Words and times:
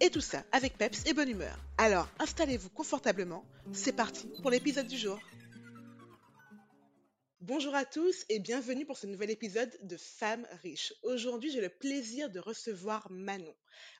Et 0.00 0.10
tout 0.10 0.20
ça 0.20 0.44
avec 0.52 0.76
peps 0.76 1.06
et 1.06 1.14
bonne 1.14 1.28
humeur. 1.28 1.58
Alors 1.78 2.08
installez-vous 2.18 2.70
confortablement, 2.70 3.44
c'est 3.72 3.94
parti 3.94 4.28
pour 4.42 4.50
l'épisode 4.50 4.86
du 4.86 4.98
jour. 4.98 5.18
Bonjour 7.40 7.74
à 7.74 7.84
tous 7.84 8.24
et 8.28 8.40
bienvenue 8.40 8.84
pour 8.84 8.98
ce 8.98 9.06
nouvel 9.06 9.30
épisode 9.30 9.70
de 9.82 9.96
Femmes 9.96 10.46
riches. 10.62 10.92
Aujourd'hui, 11.02 11.50
j'ai 11.50 11.60
le 11.60 11.68
plaisir 11.68 12.28
de 12.28 12.40
recevoir 12.40 13.08
Manon. 13.10 13.54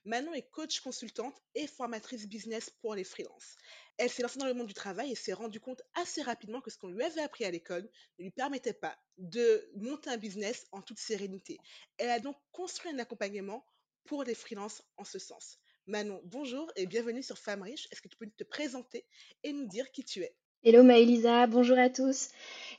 Manon 0.05 0.35
est 0.35 0.51
coach 0.51 0.81
consultante 0.81 1.41
et 1.55 1.67
formatrice 1.67 2.27
business 2.27 2.71
pour 2.81 2.95
les 2.95 3.05
freelances. 3.05 3.57
Elle 3.99 4.11
s'est 4.11 4.23
lancée 4.23 4.41
dans 4.41 4.47
le 4.47 4.55
monde 4.55 4.67
du 4.67 4.75
travail 4.75 5.13
et 5.13 5.15
s'est 5.15 5.33
rendue 5.33 5.61
compte 5.61 5.83
assez 5.95 6.23
rapidement 6.23 6.61
que 6.61 6.71
ce 6.71 6.79
qu'on 6.79 6.89
lui 6.89 7.05
avait 7.05 7.21
appris 7.21 7.45
à 7.45 7.51
l'école 7.51 7.89
ne 8.19 8.25
lui 8.25 8.33
permettait 8.33 8.73
pas 8.73 8.99
de 9.19 9.71
monter 9.77 10.11
un 10.11 10.17
business 10.17 10.67
en 10.73 10.83
toute 10.83 10.99
sérénité. 10.99 11.59
Elle 11.99 12.11
a 12.11 12.21
donc 12.21 12.37
construit 12.53 12.91
un 12.91 12.99
accompagnement 12.99 13.65
pour 14.07 14.25
les 14.25 14.35
freelances 14.35 14.83
en 14.97 15.05
ce 15.05 15.19
sens. 15.19 15.61
Manon, 15.89 16.21
bonjour 16.25 16.67
et 16.75 16.85
bienvenue 16.85 17.23
sur 17.23 17.39
Femmes 17.39 17.63
riches. 17.63 17.87
Est-ce 17.93 18.03
que 18.03 18.09
tu 18.09 18.17
peux 18.17 18.27
te 18.27 18.43
présenter 18.43 19.05
et 19.45 19.53
nous 19.53 19.67
dire 19.67 19.93
qui 19.93 20.03
tu 20.03 20.21
es? 20.21 20.35
Hello 20.65 20.83
Maëlisa, 20.83 21.47
bonjour 21.47 21.79
à 21.79 21.89
tous. 21.89 22.31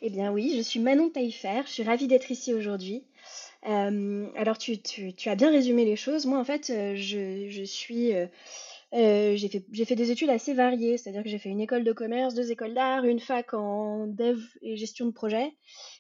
Eh 0.02 0.10
bien 0.10 0.34
oui, 0.34 0.54
je 0.58 0.62
suis 0.62 0.82
Manon 0.82 1.10
Taillefer, 1.10 1.62
je 1.66 1.72
suis 1.72 1.84
ravie 1.84 2.08
d'être 2.08 2.30
ici 2.32 2.54
aujourd'hui. 2.54 3.06
Euh, 3.66 4.28
alors 4.36 4.58
tu, 4.58 4.78
as 5.26 5.36
bien 5.36 5.50
résumé 5.50 5.86
les 5.86 5.96
choses. 5.96 6.26
Moi 6.26 6.38
en 6.38 6.44
fait, 6.44 6.70
euh, 6.70 6.96
je, 6.98 7.64
suis... 7.64 8.14
Euh, 8.14 8.28
j'ai 8.92 9.48
fait, 9.48 9.86
fait, 9.86 9.96
des 9.96 10.12
études 10.12 10.30
assez 10.30 10.54
variées, 10.54 10.98
c'est-à-dire 10.98 11.24
que 11.24 11.30
j'ai 11.30 11.40
fait 11.40 11.50
une 11.50 11.62
école 11.62 11.86
de 11.86 11.94
commerce, 11.94 12.34
deux 12.34 12.52
écoles 12.52 12.74
d'art, 12.74 13.06
une 13.06 13.22
fac 13.22 13.54
en 13.54 14.08
dev 14.08 14.38
et 14.62 14.76
gestion 14.76 15.06
de 15.06 15.12
projet. 15.12 15.54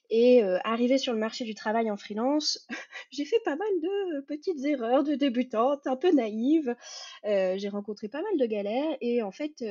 Et 0.09 0.41
arrivé 0.63 0.97
sur 0.97 1.13
le 1.13 1.19
marché 1.19 1.43
du 1.43 1.53
travail 1.53 1.91
en 1.91 1.97
freelance, 1.97 2.65
j'ai 3.11 3.25
fait 3.25 3.41
pas 3.43 3.55
mal 3.55 3.67
de 3.81 4.21
petites 4.21 4.63
erreurs 4.65 5.03
de 5.03 5.15
débutante, 5.15 5.85
un 5.85 5.97
peu 5.97 6.11
naïve. 6.11 6.75
j'ai 7.23 7.69
rencontré 7.69 8.07
pas 8.07 8.21
mal 8.21 8.37
de 8.37 8.45
galères 8.45 8.97
et 9.01 9.21
en 9.21 9.31
fait, 9.31 9.63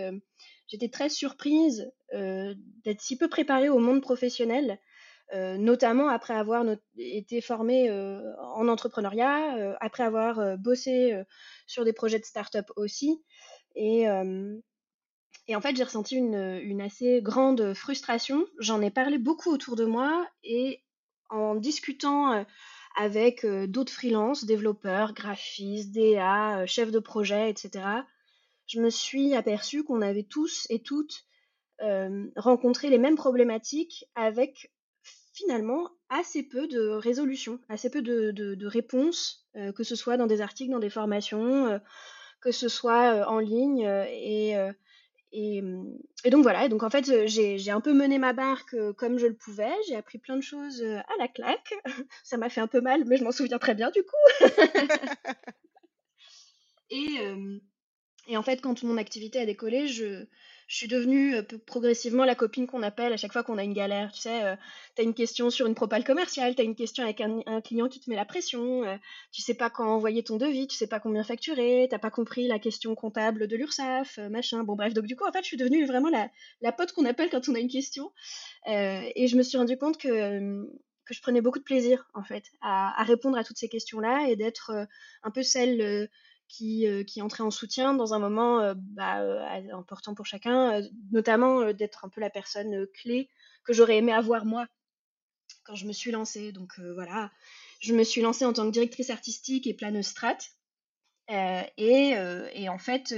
j'étais 0.67 0.89
très 0.89 1.09
surprise 1.09 1.91
d'être 2.12 3.01
si 3.01 3.17
peu 3.17 3.29
préparée 3.29 3.69
au 3.70 3.79
monde 3.79 4.03
professionnel. 4.03 4.79
notamment 5.33 6.09
après 6.09 6.34
avoir 6.34 6.64
été 6.98 7.41
formée 7.41 7.91
en 7.91 8.69
entrepreneuriat, 8.69 9.77
après 9.81 10.03
avoir 10.03 10.59
bossé 10.59 11.19
sur 11.67 11.84
des 11.84 11.95
projets 11.95 12.19
de 12.19 12.25
start-up 12.25 12.67
aussi. 12.77 13.23
Et, 13.75 14.07
et 15.48 15.55
en 15.55 15.61
fait, 15.61 15.77
j'ai 15.77 15.84
ressenti 15.84 16.16
une, 16.16 16.80
assez 16.80 17.20
grande 17.22 17.72
frustration. 17.75 18.47
J'en 18.58 18.80
ai 18.80 18.91
parlé 18.91 19.19
beaucoup 19.19 19.50
autour 19.50 19.77
de 19.77 19.84
moi 19.84 20.28
et 20.42 20.83
en 21.30 21.55
discutant 21.55 22.44
avec 22.97 23.47
d'autres 23.47 23.92
freelances, 23.92 24.44
développeurs, 24.44 25.12
graphistes, 25.12 25.92
DA, 25.92 26.67
chefs 26.67 26.91
de 26.91 26.98
projet, 26.98 27.50
etc., 27.50 27.84
je 28.67 28.80
me 28.80 28.91
suis 28.91 29.34
aperçue 29.34 29.84
qu'on 29.84 30.02
avait 30.02 30.24
tous 30.24 30.67
et 30.70 30.80
toutes 30.80 31.24
rencontré 32.36 32.90
les 32.90 32.98
mêmes 32.98 33.17
problématiques 33.17 34.07
avec 34.17 34.73
finalement 35.33 35.90
assez 36.08 36.42
peu 36.42 36.67
de 36.67 36.89
résolutions, 36.89 37.61
assez 37.68 37.90
peu 37.90 38.02
de, 38.02 38.67
réponses, 38.67 39.46
que 39.77 39.84
ce 39.84 39.95
soit 39.95 40.17
dans 40.17 40.27
des 40.27 40.40
articles, 40.40 40.73
dans 40.73 40.80
des 40.80 40.90
formations, 40.90 41.80
que 42.40 42.51
ce 42.51 42.68
soit 42.68 43.28
en 43.28 43.39
ligne. 43.39 43.83
et 44.08 44.57
Mmh, 45.33 45.98
et, 46.25 46.31
donc 46.31 46.42
voilà, 46.42 46.64
et 46.64 46.69
donc 46.69 46.83
en 46.83 46.91
fait, 46.91 47.27
j'ai 47.27 47.70
un 47.70 47.81
peu 47.81 47.92
mené 47.92 48.19
ma 48.19 48.33
barque 48.33 48.77
comme 48.97 49.19
je 49.19 49.27
le 49.27 49.35
pouvais. 49.35 49.73
J'ai 49.89 49.97
appris 49.97 50.19
plein 50.19 50.37
de 50.37 50.42
choses 50.42 50.83
à 50.83 51.17
la 51.19 51.29
claque. 51.29 51.75
Ça 52.25 52.37
m'a 52.37 52.48
fait 52.48 52.61
un 52.61 52.67
peu 52.67 52.81
mal, 52.81 53.05
mais 53.07 53.17
je 53.17 53.25
m'en 53.25 53.33
souviens 53.33 53.59
très 53.59 53.75
bien 53.75 53.91
du 53.91 54.03
coup. 54.03 54.41
et, 56.91 57.19
et 58.29 58.37
en 58.37 58.42
fait, 58.42 58.61
quand 58.61 58.83
mon 58.83 58.97
activité 58.97 59.39
a 59.39 59.47
décollé, 59.47 59.87
je, 59.87 60.25
suis 60.69 60.89
devenue 60.89 61.37
euh, 61.37 61.42
progressivement 61.64 62.25
la 62.25 62.35
copine 62.35 62.67
qu'on 62.67 62.83
appelle 62.83 63.13
à 63.13 63.17
chaque 63.17 63.33
fois 63.33 63.45
qu'on 63.45 63.57
a 63.57 63.63
une 63.63 63.73
galère. 63.73 64.11
Tu 64.13 64.23
sais, 64.23 64.42
euh, 64.45 64.57
tu 64.97 65.03
as 65.03 65.05
une 65.05 65.14
question 65.14 65.48
sur 65.48 65.67
une 65.67 65.77
propale 65.77 66.03
commerciale, 66.03 66.57
tu 66.57 66.61
as 66.61 66.64
une 66.64 66.75
question 66.75 67.05
avec 67.05 67.20
un, 67.20 67.61
client 67.61 67.89
qui 67.89 68.01
te 68.01 68.11
met 68.11 68.17
la 68.17 68.25
pression, 68.25 68.83
euh, 68.83 68.97
tu 69.31 69.42
sais 69.42 69.55
pas 69.55 69.70
quand 69.70 69.87
envoyer 69.87 70.25
ton 70.25 70.39
devis, 70.39 70.67
tu 70.67 70.77
sais 70.77 70.89
pas 70.89 70.98
combien 70.98 71.23
facturer, 71.23 71.87
t'as 71.89 72.01
pas 72.01 72.11
compris 72.11 72.48
la 72.48 72.59
question 72.59 72.97
comptable 72.97 73.47
de 73.47 73.57
l'URSSAF, 73.57 74.19
machin. 74.31 74.64
Bon, 74.64 74.75
bref, 74.75 74.93
donc 74.93 75.07
du 75.07 75.14
coup, 75.14 75.25
en 75.25 75.31
fait, 75.31 75.43
je 75.43 75.47
suis 75.47 75.57
devenue 75.57 75.87
vraiment 75.87 76.08
la, 76.08 76.29
la 76.63 76.73
pote 76.73 76.91
qu'on 76.93 77.05
appelle 77.05 77.31
quand 77.31 77.48
on 77.48 77.55
a 77.55 77.61
une 77.61 77.70
question. 77.70 78.11
et 78.67 79.29
je 79.29 79.37
me 79.37 79.43
suis 79.45 79.58
rendu 79.58 79.79
compte 79.79 79.98
que 79.98 80.67
je 81.11 81.20
prenais 81.20 81.41
beaucoup 81.41 81.58
de 81.58 81.64
plaisir 81.64 82.08
en 82.14 82.25
fait 82.25 82.45
à, 82.61 83.03
répondre 83.05 83.39
à 83.39 83.45
toutes 83.45 83.58
ces 83.58 83.69
questions-là 83.69 84.29
et 84.29 84.37
d'être 84.37 84.87
un 85.23 85.31
peu 85.31 85.43
celle 85.43 85.81
euh, 85.81 86.07
qui 86.48 87.20
entrait 87.20 87.42
en 87.42 87.51
soutien 87.51 87.95
dans 87.95 88.14
un 88.14 88.18
moment 88.18 88.61
euh, 88.61 88.74
bah, 88.77 89.20
euh, 89.20 89.73
important 89.73 90.14
pour 90.14 90.27
chacun, 90.27 90.80
notamment 91.11 91.73
d'être 91.73 92.05
un 92.05 92.08
peu 92.08 92.20
la 92.20 92.30
personne 92.30 92.86
clé 92.95 93.29
que 93.64 93.73
j'aurais 93.73 93.98
aimé 93.98 94.12
avoir 94.12 94.45
moi 94.45 94.67
quand 95.64 95.74
je 95.74 95.86
me 95.86 95.92
suis 95.92 96.11
lancée. 96.11 96.52
Donc 96.52 96.79
voilà, 96.95 97.30
je 97.80 97.95
me 97.95 98.05
suis 98.05 98.20
lancée 98.20 98.45
en 98.45 98.52
tant 98.52 98.67
que 98.67 98.73
directrice 98.73 99.11
artistique 99.11 99.67
et 99.67 99.74
plane 99.74 100.02
strat. 100.02 100.39
Et, 101.29 102.14
et, 102.55 102.68
en 102.68 102.78
fait, 102.78 103.14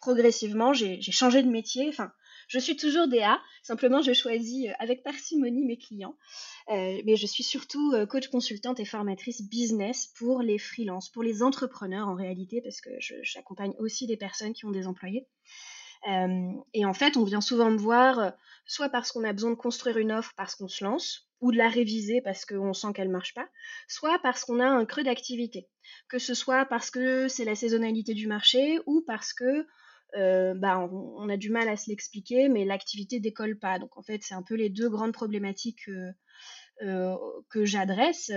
progressivement, 0.00 0.72
j'ai 0.72 1.00
changé 1.02 1.42
de 1.42 1.50
métier. 1.50 1.88
Enfin, 1.88 2.12
je 2.52 2.58
suis 2.58 2.76
toujours 2.76 3.08
DA, 3.08 3.40
simplement 3.62 4.02
je 4.02 4.12
choisis 4.12 4.66
euh, 4.66 4.72
avec 4.78 5.02
parcimonie 5.02 5.64
mes 5.64 5.78
clients. 5.78 6.16
Euh, 6.68 7.00
mais 7.06 7.16
je 7.16 7.26
suis 7.26 7.42
surtout 7.42 7.92
euh, 7.94 8.04
coach 8.04 8.28
consultante 8.28 8.78
et 8.78 8.84
formatrice 8.84 9.40
business 9.48 10.12
pour 10.18 10.42
les 10.42 10.58
freelances, 10.58 11.08
pour 11.08 11.22
les 11.22 11.42
entrepreneurs 11.42 12.08
en 12.08 12.14
réalité, 12.14 12.60
parce 12.60 12.82
que 12.82 12.90
j'accompagne 13.22 13.72
aussi 13.78 14.06
des 14.06 14.18
personnes 14.18 14.52
qui 14.52 14.66
ont 14.66 14.70
des 14.70 14.86
employés. 14.86 15.26
et 16.74 16.84
en 16.84 16.94
fait, 16.94 17.16
on 17.16 17.24
vient 17.24 17.40
souvent 17.40 17.70
me 17.70 17.78
voir, 17.78 18.32
soit 18.66 18.90
parce 18.90 19.12
qu'on 19.12 19.24
a 19.24 19.32
besoin 19.32 19.50
de 19.50 19.56
construire 19.56 19.96
une 19.96 20.12
offre 20.12 20.32
parce 20.36 20.54
qu'on 20.56 20.68
se 20.68 20.84
lance, 20.84 21.30
ou 21.40 21.52
de 21.52 21.56
la 21.56 21.68
réviser 21.68 22.20
parce 22.20 22.44
qu'on 22.44 22.74
sent 22.74 22.88
qu'elle 22.94 23.08
ne 23.08 23.12
marche 23.12 23.34
pas, 23.34 23.48
soit 23.88 24.18
parce 24.18 24.44
qu'on 24.44 24.60
a 24.60 24.66
un 24.66 24.84
creux 24.84 25.04
d'activité, 25.04 25.68
que 26.08 26.18
ce 26.18 26.34
soit 26.34 26.66
parce 26.66 26.90
que 26.90 27.28
c'est 27.28 27.44
la 27.44 27.54
saisonnalité 27.54 28.14
du 28.14 28.26
marché 28.26 28.80
ou 28.86 29.02
parce 29.06 29.32
que 29.32 29.66
euh, 30.16 30.54
bah, 30.54 30.78
on, 30.78 31.28
a 31.28 31.36
du 31.36 31.50
mal 31.50 31.68
à 31.68 31.76
se 31.76 31.88
l'expliquer, 31.88 32.48
mais 32.48 32.64
l'activité 32.64 33.20
décolle 33.20 33.58
pas. 33.58 33.78
Donc 33.78 33.96
en 33.96 34.02
fait, 34.02 34.22
c'est 34.22 34.34
un 34.34 34.42
peu 34.42 34.54
les 34.54 34.68
deux 34.68 34.88
grandes 34.88 35.12
problématiques 35.12 35.88
euh, 36.82 37.16
que 37.48 37.64
j'adresse. 37.64 38.30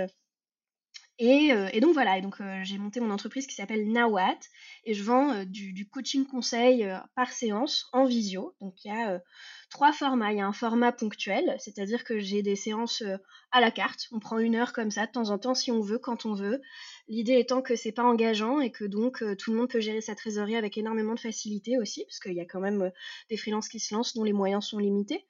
Et, 1.18 1.80
donc 1.80 1.94
voilà, 1.94 2.18
et 2.18 2.22
donc 2.22 2.36
j'ai 2.64 2.78
monté 2.78 3.00
mon 3.00 3.10
entreprise 3.10 3.48
qui 3.48 3.56
s'appelle 3.56 3.90
Nawat 3.90 4.38
et 4.84 4.94
je 4.94 5.02
vends 5.02 5.46
du, 5.46 5.72
du, 5.72 5.88
coaching 5.88 6.26
conseil 6.26 6.86
par 7.16 7.32
séance 7.32 7.86
en 7.94 8.04
visio. 8.04 8.54
Donc 8.60 8.84
il 8.84 8.90
y 8.90 8.92
a 8.92 9.22
trois 9.70 9.92
formats. 9.92 10.32
Il 10.32 10.38
y 10.38 10.42
a 10.42 10.48
un 10.48 10.54
format 10.54 10.92
ponctuel, 10.92 11.56
c'est-à-dire 11.60 12.04
que 12.04 12.20
j'ai 12.20 12.42
des 12.42 12.56
séances 12.56 13.04
à 13.52 13.62
la 13.62 13.72
carte. 13.72 14.08
On 14.12 14.20
prend 14.20 14.38
une 14.38 14.56
heure 14.56 14.74
comme 14.74 14.92
ça 14.92 15.06
de 15.06 15.12
temps 15.12 15.30
en 15.30 15.38
temps 15.38 15.56
si 15.56 15.72
on 15.72 15.82
veut, 15.82 16.00
quand 16.00 16.26
on 16.26 16.34
veut. 16.34 16.62
L'idée 17.08 17.38
étant 17.40 17.62
que 17.62 17.76
c'est 17.76 17.92
pas 17.92 18.04
engageant 18.04 18.60
et 18.60 18.72
que 18.72 18.84
donc 18.84 19.24
tout 19.38 19.52
le 19.52 19.58
monde 19.58 19.70
peut 19.70 19.80
gérer 19.80 20.02
sa 20.02 20.16
trésorerie 20.16 20.56
avec 20.56 20.78
énormément 20.78 21.14
de 21.14 21.20
facilité 21.20 21.78
aussi, 21.78 22.04
parce 22.06 22.20
qu'il 22.20 22.34
y 22.34 22.42
a 22.42 22.46
quand 22.46 22.60
même 22.60 22.92
des 23.30 23.38
freelances 23.38 23.70
qui 23.70 23.80
se 23.80 23.94
lancent 23.94 24.16
dont 24.16 24.24
les 24.24 24.34
moyens 24.34 24.66
sont 24.66 24.80
limités. 24.80 25.26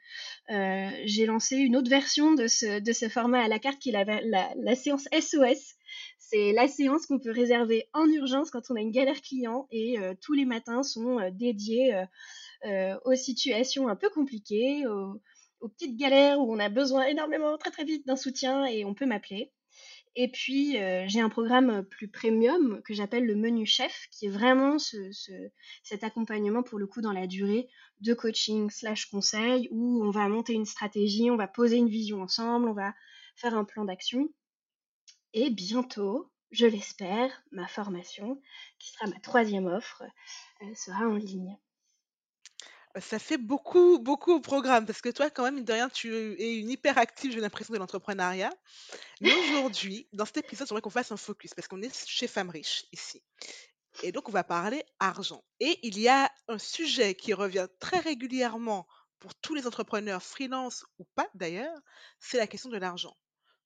j'ai 0.49 1.25
lancé 1.25 1.57
une 1.57 1.75
autre 1.75 1.89
version 1.89 2.33
de 2.33 2.47
ce, 2.47 3.09
format 3.09 3.43
à 3.43 3.47
la 3.47 3.59
carte 3.59 3.79
qui 3.79 3.89
est 3.89 4.05
la, 4.05 4.75
séance 4.75 5.07
SOS. 5.11 5.75
C'est 6.17 6.53
la 6.53 6.67
séance 6.67 7.05
qu'on 7.05 7.19
peut 7.19 7.31
réserver 7.31 7.87
en 7.93 8.07
urgence 8.07 8.49
quand 8.49 8.71
on 8.71 8.75
a 8.75 8.81
une 8.81 8.91
galère 8.91 9.21
client 9.21 9.67
et 9.71 9.97
tous 10.21 10.33
les 10.33 10.45
matins 10.45 10.81
sont 10.81 11.19
dédiés 11.31 11.93
euh, 11.93 12.05
aux 12.63 13.15
situations 13.15 13.87
un 13.87 13.95
peu 13.95 14.09
compliquées, 14.09 14.85
aux, 14.87 15.21
petites 15.69 15.97
galères 15.97 16.39
où 16.39 16.53
on 16.53 16.59
a 16.59 16.69
besoin 16.69 17.05
énormément, 17.05 17.57
très 17.57 17.71
très 17.71 17.85
vite 17.85 18.05
d'un 18.05 18.15
soutien 18.15 18.65
et 18.65 18.85
on 18.85 18.93
peut 18.93 19.05
m'appeler. 19.05 19.51
Et 20.17 20.29
puis, 20.29 20.77
euh, 20.77 21.05
j'ai 21.07 21.19
un 21.19 21.29
programme 21.29 21.83
plus 21.83 22.07
premium 22.07 22.81
que 22.83 22.93
j'appelle 22.93 23.25
le 23.25 23.35
menu 23.35 23.65
chef, 23.65 24.07
qui 24.11 24.27
est 24.27 24.29
vraiment 24.29 24.77
cet 24.79 26.03
accompagnement 26.03 26.63
pour 26.63 26.79
le 26.79 26.87
coup 26.87 27.01
dans 27.01 27.11
la 27.11 27.27
durée 27.27 27.67
de 27.99 28.13
coaching 28.13 28.69
slash 28.69 29.07
conseil, 29.07 29.67
où 29.71 30.03
on 30.05 30.11
va 30.11 30.29
monter 30.29 30.53
une 30.53 30.65
stratégie, 30.65 31.29
on 31.29 31.35
va 31.35 31.49
poser 31.49 31.75
une 31.77 31.89
vision 31.89 32.21
ensemble, 32.21 32.69
on 32.69 32.73
va 32.73 32.93
faire 33.35 33.57
un 33.57 33.65
plan 33.65 33.83
d'action. 33.83 34.29
Et 35.33 35.49
bientôt, 35.49 36.31
je 36.51 36.65
l'espère, 36.65 37.43
ma 37.51 37.67
formation, 37.67 38.41
qui 38.79 38.91
sera 38.91 39.07
ma 39.07 39.19
troisième 39.19 39.67
offre, 39.67 40.03
sera 40.75 41.09
en 41.09 41.15
ligne. 41.15 41.57
Ça 43.01 43.19
fait 43.19 43.37
beaucoup, 43.37 43.99
beaucoup 43.99 44.33
au 44.33 44.39
programme 44.39 44.85
parce 44.85 45.01
que 45.01 45.09
toi, 45.09 45.29
quand 45.29 45.43
même, 45.43 45.55
mine 45.55 45.65
de 45.65 45.73
rien, 45.73 45.89
tu 45.89 46.15
es 46.39 46.55
une 46.55 46.69
hyperactive, 46.69 47.33
j'ai 47.33 47.41
l'impression, 47.41 47.73
de 47.73 47.79
l'entrepreneuriat. 47.79 48.51
Mais 49.19 49.33
aujourd'hui, 49.33 50.07
dans 50.13 50.25
cet 50.25 50.37
épisode, 50.37 50.67
j'aimerais 50.67 50.81
qu'on 50.81 50.89
fasse 50.89 51.11
un 51.11 51.17
focus 51.17 51.53
parce 51.53 51.67
qu'on 51.67 51.81
est 51.81 52.07
chez 52.07 52.27
Femmes 52.27 52.49
Riches 52.49 52.85
ici. 52.93 53.21
Et 54.03 54.11
donc, 54.11 54.29
on 54.29 54.31
va 54.31 54.45
parler 54.45 54.85
argent. 54.99 55.43
Et 55.59 55.79
il 55.83 55.99
y 55.99 56.07
a 56.07 56.31
un 56.47 56.57
sujet 56.57 57.15
qui 57.15 57.33
revient 57.33 57.67
très 57.79 57.99
régulièrement 57.99 58.87
pour 59.19 59.35
tous 59.35 59.55
les 59.55 59.67
entrepreneurs, 59.67 60.23
freelance 60.23 60.85
ou 60.99 61.05
pas 61.15 61.27
d'ailleurs, 61.33 61.77
c'est 62.19 62.37
la 62.37 62.47
question 62.47 62.69
de 62.69 62.77
l'argent. 62.77 63.17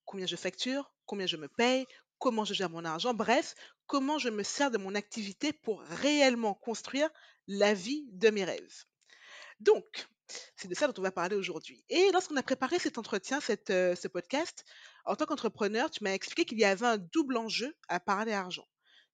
Combien 0.06 0.26
je 0.26 0.36
facture, 0.36 0.92
combien 1.06 1.26
je 1.26 1.36
me 1.36 1.48
paye, 1.48 1.86
comment 2.18 2.44
je 2.44 2.54
gère 2.54 2.70
mon 2.70 2.84
argent, 2.84 3.14
bref, 3.14 3.54
comment 3.86 4.18
je 4.18 4.28
me 4.28 4.42
sers 4.42 4.70
de 4.70 4.78
mon 4.78 4.94
activité 4.94 5.52
pour 5.52 5.80
réellement 5.82 6.54
construire 6.54 7.08
la 7.46 7.74
vie 7.74 8.06
de 8.12 8.30
mes 8.30 8.44
rêves. 8.44 8.84
Donc, 9.60 10.08
c'est 10.56 10.68
de 10.68 10.74
ça 10.74 10.86
dont 10.86 10.94
on 10.98 11.02
va 11.02 11.12
parler 11.12 11.36
aujourd'hui. 11.36 11.84
Et 11.88 12.10
lorsqu'on 12.12 12.36
a 12.36 12.42
préparé 12.42 12.78
cet 12.78 12.98
entretien, 12.98 13.38
euh, 13.70 13.94
ce 13.94 14.08
podcast, 14.08 14.64
en 15.04 15.16
tant 15.16 15.26
qu'entrepreneur, 15.26 15.90
tu 15.90 16.04
m'as 16.04 16.12
expliqué 16.12 16.44
qu'il 16.44 16.58
y 16.58 16.64
avait 16.64 16.86
un 16.86 16.98
double 16.98 17.36
enjeu 17.36 17.74
à 17.88 18.00
parler 18.00 18.32
argent. 18.32 18.66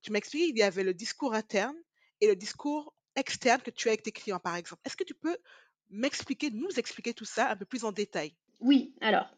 Tu 0.02 0.12
m'as 0.12 0.18
expliqué 0.18 0.46
qu'il 0.46 0.58
y 0.58 0.62
avait 0.62 0.84
le 0.84 0.94
discours 0.94 1.34
interne 1.34 1.76
et 2.20 2.26
le 2.26 2.36
discours 2.36 2.94
externe 3.16 3.62
que 3.62 3.70
tu 3.70 3.88
as 3.88 3.92
avec 3.92 4.02
tes 4.02 4.12
clients, 4.12 4.40
par 4.40 4.56
exemple. 4.56 4.82
Est-ce 4.84 4.96
que 4.96 5.04
tu 5.04 5.14
peux 5.14 5.36
m'expliquer, 5.88 6.50
nous 6.50 6.70
expliquer 6.78 7.14
tout 7.14 7.24
ça 7.24 7.50
un 7.50 7.56
peu 7.56 7.64
plus 7.64 7.84
en 7.84 7.92
détail? 7.92 8.36
Oui, 8.60 8.94
alors, 9.00 9.30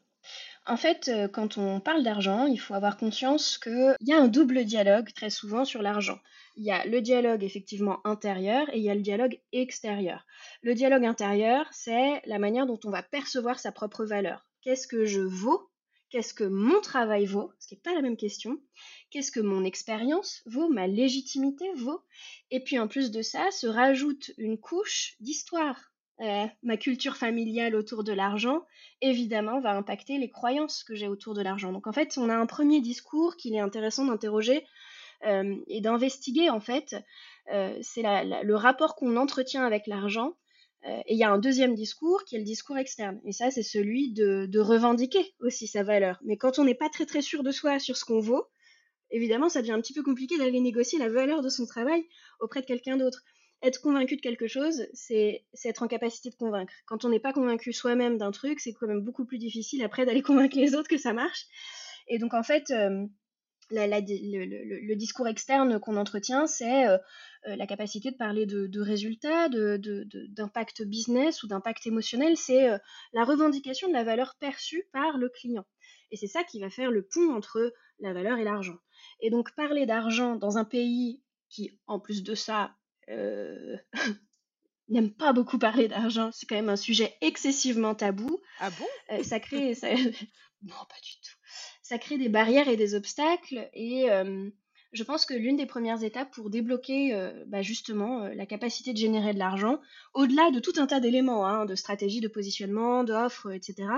en 0.68 0.76
fait, 0.76 1.08
euh, 1.08 1.28
quand 1.28 1.56
on 1.56 1.80
parle 1.80 2.02
d'argent, 2.02 2.46
il 2.46 2.58
faut 2.58 2.74
avoir 2.74 2.98
conscience 2.98 3.58
qu'il 3.58 3.96
y 4.00 4.12
a 4.12 4.20
un 4.20 4.28
double 4.28 4.64
dialogue 4.64 5.12
très 5.14 5.30
souvent 5.30 5.64
sur 5.64 5.82
l'argent. 5.82 6.18
Il 6.56 6.64
y 6.64 6.70
a 6.70 6.84
le 6.84 7.00
dialogue 7.00 7.42
effectivement 7.42 8.06
intérieur 8.06 8.68
et 8.72 8.78
il 8.78 8.84
y 8.84 8.90
a 8.90 8.94
le 8.94 9.00
dialogue 9.00 9.40
extérieur. 9.52 10.26
Le 10.62 10.74
dialogue 10.74 11.06
intérieur, 11.06 11.66
c'est 11.72 12.20
la 12.26 12.38
manière 12.38 12.66
dont 12.66 12.78
on 12.84 12.90
va 12.90 13.02
percevoir 13.02 13.58
sa 13.58 13.72
propre 13.72 14.04
valeur. 14.04 14.46
Qu'est-ce 14.62 14.86
que 14.86 15.06
je 15.06 15.20
vaux? 15.20 15.70
Qu'est-ce 16.10 16.34
que 16.34 16.44
mon 16.44 16.80
travail 16.80 17.26
vaut? 17.26 17.52
Ce 17.58 17.68
qui 17.68 17.74
n'est 17.74 17.80
pas 17.80 17.94
la 17.94 18.02
même 18.02 18.16
question. 18.16 18.58
Qu'est-ce 19.10 19.32
que 19.32 19.40
mon 19.40 19.64
expérience 19.64 20.42
vaut? 20.46 20.68
Ma 20.68 20.86
légitimité 20.86 21.66
vaut? 21.76 22.02
Et 22.50 22.60
puis 22.60 22.78
en 22.78 22.88
plus 22.88 23.10
de 23.10 23.22
ça, 23.22 23.50
se 23.50 23.66
rajoute 23.66 24.32
une 24.36 24.58
couche 24.58 25.16
d'histoire 25.20 25.92
euh, 26.20 26.46
ma 26.64 26.76
culture 26.76 27.16
familiale 27.16 27.76
autour 27.76 28.02
de 28.02 28.12
l'argent, 28.12 28.64
évidemment, 29.00 29.60
va 29.60 29.76
impacter 29.76 30.18
les 30.18 30.28
croyances 30.28 30.82
que 30.82 30.96
j'ai 30.96 31.06
autour 31.06 31.34
de 31.34 31.42
l'argent. 31.42 31.72
Donc 31.72 31.86
en 31.86 31.92
fait, 31.92 32.18
on 32.18 32.28
a 32.28 32.34
un 32.34 32.46
premier 32.46 32.80
discours 32.80 33.36
qu'il 33.36 33.54
est 33.54 33.60
intéressant 33.60 34.04
d'interroger 34.04 34.66
euh, 35.26 35.54
et 35.68 35.80
d'investiguer, 35.80 36.50
en 36.50 36.58
fait. 36.58 36.96
Euh, 37.52 37.76
c'est 37.82 38.02
le 38.02 38.54
rapport 38.54 38.96
qu'on 38.96 39.16
entretient 39.16 39.64
avec 39.64 39.86
l'argent. 39.86 40.36
et 40.84 41.14
il 41.14 41.18
y 41.18 41.24
a 41.24 41.30
un 41.30 41.38
deuxième 41.38 41.74
discours 41.74 42.24
qui 42.24 42.34
est 42.34 42.38
le 42.38 42.44
discours 42.44 42.78
externe. 42.78 43.20
Et 43.24 43.32
ça, 43.32 43.52
c'est 43.52 43.62
celui 43.62 44.12
de, 44.12 44.46
de, 44.46 44.58
revendiquer 44.58 45.34
aussi 45.40 45.68
sa 45.68 45.84
valeur. 45.84 46.18
Mais 46.24 46.36
quand 46.36 46.58
on 46.58 46.64
n'est 46.64 46.74
pas 46.74 46.88
très 46.88 47.06
très 47.06 47.22
sûr 47.22 47.44
de 47.44 47.52
soi 47.52 47.78
sur 47.78 47.96
ce 47.96 48.04
qu'on 48.04 48.20
vaut, 48.20 48.46
évidemment, 49.10 49.48
ça 49.48 49.60
devient 49.60 49.72
un 49.72 49.80
petit 49.80 49.94
peu 49.94 50.02
compliqué 50.02 50.36
d'aller 50.36 50.60
négocier 50.60 50.98
la 50.98 51.08
valeur 51.08 51.42
de 51.42 51.48
son 51.48 51.66
travail 51.66 52.04
auprès 52.40 52.60
de 52.60 52.66
quelqu'un 52.66 52.96
d'autre 52.96 53.22
être 53.62 53.80
convaincu 53.80 54.16
de 54.16 54.20
quelque 54.20 54.46
chose, 54.46 54.86
c'est 54.92 55.44
être 55.64 55.82
en 55.82 55.88
capacité 55.88 56.30
de 56.30 56.36
convaincre. 56.36 56.72
Quand 56.86 57.04
on 57.04 57.08
n'est 57.08 57.20
pas 57.20 57.32
convaincu 57.32 57.72
soi-même 57.72 58.18
d'un 58.18 58.30
truc, 58.30 58.60
c'est 58.60 58.72
quand 58.72 58.86
même 58.86 59.02
beaucoup 59.02 59.24
plus 59.24 59.38
difficile 59.38 59.82
après 59.82 60.06
d'aller 60.06 60.22
convaincre 60.22 60.56
les 60.56 60.74
autres 60.74 60.88
que 60.88 60.98
ça 60.98 61.12
marche. 61.12 61.46
Et 62.06 62.18
donc 62.18 62.34
en 62.34 62.42
fait, 62.42 62.70
euh, 62.70 63.06
le, 63.70 64.94
discours 64.94 65.28
externe 65.28 65.78
qu'on 65.80 65.96
entretient, 65.96 66.46
c'est 66.46 66.86
euh, 66.86 66.98
euh, 67.46 67.56
la 67.56 67.66
capacité 67.66 68.10
de 68.10 68.16
parler 68.16 68.46
de, 68.46 68.80
résultats, 68.80 69.48
d'impact 69.48 70.82
business 70.84 71.42
ou 71.42 71.48
d'impact 71.48 71.86
émotionnel. 71.86 72.36
C'est 72.36 72.68
la 73.12 73.24
revendication 73.24 73.88
de 73.88 73.92
la 73.92 74.04
valeur 74.04 74.36
perçue 74.38 74.88
par 74.92 75.18
le 75.18 75.28
client. 75.28 75.66
Et 76.10 76.16
c'est 76.16 76.26
ça 76.26 76.44
qui 76.44 76.60
va 76.60 76.70
faire 76.70 76.90
le 76.90 77.06
pont 77.06 77.34
entre 77.34 77.74
la 77.98 78.12
valeur 78.12 78.38
et 78.38 78.44
l'argent. 78.44 78.78
Et 79.20 79.30
donc 79.30 79.54
parler 79.54 79.84
d'argent 79.84 80.36
dans 80.36 80.56
un 80.56 80.64
pays 80.64 81.22
qui, 81.50 81.78
en 81.86 81.98
plus 81.98 82.22
de 82.22 82.34
ça, 82.34 82.77
euh, 83.10 83.76
n'aime 84.88 85.10
pas 85.10 85.32
beaucoup 85.32 85.58
parler 85.58 85.88
d'argent. 85.88 86.30
C'est 86.32 86.46
quand 86.46 86.56
même 86.56 86.68
un 86.68 86.76
sujet 86.76 87.14
excessivement 87.20 87.94
tabou. 87.94 88.40
Ah 88.60 88.70
bon? 88.70 88.86
Euh, 89.12 89.22
Ça 89.22 89.40
crée... 89.40 89.72
non, 90.62 90.74
pas 90.88 91.00
du 91.02 91.12
tout. 91.22 91.36
Ça 91.82 91.98
crée 91.98 92.18
des 92.18 92.28
barrières 92.28 92.68
et 92.68 92.76
des 92.76 92.94
obstacles. 92.94 93.68
Et 93.72 94.10
euh, 94.10 94.48
je 94.92 95.02
pense 95.04 95.24
que 95.26 95.34
l'une 95.34 95.56
des 95.56 95.66
premières 95.66 96.02
étapes 96.02 96.30
pour 96.32 96.50
débloquer 96.50 97.14
bah, 97.46 97.62
justement 97.62 98.28
la 98.28 98.46
capacité 98.46 98.92
de 98.92 98.98
générer 98.98 99.32
de 99.32 99.38
l'argent, 99.38 99.80
au-delà 100.14 100.50
de 100.50 100.60
tout 100.60 100.72
un 100.76 100.86
tas 100.86 101.00
d'éléments, 101.00 101.46
hein, 101.46 101.64
de 101.64 101.74
stratégie, 101.74 102.20
de 102.20 102.28
positionnement, 102.28 103.04
d'offres, 103.04 103.52
etc., 103.52 103.88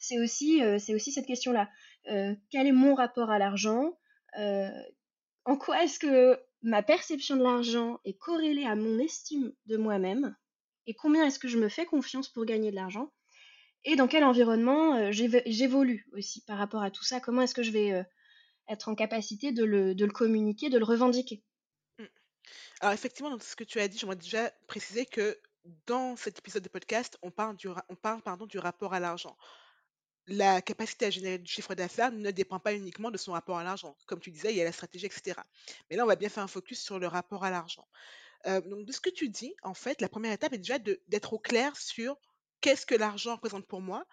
c'est 0.00 0.20
aussi, 0.20 0.60
c'est 0.78 0.94
aussi 0.94 1.10
cette 1.10 1.26
question-là. 1.26 1.68
quel 2.04 2.66
est 2.66 2.72
mon 2.72 2.94
rapport 2.94 3.30
à 3.30 3.38
l'argent? 3.38 3.98
En 4.36 5.56
quoi 5.56 5.82
est-ce 5.82 5.98
que 5.98 6.40
ma 6.62 6.82
perception 6.82 7.36
de 7.36 7.42
l'argent 7.42 8.00
est 8.04 8.18
corrélée 8.18 8.64
à 8.64 8.74
mon 8.74 8.98
estime 8.98 9.52
de 9.66 9.76
moi-même 9.76 10.36
et 10.86 10.94
combien 10.94 11.26
est-ce 11.26 11.38
que 11.38 11.48
je 11.48 11.58
me 11.58 11.68
fais 11.68 11.86
confiance 11.86 12.28
pour 12.28 12.44
gagner 12.44 12.70
de 12.70 12.76
l'argent 12.76 13.12
et 13.84 13.96
dans 13.96 14.08
quel 14.08 14.24
environnement 14.24 14.96
euh, 14.96 15.12
j'évolue 15.12 16.06
aussi 16.12 16.42
par 16.44 16.58
rapport 16.58 16.82
à 16.82 16.90
tout 16.90 17.04
ça, 17.04 17.20
comment 17.20 17.42
est-ce 17.42 17.54
que 17.54 17.62
je 17.62 17.70
vais 17.70 17.92
euh, 17.92 18.02
être 18.68 18.88
en 18.88 18.94
capacité 18.94 19.52
de 19.52 19.64
le, 19.64 19.94
communiquer, 20.08 20.68
de 20.68 20.78
le 20.78 20.84
revendiquer? 20.84 21.42
Mmh. 21.98 22.04
Alors 22.80 22.92
effectivement, 22.92 23.30
dans 23.30 23.38
ce 23.38 23.56
que 23.56 23.64
tu 23.64 23.80
as 23.80 23.88
dit, 23.88 23.98
j'aimerais 23.98 24.16
déjà 24.16 24.50
préciser 24.66 25.06
que 25.06 25.38
dans 25.86 26.16
cet 26.16 26.38
épisode 26.38 26.62
de 26.62 26.68
podcast, 26.68 27.18
on 27.22 27.30
parle 27.30 27.56
on 27.88 27.94
parle, 27.94 28.22
pardon, 28.22 28.46
du 28.46 28.58
rapport 28.58 28.94
à 28.94 29.00
l'argent 29.00 29.36
la 30.28 30.60
capacité 30.60 31.06
à 31.06 31.10
générer 31.10 31.38
du 31.38 31.50
chiffre 31.50 31.74
d'affaires 31.74 32.12
ne 32.12 32.30
dépend 32.30 32.60
pas 32.60 32.74
uniquement 32.74 33.10
de 33.10 33.16
son 33.16 33.32
rapport 33.32 33.56
à 33.58 33.64
l'argent. 33.64 33.96
Comme 34.06 34.20
tu 34.20 34.30
disais, 34.30 34.52
il 34.52 34.56
y 34.56 34.60
a 34.60 34.64
la 34.64 34.72
stratégie, 34.72 35.06
etc. 35.06 35.40
Mais 35.90 35.96
là, 35.96 36.04
on 36.04 36.06
va 36.06 36.16
bien 36.16 36.28
faire 36.28 36.42
un 36.42 36.48
focus 36.48 36.80
sur 36.82 36.98
le 36.98 37.06
rapport 37.06 37.44
à 37.44 37.50
l'argent. 37.50 37.86
Euh, 38.46 38.60
donc, 38.60 38.84
de 38.84 38.92
ce 38.92 39.00
que 39.00 39.10
tu 39.10 39.30
dis, 39.30 39.54
en 39.62 39.74
fait, 39.74 40.00
la 40.00 40.08
première 40.08 40.32
étape 40.32 40.52
est 40.52 40.58
déjà 40.58 40.78
d'être 40.78 41.32
au 41.32 41.38
clair 41.38 41.74
sur 41.76 42.16
qu'est-ce 42.60 42.84
que 42.84 42.94
l'argent 42.94 43.32
représente 43.32 43.66
pour 43.66 43.80
moi 43.80 44.04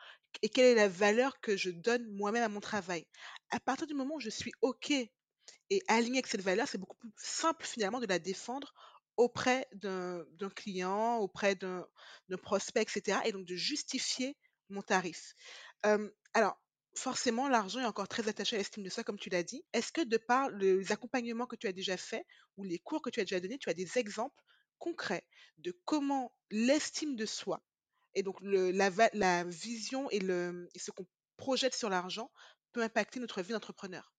et 0.41 0.49
quelle 0.49 0.65
est 0.65 0.75
la 0.75 0.87
valeur 0.87 1.39
que 1.41 1.57
je 1.57 1.69
donne 1.69 2.07
moi-même 2.11 2.43
à 2.43 2.49
mon 2.49 2.61
travail. 2.61 3.05
À 3.51 3.59
partir 3.59 3.85
du 3.85 3.93
moment 3.93 4.15
où 4.15 4.19
je 4.19 4.29
suis 4.29 4.51
OK 4.61 4.91
et 4.91 5.81
aligné 5.87 6.17
avec 6.17 6.27
cette 6.27 6.41
valeur, 6.41 6.67
c'est 6.67 6.77
beaucoup 6.77 6.97
plus 6.97 7.11
simple 7.17 7.65
finalement 7.65 7.99
de 7.99 8.07
la 8.07 8.19
défendre 8.19 8.73
auprès 9.17 9.67
d'un 9.73 10.25
client, 10.55 11.17
auprès 11.17 11.55
d'un 11.55 11.85
prospect, 12.41 12.81
etc. 12.81 13.19
Et 13.25 13.31
donc 13.31 13.45
de 13.45 13.55
justifier 13.55 14.37
mon 14.69 14.81
tarif 14.81 15.35
alors, 15.83 16.59
forcément, 16.95 17.47
l'argent 17.47 17.81
est 17.81 17.85
encore 17.85 18.07
très 18.07 18.27
attaché 18.27 18.55
à 18.55 18.59
l'estime 18.59 18.83
de 18.83 18.89
soi, 18.89 19.03
comme 19.03 19.19
tu 19.19 19.29
l'as 19.29 19.43
dit. 19.43 19.63
Est-ce 19.73 19.91
que 19.91 20.01
de 20.01 20.17
par 20.17 20.49
les 20.49 20.91
accompagnements 20.91 21.45
que 21.45 21.55
tu 21.55 21.67
as 21.67 21.71
déjà 21.71 21.97
faits 21.97 22.25
ou 22.57 22.63
les 22.63 22.79
cours 22.79 23.01
que 23.01 23.09
tu 23.09 23.19
as 23.19 23.23
déjà 23.23 23.39
donnés, 23.39 23.57
tu 23.57 23.69
as 23.69 23.73
des 23.73 23.97
exemples 23.97 24.41
concrets 24.79 25.25
de 25.57 25.73
comment 25.85 26.33
l'estime 26.51 27.15
de 27.15 27.25
soi 27.25 27.61
et 28.13 28.23
donc 28.23 28.37
la, 28.41 29.43
vision 29.43 30.09
et, 30.11 30.19
ce 30.19 30.91
qu'on 30.91 31.05
projette 31.37 31.75
sur 31.75 31.89
l'argent 31.89 32.31
peut 32.71 32.81
impacter 32.81 33.19
notre 33.19 33.41
vie 33.41 33.53
d'entrepreneur? 33.53 34.13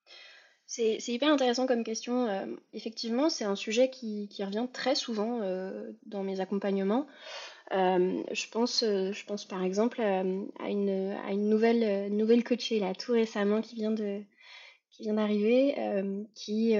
C'est 0.67 0.99
hyper 1.09 1.33
intéressant 1.33 1.67
comme 1.67 1.85
question. 1.85 2.59
effectivement, 2.73 3.31
c'est 3.31 3.45
un 3.45 3.57
sujet 3.57 3.91
qui, 3.91 4.29
revient 4.41 4.67
très 4.73 4.95
souvent 4.95 5.41
dans 6.05 6.23
mes 6.23 6.41
accompagnements. 6.41 7.07
Euh, 7.73 8.23
je, 8.33 8.49
pense, 8.49 8.85
euh, 8.85 9.13
je 9.13 9.25
pense 9.25 9.45
par 9.45 9.65
exemple 9.65 10.01
euh, 10.01 10.45
à, 10.61 10.71
une, 10.71 11.49
nouvelle, 11.49 12.13
nouvelle 12.13 12.45
coachée 12.45 12.79
là, 12.79 12.95
tout 12.95 13.13
récemment 13.13 13.61
qui 13.61 13.75
vient 13.75 13.91
de 13.91 14.23
qui 14.91 15.03
vient 15.03 15.15
d'arriver, 15.15 15.75
qui, 16.35 16.75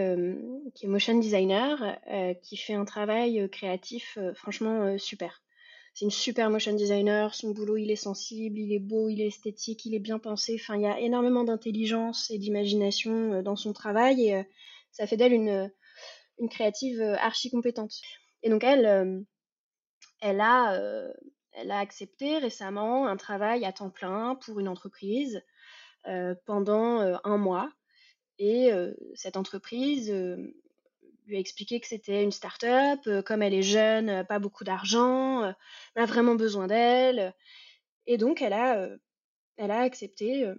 qui 0.75 0.87
est 0.87 0.89
motion 0.89 1.19
designer, 1.19 1.99
qui 2.41 2.57
fait 2.57 2.73
un 2.73 2.87
travail 2.87 3.47
créatif 3.51 4.17
franchement 4.35 4.97
super. 4.97 5.43
C'est 5.93 6.07
une 6.07 6.11
super 6.11 6.49
motion 6.49 6.73
designer, 6.73 7.35
son 7.35 7.51
boulot 7.51 7.77
il 7.77 7.91
est 7.91 7.97
sensible, 7.97 8.59
il 8.59 8.73
est 8.73 8.79
beau, 8.79 9.11
il 9.11 9.21
est 9.21 9.27
esthétique, 9.27 9.85
il 9.85 9.95
est 9.95 9.99
bien 9.99 10.19
pensé, 10.19 10.57
enfin 10.59 10.77
il 10.77 10.83
y 10.83 10.87
a 10.87 10.99
énormément 10.99 11.45
d'intelligence 11.45 12.31
et 12.31 12.39
d'imagination 12.39 13.43
dans 13.43 13.57
son 13.57 13.75
travail 13.75 14.31
et 14.31 14.47
ça 14.93 15.07
fait 15.07 15.19
d'elle 15.19 15.35
une, 15.35 15.71
une 16.39 16.49
créative 16.49 17.03
archi 17.21 17.51
compétente. 17.51 18.01
Et 18.43 18.49
donc 18.49 18.65
elle, 18.65 19.27
elle 20.21 20.41
a, 20.41 20.81
accepté 21.71 22.39
récemment 22.39 23.07
un 23.07 23.17
travail 23.17 23.65
à 23.65 23.73
temps 23.73 23.91
plein 23.91 24.35
pour 24.37 24.61
une 24.61 24.69
entreprise 24.69 25.43
pendant 26.45 27.19
un 27.25 27.37
mois. 27.37 27.71
Et 28.39 28.71
cette 29.15 29.37
entreprise 29.37 30.13
lui 31.27 31.37
a 31.37 31.41
expliqué 31.41 31.81
que 31.81 31.87
c'était 31.87 32.23
une 32.23 32.33
start-up, 32.33 33.01
comme 33.25 33.43
elle 33.43 33.55
est 33.55 33.63
jeune, 33.63 34.25
pas 34.27 34.39
beaucoup 34.39 34.65
d'argent, 34.65 35.43
a 35.43 36.07
vraiment 36.07 36.35
besoin 36.35 36.67
d'elle. 36.67 37.35
Et 38.07 38.19
donc, 38.19 38.43
elle 38.43 38.53
a, 38.53 38.89
elle 39.57 39.71
a 39.71 39.81
accepté 39.81 40.53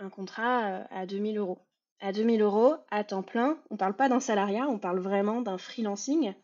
un 0.00 0.08
contrat 0.08 0.86
à 0.90 1.06
2000 1.06 1.38
euros. 1.38 1.58
à 2.00 2.12
2000 2.12 2.40
euros 2.40 2.76
à 2.90 3.04
temps 3.04 3.22
plein, 3.22 3.62
on 3.68 3.74
ne 3.74 3.78
parle 3.78 3.94
pas 3.94 4.08
d'un 4.08 4.20
salariat, 4.20 4.66
on 4.66 4.78
parle 4.78 5.00
vraiment 5.00 5.42
d'un 5.42 5.58
freelancing. 5.58 6.34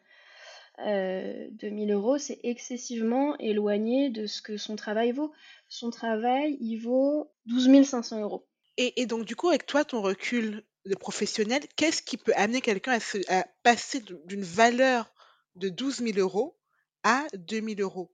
Euh, 0.80 1.48
2000 1.52 1.92
euros, 1.92 2.18
c'est 2.18 2.38
excessivement 2.42 3.36
éloigné 3.38 4.10
de 4.10 4.26
ce 4.26 4.42
que 4.42 4.56
son 4.56 4.76
travail 4.76 5.12
vaut. 5.12 5.32
Son 5.68 5.90
travail, 5.90 6.58
il 6.60 6.76
vaut 6.76 7.32
12 7.46 7.84
500 7.84 8.20
euros. 8.20 8.46
Et, 8.76 9.06
donc, 9.06 9.24
du 9.24 9.36
coup, 9.36 9.48
avec 9.48 9.64
toi, 9.64 9.84
ton 9.86 10.02
recul 10.02 10.62
de 10.84 10.94
professionnel, 10.94 11.62
qu'est-ce 11.76 12.02
qui 12.02 12.18
peut 12.18 12.34
amener 12.36 12.60
quelqu'un 12.60 12.98
à, 12.98 13.34
à 13.34 13.46
passer 13.62 14.02
d'une 14.26 14.42
valeur 14.42 15.10
de 15.54 15.70
12 15.70 16.02
000 16.02 16.18
euros 16.18 16.58
à 17.02 17.26
2 17.34 17.62
000 17.62 17.80
euros? 17.80 18.12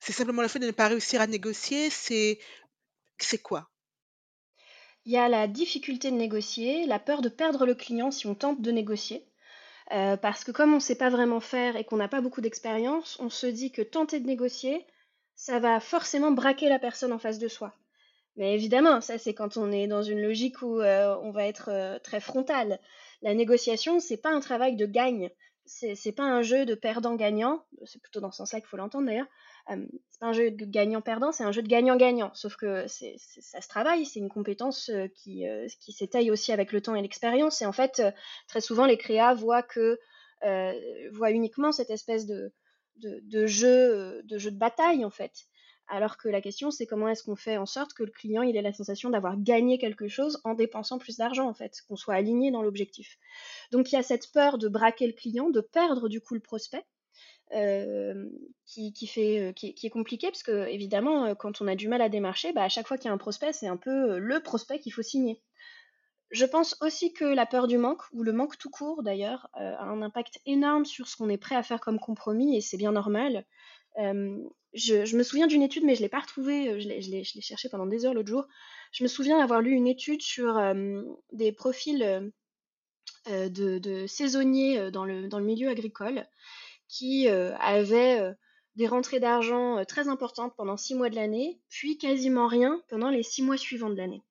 C'est 0.00 0.12
simplement 0.12 0.40
le 0.40 0.48
fait 0.48 0.60
de 0.60 0.66
ne 0.66 0.70
pas 0.70 0.88
réussir 0.88 1.20
à 1.20 1.26
négocier 1.26 1.90
C'est 1.90 2.38
c'est 3.18 3.38
quoi? 3.38 3.68
Il 5.04 5.12
y 5.12 5.16
a 5.16 5.28
la 5.28 5.48
difficulté 5.48 6.10
de 6.10 6.16
négocier, 6.16 6.86
la 6.86 6.98
peur 6.98 7.20
de 7.20 7.28
perdre 7.28 7.66
le 7.66 7.74
client 7.74 8.10
si 8.10 8.26
on 8.26 8.34
tente 8.34 8.62
de 8.62 8.70
négocier. 8.70 9.27
Euh, 9.92 10.16
parce 10.16 10.44
que 10.44 10.50
comme 10.52 10.72
on 10.72 10.76
ne 10.76 10.80
sait 10.80 10.98
pas 10.98 11.08
vraiment 11.08 11.40
faire 11.40 11.76
et 11.76 11.84
qu'on 11.84 11.96
n'a 11.96 12.08
pas 12.08 12.20
beaucoup 12.20 12.40
d'expérience, 12.40 13.16
on 13.20 13.30
se 13.30 13.46
dit 13.46 13.72
que 13.72 13.82
tenter 13.82 14.20
de 14.20 14.26
négocier, 14.26 14.86
ça 15.34 15.58
va 15.60 15.80
forcément 15.80 16.30
braquer 16.30 16.68
la 16.68 16.78
personne 16.78 17.12
en 17.12 17.18
face 17.18 17.38
de 17.38 17.48
soi. 17.48 17.74
Mais 18.36 18.54
évidemment, 18.54 19.00
ça 19.00 19.18
c'est 19.18 19.34
quand 19.34 19.56
on 19.56 19.72
est 19.72 19.86
dans 19.86 20.02
une 20.02 20.20
logique 20.20 20.62
où 20.62 20.80
euh, 20.80 21.16
on 21.22 21.30
va 21.30 21.46
être 21.46 21.70
euh, 21.70 21.98
très 21.98 22.20
frontal. 22.20 22.78
La 23.22 23.34
négociation, 23.34 23.98
c'est 23.98 24.18
pas 24.18 24.30
un 24.30 24.40
travail 24.40 24.76
de 24.76 24.86
gagne, 24.86 25.30
c'est 25.64 26.12
pas 26.12 26.24
un 26.24 26.42
jeu 26.42 26.64
de 26.64 26.74
perdant-gagnant, 26.74 27.64
c'est 27.84 28.00
plutôt 28.00 28.20
dans 28.20 28.30
ce 28.30 28.38
sens-là 28.38 28.60
qu'il 28.60 28.68
faut 28.68 28.76
l'entendre 28.76 29.06
d'ailleurs. 29.06 29.26
C'est 29.68 30.20
pas 30.20 30.26
un 30.26 30.32
jeu 30.32 30.50
de 30.50 30.64
gagnant-perdant, 30.64 31.32
c'est 31.32 31.44
un 31.44 31.52
jeu 31.52 31.62
de 31.62 31.68
gagnant-gagnant. 31.68 32.30
Sauf 32.34 32.56
que 32.56 32.86
ça 32.86 33.60
se 33.60 33.68
travaille, 33.68 34.06
c'est 34.06 34.18
une 34.18 34.28
compétence 34.28 34.90
qui, 35.14 35.44
qui 35.80 35.92
s'étaille 35.92 36.30
aussi 36.30 36.52
avec 36.52 36.72
le 36.72 36.80
temps 36.80 36.94
et 36.94 37.02
l'expérience. 37.02 37.62
Et 37.62 37.66
en 37.66 37.72
fait, 37.72 38.02
très 38.46 38.60
souvent, 38.60 38.86
les 38.86 38.98
créas 38.98 39.34
voient 39.34 39.62
que 39.62 39.98
voient 41.12 41.30
uniquement 41.30 41.72
cette 41.72 41.90
espèce 41.90 42.26
de, 42.26 42.52
jeu, 43.46 44.22
de 44.24 44.38
jeu 44.38 44.50
de 44.50 44.58
bataille 44.58 45.04
en 45.04 45.10
fait. 45.10 45.46
Alors 45.90 46.18
que 46.18 46.28
la 46.28 46.42
question, 46.42 46.70
c'est 46.70 46.86
comment 46.86 47.08
est-ce 47.08 47.22
qu'on 47.22 47.36
fait 47.36 47.56
en 47.56 47.64
sorte 47.64 47.94
que 47.94 48.02
le 48.02 48.10
client 48.10 48.42
ait 48.42 48.52
la 48.52 48.74
sensation 48.74 49.08
d'avoir 49.08 49.38
gagné 49.38 49.78
quelque 49.78 50.06
chose 50.06 50.38
en 50.44 50.52
dépensant 50.52 50.98
plus 50.98 51.16
d'argent, 51.16 51.48
en 51.48 51.54
fait, 51.54 51.80
qu'on 51.88 51.96
soit 51.96 52.14
aligné 52.14 52.50
dans 52.50 52.60
l'objectif. 52.60 53.16
Donc 53.72 53.90
il 53.90 53.94
y 53.94 53.98
a 53.98 54.02
cette 54.02 54.30
peur 54.32 54.58
de 54.58 54.68
braquer 54.68 55.06
le 55.06 55.14
client, 55.14 55.48
de 55.48 55.62
perdre 55.62 56.10
du 56.10 56.20
coup 56.20 56.34
le 56.34 56.40
prospect. 56.40 56.84
Euh, 57.54 58.26
euh, 58.76 59.52
qui, 59.52 59.74
est 59.82 59.90
compliqué 59.90 60.26
parce 60.26 60.42
que 60.42 60.68
évidemment 60.68 61.24
euh, 61.24 61.34
quand 61.34 61.62
on 61.62 61.66
a 61.66 61.74
du 61.74 61.88
mal 61.88 62.02
à 62.02 62.10
démarcher, 62.10 62.52
bah, 62.52 62.62
à 62.62 62.68
chaque 62.68 62.86
fois 62.86 62.98
qu'il 62.98 63.06
y 63.06 63.08
a 63.08 63.14
un 63.14 63.18
prospect, 63.18 63.52
c'est 63.52 63.66
un 63.66 63.78
peu 63.78 64.18
le 64.18 64.40
prospect 64.40 64.78
qu'il 64.78 64.92
faut 64.92 65.02
signer. 65.02 65.40
Je 66.30 66.44
pense 66.44 66.76
aussi 66.82 67.14
que 67.14 67.24
la 67.24 67.46
peur 67.46 67.66
du 67.66 67.78
manque, 67.78 68.02
ou 68.12 68.22
le 68.22 68.32
manque 68.32 68.58
tout 68.58 68.68
court 68.68 69.02
d'ailleurs, 69.02 69.48
a 69.54 69.84
un 69.84 70.02
impact 70.02 70.40
énorme 70.44 70.84
sur 70.84 71.08
ce 71.08 71.16
qu'on 71.16 71.30
est 71.30 71.38
prêt 71.38 71.54
à 71.54 71.62
faire 71.62 71.80
comme 71.80 71.98
compromis, 71.98 72.54
et 72.54 72.60
c'est 72.60 72.76
bien 72.76 72.92
normal. 72.92 73.46
Je, 73.96 75.16
me 75.16 75.22
souviens 75.22 75.46
d'une 75.46 75.62
étude, 75.62 75.84
mais 75.84 75.94
je 75.94 76.00
ne 76.00 76.04
l'ai 76.04 76.10
pas 76.10 76.20
retrouvée, 76.20 76.78
je 76.78 76.88
l'ai 77.10 77.24
cherchée 77.24 77.70
pendant 77.70 77.86
des 77.86 78.04
heures 78.04 78.12
l'autre 78.12 78.28
jour. 78.28 78.46
Je 78.92 79.02
me 79.02 79.08
souviens 79.08 79.40
avoir 79.40 79.62
lu 79.62 79.70
une 79.70 79.86
étude 79.86 80.20
sur 80.20 80.60
des 81.32 81.52
profils 81.52 82.30
de, 83.26 84.06
saisonniers 84.06 84.90
dans 84.90 85.06
le, 85.06 85.40
milieu 85.40 85.70
agricole 85.70 86.26
qui 86.88 87.28
avaient 87.28 88.34
des 88.76 88.86
rentrées 88.86 89.20
d'argent 89.20 89.84
très 89.84 90.08
importantes 90.08 90.54
pendant 90.56 90.76
six 90.76 90.94
mois 90.94 91.10
de 91.10 91.16
l'année, 91.16 91.60
puis 91.68 91.98
quasiment 91.98 92.46
rien 92.46 92.82
pendant 92.88 93.10
les 93.10 93.22
six 93.22 93.42
mois 93.42 93.56
suivants 93.56 93.90
de 93.90 93.96
l'année. 93.96 94.22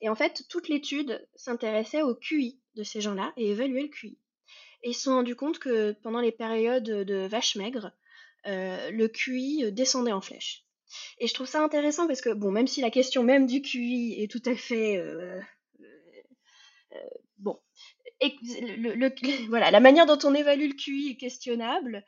Et 0.00 0.08
en 0.08 0.14
fait, 0.14 0.44
toute 0.48 0.68
l'étude 0.68 1.26
s'intéressait 1.34 2.02
au 2.02 2.14
QI 2.14 2.60
de 2.76 2.82
ces 2.82 3.00
gens-là 3.00 3.32
et 3.36 3.50
évaluait 3.50 3.82
le 3.82 3.88
QI. 3.88 4.18
Et 4.82 4.90
ils 4.90 4.94
se 4.94 5.02
sont 5.02 5.14
rendus 5.14 5.34
compte 5.34 5.58
que 5.58 5.92
pendant 6.02 6.20
les 6.20 6.32
périodes 6.32 6.84
de 6.84 7.26
vaches 7.26 7.56
maigres, 7.56 7.92
euh, 8.46 8.90
le 8.90 9.08
QI 9.08 9.72
descendait 9.72 10.12
en 10.12 10.20
flèche. 10.20 10.64
Et 11.18 11.26
je 11.26 11.34
trouve 11.34 11.46
ça 11.46 11.62
intéressant 11.62 12.06
parce 12.06 12.20
que, 12.20 12.30
bon, 12.30 12.50
même 12.50 12.66
si 12.66 12.80
la 12.80 12.90
question 12.90 13.22
même 13.22 13.46
du 13.46 13.60
QI 13.60 14.22
est 14.22 14.30
tout 14.30 14.42
à 14.46 14.54
fait... 14.54 14.96
Euh, 14.98 15.40
euh, 16.92 16.96
la 19.50 19.80
manière 19.80 20.06
dont 20.06 20.18
on 20.24 20.34
évalue 20.34 20.68
le 20.68 20.74
QI 20.74 21.10
est 21.10 21.16
questionnable. 21.16 22.04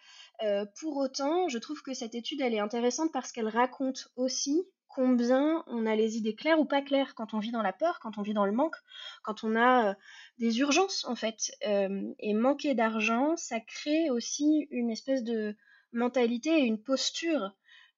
pour 0.80 0.96
autant, 0.96 1.48
je 1.48 1.58
trouve 1.58 1.82
que 1.82 1.94
cette 1.94 2.14
étude, 2.14 2.40
elle 2.40 2.54
est 2.54 2.60
intéressante 2.60 3.12
parce 3.12 3.32
qu'elle 3.32 3.48
raconte 3.48 4.08
aussi 4.16 4.62
combien 4.88 5.62
on 5.68 5.86
a 5.86 5.94
les 5.94 6.16
idées 6.16 6.34
claires 6.34 6.58
ou 6.58 6.64
pas 6.64 6.82
claires 6.82 7.14
quand 7.14 7.32
on 7.32 7.38
vit 7.38 7.52
dans 7.52 7.62
la 7.62 7.72
peur, 7.72 8.00
quand 8.00 8.18
on 8.18 8.22
vit 8.22 8.34
dans 8.34 8.46
le 8.46 8.52
manque, 8.52 8.76
quand 9.22 9.44
on 9.44 9.56
a 9.56 9.94
des 10.38 10.58
urgences 10.58 11.04
en 11.04 11.14
fait. 11.14 11.52
et 11.62 12.34
manquer 12.34 12.74
d'argent, 12.74 13.36
ça 13.36 13.60
crée 13.60 14.10
aussi 14.10 14.66
une 14.70 14.90
espèce 14.90 15.22
de, 15.22 15.56
mentalité 15.92 16.50
et 16.50 16.64
une 16.64 16.82
posture 16.82 17.52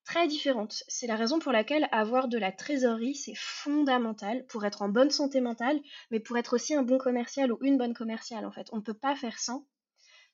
très 0.05 0.27
différente. 0.27 0.83
C'est 0.89 1.07
la 1.07 1.17
raison 1.17 1.39
pour 1.39 1.53
laquelle 1.53 1.89
avoir 1.93 2.29
de 2.29 2.39
la 2.39 2.53
trésorerie, 2.53 3.15
c'est 3.15 3.37
fondamental 3.37 4.45
pour 4.47 4.65
être 4.65 4.83
en 4.83 4.89
bonne 4.89 5.11
santé 5.11 5.41
mentale, 5.41 5.81
mais 6.11 6.21
pour 6.21 6.37
être 6.39 6.55
aussi 6.55 6.75
un 6.75 6.83
bon 6.83 6.99
commercial 6.99 7.53
ou 7.53 7.59
une 7.63 7.79
bonne 7.79 7.95
commerciale, 7.95 8.45
en 8.45 8.53
fait. 8.53 8.69
On 8.73 8.77
ne 8.77 8.83
peut 8.83 8.95
pas 8.95 9.15
faire 9.15 9.39
sans. 9.39 9.67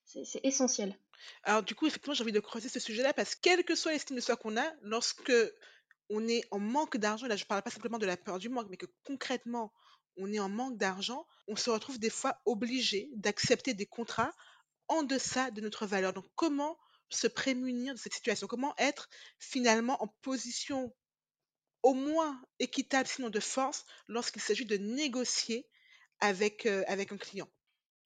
C'est 0.04 0.40
essentiel. 0.42 0.98
Alors 1.42 1.62
du 1.62 1.74
coup, 1.74 1.86
effectivement, 1.86 2.14
j'ai 2.14 2.22
envie 2.22 2.32
de 2.32 2.40
creuser 2.40 2.68
ce 2.68 2.80
sujet-là 2.80 3.12
parce 3.12 3.34
que 3.34 3.40
quelle 3.42 3.64
que 3.64 3.74
soit 3.74 3.92
l'estime 3.92 4.16
de 4.16 4.22
soi 4.22 4.36
qu'on 4.36 4.56
a, 4.56 4.72
lorsque 4.80 5.32
on 6.08 6.26
est 6.26 6.42
en 6.50 6.58
manque 6.58 6.96
d'argent, 6.96 7.26
là 7.26 7.36
je 7.36 7.44
ne 7.44 7.48
parle 7.48 7.62
pas 7.62 7.70
simplement 7.70 7.98
de 7.98 8.06
la 8.06 8.16
peur 8.16 8.38
du 8.38 8.48
manque, 8.48 8.68
mais 8.70 8.78
que 8.78 8.86
concrètement 9.04 9.72
on 10.16 10.32
est 10.32 10.38
en 10.38 10.48
manque 10.48 10.78
d'argent, 10.78 11.26
on 11.46 11.56
se 11.56 11.70
retrouve 11.70 11.98
des 11.98 12.10
fois 12.10 12.40
obligé 12.46 13.10
d'accepter 13.14 13.74
des 13.74 13.86
contrats 13.86 14.32
en 14.88 15.02
deçà 15.02 15.50
de 15.50 15.60
notre 15.60 15.86
valeur. 15.86 16.12
Donc 16.12 16.24
comment 16.34 16.78
se 17.10 17.26
prémunir 17.26 17.94
de 17.94 17.98
cette 17.98 18.14
situation? 18.14 18.46
Comment 18.46 18.74
être 18.78 19.08
finalement 19.38 20.02
en 20.02 20.08
position 20.22 20.94
au 21.82 21.94
moins 21.94 22.40
équitable, 22.58 23.08
sinon 23.08 23.30
de 23.30 23.40
force, 23.40 23.84
lorsqu'il 24.08 24.42
s'agit 24.42 24.66
de 24.66 24.76
négocier 24.76 25.66
avec, 26.20 26.66
euh, 26.66 26.84
avec 26.88 27.12
un 27.12 27.16
client? 27.16 27.48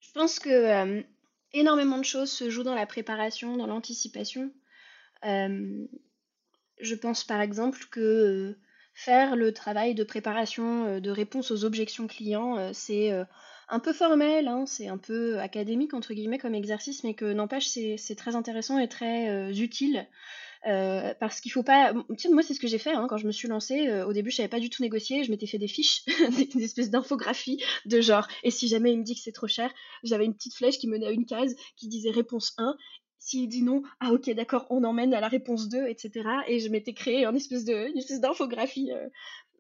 Je 0.01 0.13
pense 0.13 0.39
que 0.39 1.05
énormément 1.53 1.99
de 1.99 2.05
choses 2.05 2.31
se 2.31 2.51
jouent 2.51 2.63
dans 2.63 2.75
la 2.75 2.87
préparation, 2.87 3.57
dans 3.57 3.67
l'anticipation. 3.67 4.53
je 5.23 6.95
pense 7.01 7.25
par 7.25 7.41
exemple 7.41 7.87
que 7.91 8.59
faire 8.95 9.37
le 9.37 9.53
travail 9.53 9.95
de 9.95 10.05
préparation 10.05 10.99
de 11.01 11.11
réponse 11.11 11.51
aux 11.51 11.65
objections 11.65 12.07
clients, 12.07 12.73
c'est 12.75 13.13
un 13.73 13.81
peu 13.81 13.95
formel, 13.95 14.49
hein, 14.49 14.64
c'est 14.67 14.88
un 14.88 14.99
peu 14.99 15.41
académique 15.41 15.95
entre 15.95 16.12
guillemets 16.12 16.38
comme 16.38 16.55
exercice, 16.55 17.05
mais 17.05 17.14
que 17.14 17.33
n'empêche 17.33 17.67
c'est 17.69 18.17
très 18.17 18.37
intéressant 18.37 18.79
et 18.79 18.87
très 18.87 19.31
euh, 19.31 19.52
utile. 19.52 20.07
Euh, 20.69 21.12
parce 21.19 21.41
qu'il 21.41 21.50
faut 21.50 21.64
pas. 21.64 21.93
Moi, 21.93 22.43
c'est 22.43 22.55
ce 22.55 22.61
que 22.61 22.69
j'ai 22.69 22.79
fait 22.79 22.93
hein, 22.93 23.07
quand 23.09 23.17
je 23.17 23.26
me 23.26 23.33
suis 23.33 23.49
lancée. 23.49 23.88
Euh, 23.88 24.07
au 24.07 24.12
début, 24.12 24.31
je 24.31 24.37
savais 24.37 24.49
pas 24.49 24.61
du 24.61 24.71
tout 24.71 24.83
négocier. 24.83 25.25
Je 25.25 25.31
m'étais 25.31 25.47
fait 25.47 25.59
des 25.59 25.67
fiches, 25.67 26.05
des, 26.55 26.64
espèces 26.64 26.91
d'infographie 26.91 27.61
de 27.87 28.00
genre. 28.00 28.29
Et 28.45 28.50
si 28.52 28.69
jamais 28.69 28.93
il 28.93 28.99
me 28.99 29.02
dit 29.02 29.14
que 29.14 29.21
c'est 29.21 29.33
trop 29.33 29.49
cher, 29.49 29.73
j'avais 30.05 30.25
une 30.25 30.35
petite 30.35 30.55
flèche 30.55 30.79
qui 30.79 30.87
menait 30.87 31.07
à 31.07 31.11
une 31.11 31.26
case 31.26 31.57
qui 31.76 31.88
disait 31.88 32.11
réponse 32.11 32.52
1. 32.59 32.76
S'il 33.19 33.49
dit 33.49 33.62
non, 33.62 33.83
ah 34.00 34.12
ok, 34.12 34.31
d'accord, 34.31 34.67
on 34.69 34.85
emmène 34.85 35.14
à 35.14 35.21
la 35.21 35.29
réponse 35.29 35.69
2, 35.69 35.87
etc. 35.87 36.29
Et 36.49 36.61
je 36.61 36.69
m'étais 36.69 36.93
créé 36.93 37.25
une 37.25 37.37
espèce 37.37 38.21
d'infographie 38.21 38.91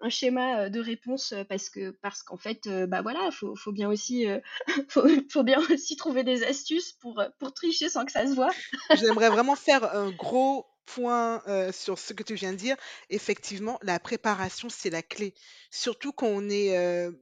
un 0.02 0.08
schéma 0.08 0.68
de 0.68 0.80
réponse 0.80 1.34
parce 1.48 1.70
que 1.70 1.90
parce 2.02 2.22
qu'en 2.22 2.36
fait 2.36 2.68
bah 2.88 3.02
voilà 3.02 3.30
faut, 3.30 3.54
faut 3.56 3.72
bien 3.72 3.88
aussi 3.88 4.26
faut, 4.88 5.42
bien 5.42 5.60
aussi 5.70 5.96
trouver 5.96 6.24
des 6.24 6.44
astuces 6.44 6.92
pour 6.92 7.22
pour 7.38 7.54
tricher 7.54 7.88
sans 7.88 8.04
que 8.04 8.12
ça 8.12 8.26
se 8.26 8.34
voit. 8.34 8.50
J'aimerais 8.96 9.30
vraiment 9.30 9.56
faire 9.56 9.94
un 9.94 10.10
gros 10.10 10.66
point 10.84 11.42
sur 11.72 11.98
ce 11.98 12.12
que 12.12 12.22
tu 12.22 12.34
viens 12.34 12.52
de 12.52 12.56
dire. 12.56 12.76
Effectivement 13.10 13.78
la 13.82 13.98
préparation 14.00 14.68
c'est 14.68 14.90
la 14.90 15.02
clé. 15.02 15.34
Surtout 15.70 16.12
quand 16.12 16.26
on 16.26 16.48
est 16.50 16.76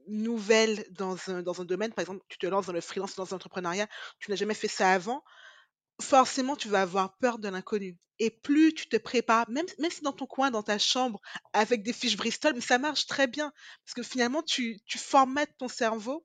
nouvelle 0.07 0.85
dans 0.91 1.17
un 1.27 1.41
dans 1.41 1.61
un 1.61 1.65
domaine. 1.65 1.93
Par 1.93 2.01
exemple 2.01 2.25
tu 2.29 2.37
te 2.37 2.47
lances 2.47 2.65
dans 2.65 2.73
le 2.73 2.81
freelance 2.81 3.15
dans 3.15 3.27
l'entrepreneuriat. 3.29 3.87
Tu 4.19 4.31
n'as 4.31 4.37
jamais 4.37 4.55
fait 4.55 4.67
ça 4.67 4.91
avant 4.91 5.23
forcément, 6.01 6.55
tu 6.55 6.67
vas 6.69 6.81
avoir 6.81 7.17
peur 7.17 7.39
de 7.39 7.49
l'inconnu. 7.49 7.97
Et 8.19 8.29
plus 8.29 8.73
tu 8.73 8.87
te 8.87 8.97
prépares, 8.97 9.49
même, 9.49 9.65
même 9.79 9.91
si 9.91 10.01
dans 10.01 10.13
ton 10.13 10.27
coin, 10.27 10.51
dans 10.51 10.61
ta 10.63 10.77
chambre, 10.77 11.19
avec 11.53 11.81
des 11.83 11.93
fiches 11.93 12.17
Bristol, 12.17 12.53
mais 12.53 12.61
ça 12.61 12.77
marche 12.77 13.07
très 13.07 13.27
bien. 13.27 13.51
Parce 13.85 13.95
que 13.95 14.03
finalement, 14.03 14.43
tu, 14.43 14.79
tu 14.85 14.97
formates 14.99 15.51
ton 15.57 15.67
cerveau 15.67 16.23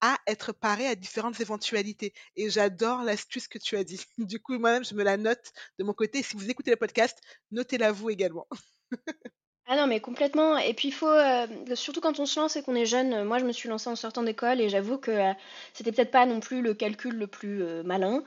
à 0.00 0.18
être 0.26 0.52
paré 0.52 0.86
à 0.86 0.94
différentes 0.94 1.40
éventualités. 1.40 2.12
Et 2.36 2.50
j'adore 2.50 3.02
l'astuce 3.02 3.48
que 3.48 3.58
tu 3.58 3.76
as 3.76 3.84
dit. 3.84 4.00
Du 4.18 4.40
coup, 4.40 4.58
moi-même, 4.58 4.84
je 4.84 4.94
me 4.94 5.02
la 5.02 5.16
note 5.16 5.52
de 5.78 5.84
mon 5.84 5.94
côté. 5.94 6.22
Si 6.22 6.36
vous 6.36 6.50
écoutez 6.50 6.70
le 6.70 6.76
podcast, 6.76 7.18
notez-la 7.50 7.92
vous 7.92 8.10
également. 8.10 8.46
Ah 9.70 9.76
non, 9.76 9.86
mais 9.86 10.00
complètement. 10.00 10.56
Et 10.58 10.72
puis 10.74 10.88
il 10.88 10.92
faut, 10.92 11.06
euh, 11.08 11.46
surtout 11.74 12.00
quand 12.00 12.18
on 12.20 12.26
se 12.26 12.40
lance 12.40 12.56
et 12.56 12.62
qu'on 12.62 12.74
est 12.74 12.86
jeune, 12.86 13.12
euh, 13.12 13.24
moi 13.24 13.38
je 13.38 13.44
me 13.44 13.52
suis 13.52 13.68
lancée 13.68 13.88
en 13.90 13.96
sortant 13.96 14.22
d'école 14.22 14.60
et 14.62 14.68
j'avoue 14.70 14.96
que 14.98 15.10
euh, 15.10 15.32
c'était 15.74 15.92
peut-être 15.92 16.10
pas 16.10 16.24
non 16.26 16.40
plus 16.40 16.62
le 16.62 16.72
calcul 16.74 17.14
le 17.16 17.26
plus 17.26 17.62
malin. 17.84 18.22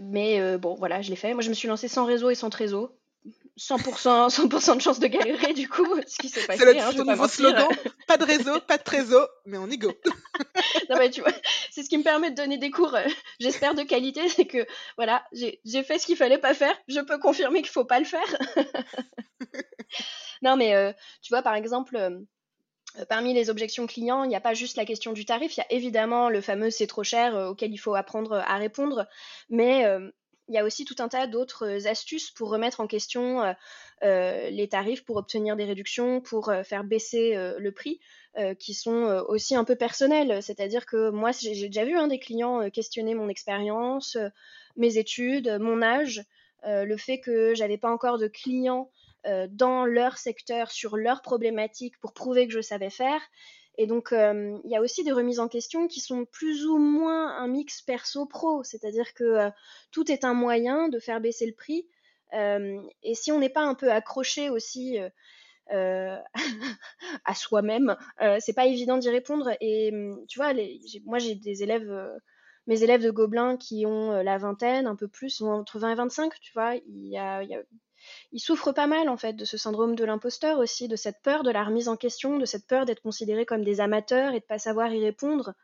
mais 0.00 0.56
bon, 0.58 0.74
voilà, 0.74 1.02
je 1.02 1.10
l'ai 1.10 1.16
fait. 1.16 1.34
Moi 1.34 1.42
je 1.42 1.48
me 1.48 1.54
suis 1.54 1.68
lancée 1.68 1.88
sans 1.88 2.04
réseau 2.04 2.30
et 2.30 2.34
sans 2.34 2.50
trésor. 2.50 2.90
100%, 3.58 4.30
100 4.30 4.76
de 4.76 4.80
chance 4.80 5.00
de 5.00 5.06
galérer 5.08 5.52
du 5.52 5.68
coup, 5.68 5.86
ce 6.06 6.16
qui 6.16 6.28
s'est 6.28 6.46
passé. 6.46 6.60
C'est 6.60 6.72
le 6.72 6.80
hein, 6.80 6.90
je 6.92 6.96
peux 6.96 7.04
nouveau 7.04 7.22
pas 7.22 7.28
slogan. 7.28 7.68
Pas 8.06 8.16
de 8.16 8.24
réseau, 8.24 8.60
pas 8.60 8.78
de 8.78 8.84
trésor, 8.84 9.28
mais 9.46 9.58
on 9.58 9.66
y 9.68 9.78
go. 9.78 9.92
Non, 10.90 10.96
mais 10.96 11.10
tu 11.10 11.20
vois, 11.20 11.32
c'est 11.70 11.82
ce 11.82 11.88
qui 11.88 11.98
me 11.98 12.02
permet 12.02 12.30
de 12.30 12.36
donner 12.36 12.56
des 12.56 12.70
cours, 12.70 12.94
euh, 12.94 13.06
j'espère 13.40 13.74
de 13.74 13.82
qualité, 13.82 14.28
c'est 14.28 14.46
que 14.46 14.66
voilà, 14.96 15.24
j'ai 15.32 15.82
fait 15.82 15.98
ce 15.98 16.06
qu'il 16.06 16.16
fallait 16.16 16.38
pas 16.38 16.54
faire, 16.54 16.74
je 16.86 17.00
peux 17.00 17.18
confirmer 17.18 17.60
qu'il 17.60 17.70
faut 17.70 17.84
pas 17.84 17.98
le 17.98 18.06
faire. 18.06 18.36
Non, 20.40 20.56
mais 20.56 20.76
euh, 20.76 20.92
tu 21.20 21.30
vois, 21.32 21.42
par 21.42 21.56
exemple, 21.56 21.96
euh, 21.96 22.20
parmi 23.08 23.34
les 23.34 23.50
objections 23.50 23.88
clients, 23.88 24.22
il 24.22 24.28
n'y 24.28 24.36
a 24.36 24.40
pas 24.40 24.54
juste 24.54 24.76
la 24.76 24.84
question 24.84 25.12
du 25.12 25.24
tarif, 25.24 25.56
il 25.56 25.60
y 25.60 25.62
a 25.62 25.72
évidemment 25.72 26.28
le 26.28 26.40
fameux 26.40 26.70
c'est 26.70 26.86
trop 26.86 27.02
cher 27.02 27.34
auquel 27.34 27.72
il 27.72 27.78
faut 27.78 27.96
apprendre 27.96 28.34
à 28.34 28.56
répondre, 28.56 29.08
mais 29.50 29.84
il 30.48 30.54
y 30.54 30.58
a 30.58 30.64
aussi 30.64 30.84
tout 30.84 30.96
un 30.98 31.08
tas 31.08 31.26
d'autres 31.26 31.86
astuces 31.86 32.30
pour 32.30 32.50
remettre 32.50 32.80
en 32.80 32.86
question 32.86 33.42
euh, 33.42 33.52
euh, 34.02 34.50
les 34.50 34.68
tarifs, 34.68 35.04
pour 35.04 35.16
obtenir 35.16 35.56
des 35.56 35.64
réductions, 35.64 36.20
pour 36.20 36.48
euh, 36.48 36.62
faire 36.62 36.84
baisser 36.84 37.36
euh, 37.36 37.58
le 37.58 37.72
prix, 37.72 38.00
euh, 38.38 38.54
qui 38.54 38.74
sont 38.74 39.04
euh, 39.06 39.22
aussi 39.22 39.54
un 39.54 39.64
peu 39.64 39.76
personnels. 39.76 40.42
C'est-à-dire 40.42 40.86
que 40.86 41.10
moi, 41.10 41.32
j'ai 41.32 41.66
déjà 41.66 41.84
vu 41.84 41.96
hein, 41.96 42.08
des 42.08 42.18
clients 42.18 42.62
euh, 42.62 42.70
questionner 42.70 43.14
mon 43.14 43.28
expérience, 43.28 44.16
euh, 44.16 44.28
mes 44.76 44.96
études, 44.96 45.58
mon 45.60 45.82
âge, 45.82 46.24
euh, 46.64 46.84
le 46.84 46.96
fait 46.96 47.20
que 47.20 47.54
j'avais 47.54 47.78
pas 47.78 47.90
encore 47.90 48.18
de 48.18 48.28
clients 48.28 48.90
euh, 49.26 49.46
dans 49.50 49.84
leur 49.84 50.16
secteur, 50.16 50.70
sur 50.70 50.96
leurs 50.96 51.22
problématiques, 51.22 51.98
pour 52.00 52.12
prouver 52.12 52.46
que 52.46 52.54
je 52.54 52.60
savais 52.60 52.90
faire. 52.90 53.20
Et 53.78 53.86
donc, 53.86 54.12
euh, 54.12 54.58
il 54.64 54.70
y 54.70 54.76
a 54.76 54.80
aussi 54.82 55.04
des 55.04 55.12
remises 55.12 55.40
en 55.40 55.48
question 55.48 55.86
qui 55.88 56.00
sont 56.00 56.24
plus 56.26 56.66
ou 56.66 56.78
moins 56.78 57.36
un 57.38 57.48
mix 57.48 57.80
perso-pro, 57.82 58.64
c'est-à-dire 58.64 59.14
que 59.14 59.24
euh, 59.24 59.50
tout 59.92 60.10
est 60.10 60.24
un 60.24 60.34
moyen 60.34 60.88
de 60.88 60.98
faire 60.98 61.20
baisser 61.20 61.46
le 61.46 61.54
prix. 61.54 61.86
Euh, 62.34 62.82
et 63.02 63.14
si 63.14 63.32
on 63.32 63.38
n'est 63.38 63.48
pas 63.48 63.62
un 63.62 63.74
peu 63.74 63.90
accroché 63.90 64.50
aussi 64.50 64.98
à 65.70 67.34
soi-même, 67.34 67.96
c'est 68.40 68.54
pas 68.54 68.66
évident 68.66 68.98
d'y 68.98 69.10
répondre. 69.10 69.50
Et 69.60 69.90
hum, 69.92 70.24
tu 70.28 70.38
vois, 70.38 70.52
moi 71.04 71.18
j'ai 71.18 71.34
des 71.34 71.62
élèves, 71.62 71.90
mes 72.66 72.82
élèves 72.82 73.02
de 73.02 73.10
Gobelin 73.10 73.56
qui 73.56 73.86
ont 73.86 74.22
la 74.22 74.38
vingtaine, 74.38 74.86
un 74.86 74.96
peu 74.96 75.08
plus, 75.08 75.40
entre 75.42 75.78
20 75.78 75.92
et 75.92 75.94
25, 75.94 76.38
tu 76.40 76.52
vois. 76.52 76.76
Il 76.76 77.06
y 77.08 77.16
a- 77.18 77.42
ils 78.32 78.40
souffrent 78.40 78.72
pas 78.72 78.86
mal 78.86 79.08
en 79.08 79.16
fait 79.16 79.34
de 79.34 79.44
ce 79.44 79.56
syndrome 79.56 79.94
de 79.94 80.04
l'imposteur 80.04 80.58
aussi, 80.58 80.88
de 80.88 80.96
cette 80.96 81.20
peur 81.22 81.42
de 81.42 81.50
la 81.50 81.64
remise 81.64 81.88
en 81.88 81.96
question, 81.96 82.38
de 82.38 82.44
cette 82.44 82.66
peur 82.66 82.84
d'être 82.84 83.02
considérés 83.02 83.46
comme 83.46 83.64
des 83.64 83.80
amateurs 83.80 84.34
et 84.34 84.40
de 84.40 84.44
pas 84.44 84.58
savoir 84.58 84.92
y 84.92 85.02
répondre. 85.02 85.54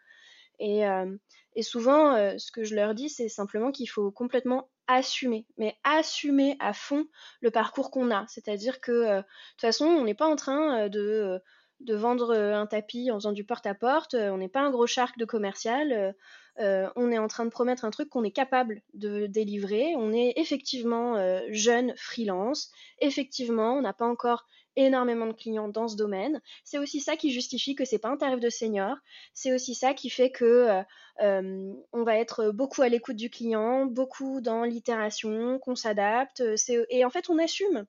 Et, 0.59 0.87
euh, 0.87 1.17
souvent, 1.63 2.15
euh, 2.15 2.35
ce 2.39 2.53
que 2.53 2.65
je 2.65 2.75
leur 2.75 2.95
dis, 2.95 3.09
c'est 3.09 3.29
simplement 3.29 3.73
qu'il 3.73 3.89
faut 3.89 4.11
complètement 4.11 4.69
assumer, 4.87 5.47
mais 5.57 5.77
assumer 5.85 6.57
à 6.61 6.73
fond 6.73 7.07
le 7.41 7.51
parcours 7.51 7.91
qu'on 7.91 8.11
a. 8.11 8.27
C'est-à-dire 8.29 8.81
que, 8.81 8.93
euh, 8.93 9.17
de 9.19 9.23
toute 9.23 9.61
façon, 9.61 9.87
on 9.87 10.05
n'est 10.05 10.15
pas 10.15 10.27
en 10.27 10.37
train 10.37 10.89
de, 10.89 11.41
vendre 11.89 12.35
un 12.35 12.67
tapis 12.67 13.11
en 13.11 13.17
faisant 13.17 13.33
du 13.33 13.45
porte-à-porte, 13.45 14.15
on 14.15 14.39
n'est 14.39 14.49
pas 14.49 14.61
un 14.61 14.71
gros 14.71 14.87
shark 14.87 15.19
de 15.19 15.25
commercial, 15.25 16.15
euh, 16.61 16.89
on 16.97 17.11
est 17.11 17.19
en 17.19 17.29
train 17.29 17.45
de 17.45 17.51
promettre 17.51 17.85
un 17.85 17.91
truc 17.91 18.09
qu'on 18.09 18.25
est 18.25 18.31
capable 18.31 18.83
de 18.95 19.27
délivrer. 19.27 19.95
On 19.97 20.13
est 20.13 20.35
effectivement 20.37 21.17
euh, 21.17 21.41
jeune, 21.49 21.95
freelance, 21.97 22.71
effectivement, 23.01 23.75
on 23.75 23.83
n'a 23.83 23.93
pas 23.93 24.07
encore 24.07 24.47
énormément 24.77 25.27
de 25.27 25.33
clients 25.33 25.69
dans 25.69 25.89
ce 25.89 25.97
domaine. 25.97 26.41
C'est 26.65 26.79
aussi 26.79 27.01
ça 27.01 27.17
qui 27.17 27.31
justifie 27.31 27.75
que 27.75 27.85
c'est 27.85 27.99
pas 27.99 28.09
un 28.09 28.17
tarif 28.17 28.41
de 28.41 28.51
senior. 28.51 28.97
C'est 29.33 29.55
aussi 29.55 29.75
ça 29.75 29.95
qui 29.95 30.11
fait 30.11 30.31
que 30.31 30.83
euh, 31.23 31.73
on 31.93 32.03
va 32.03 32.19
être 32.19 32.51
beaucoup 32.51 32.83
à 32.83 32.89
l'écoute 32.89 33.17
du 33.17 33.31
client, 33.31 33.87
beaucoup 33.87 34.41
dans 34.41 34.65
l'itération, 34.65 35.59
qu'on 35.61 35.77
s'adapte. 35.77 36.43
Et 36.91 37.05
en 37.05 37.11
fait, 37.11 37.31
on 37.31 37.39
assume. 37.39 37.87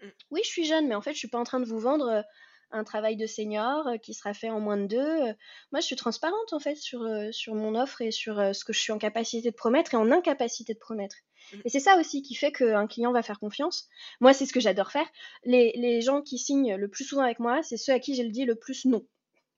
Mm. 0.00 0.08
Oui, 0.30 0.40
je 0.44 0.48
suis 0.48 0.64
jeune, 0.64 0.86
mais 0.86 0.94
en 0.94 1.02
fait, 1.02 1.12
je 1.12 1.18
suis 1.18 1.28
pas 1.28 1.38
en 1.38 1.44
train 1.44 1.60
de 1.60 1.66
vous 1.66 1.80
vendre 1.80 2.24
un 2.70 2.84
travail 2.84 3.16
de 3.16 3.26
senior 3.26 3.86
euh, 3.86 3.96
qui 3.96 4.14
sera 4.14 4.34
fait 4.34 4.50
en 4.50 4.60
moins 4.60 4.76
de 4.76 4.86
deux. 4.86 4.98
Euh, 4.98 5.32
Moi, 5.72 5.80
je 5.80 5.86
suis 5.86 5.96
transparente 5.96 6.52
en 6.52 6.58
fait 6.58 6.76
sur, 6.76 7.02
euh, 7.02 7.30
sur 7.32 7.54
mon 7.54 7.74
offre 7.74 8.02
et 8.02 8.10
sur 8.10 8.36
ce 8.54 8.64
que 8.64 8.72
je 8.72 8.80
suis 8.80 8.92
en 8.92 8.98
capacité 8.98 9.50
de 9.50 9.54
promettre 9.54 9.94
et 9.94 9.96
en 9.96 10.10
incapacité 10.10 10.74
de 10.74 10.78
promettre. 10.78 11.16
Mm. 11.52 11.56
Et 11.64 11.68
c'est 11.68 11.80
ça 11.80 11.98
aussi 11.98 12.22
qui 12.22 12.34
fait 12.34 12.52
qu'un 12.52 12.86
client 12.86 13.12
va 13.12 13.22
faire 13.22 13.40
confiance. 13.40 13.88
Moi, 14.20 14.32
c'est 14.32 14.46
ce 14.46 14.52
que 14.52 14.60
j'adore 14.60 14.90
faire. 14.90 15.08
Les, 15.44 15.72
les 15.76 16.00
gens 16.00 16.22
qui 16.22 16.38
signent 16.38 16.74
le 16.74 16.88
plus 16.88 17.04
souvent 17.04 17.22
avec 17.22 17.38
moi, 17.38 17.62
c'est 17.62 17.76
ceux 17.76 17.92
à 17.92 17.98
qui 17.98 18.14
j'ai 18.14 18.24
le 18.24 18.30
dit 18.30 18.44
le 18.44 18.54
plus 18.54 18.84
non. 18.84 19.04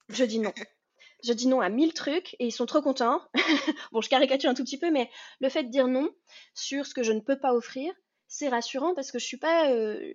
Je 0.09 0.25
dis 0.25 0.39
non. 0.39 0.53
Je 1.23 1.35
dis 1.35 1.49
non 1.49 1.61
à 1.61 1.69
mille 1.69 1.93
trucs 1.93 2.35
et 2.39 2.47
ils 2.47 2.51
sont 2.51 2.65
trop 2.65 2.81
contents. 2.81 3.21
bon, 3.93 4.01
je 4.01 4.09
caricature 4.09 4.49
un 4.49 4.55
tout 4.55 4.65
petit 4.65 4.79
peu, 4.79 4.91
mais 4.91 5.11
le 5.41 5.51
fait 5.51 5.65
de 5.65 5.69
dire 5.69 5.87
non 5.87 6.09
sur 6.55 6.87
ce 6.87 6.95
que 6.95 7.03
je 7.03 7.13
ne 7.13 7.21
peux 7.21 7.39
pas 7.39 7.53
offrir, 7.53 7.93
c'est 8.27 8.49
rassurant 8.49 8.95
parce 8.95 9.13
que 9.13 9.19
je 9.19 9.27
suis 9.27 9.37
pas, 9.37 9.71
euh, 9.71 10.15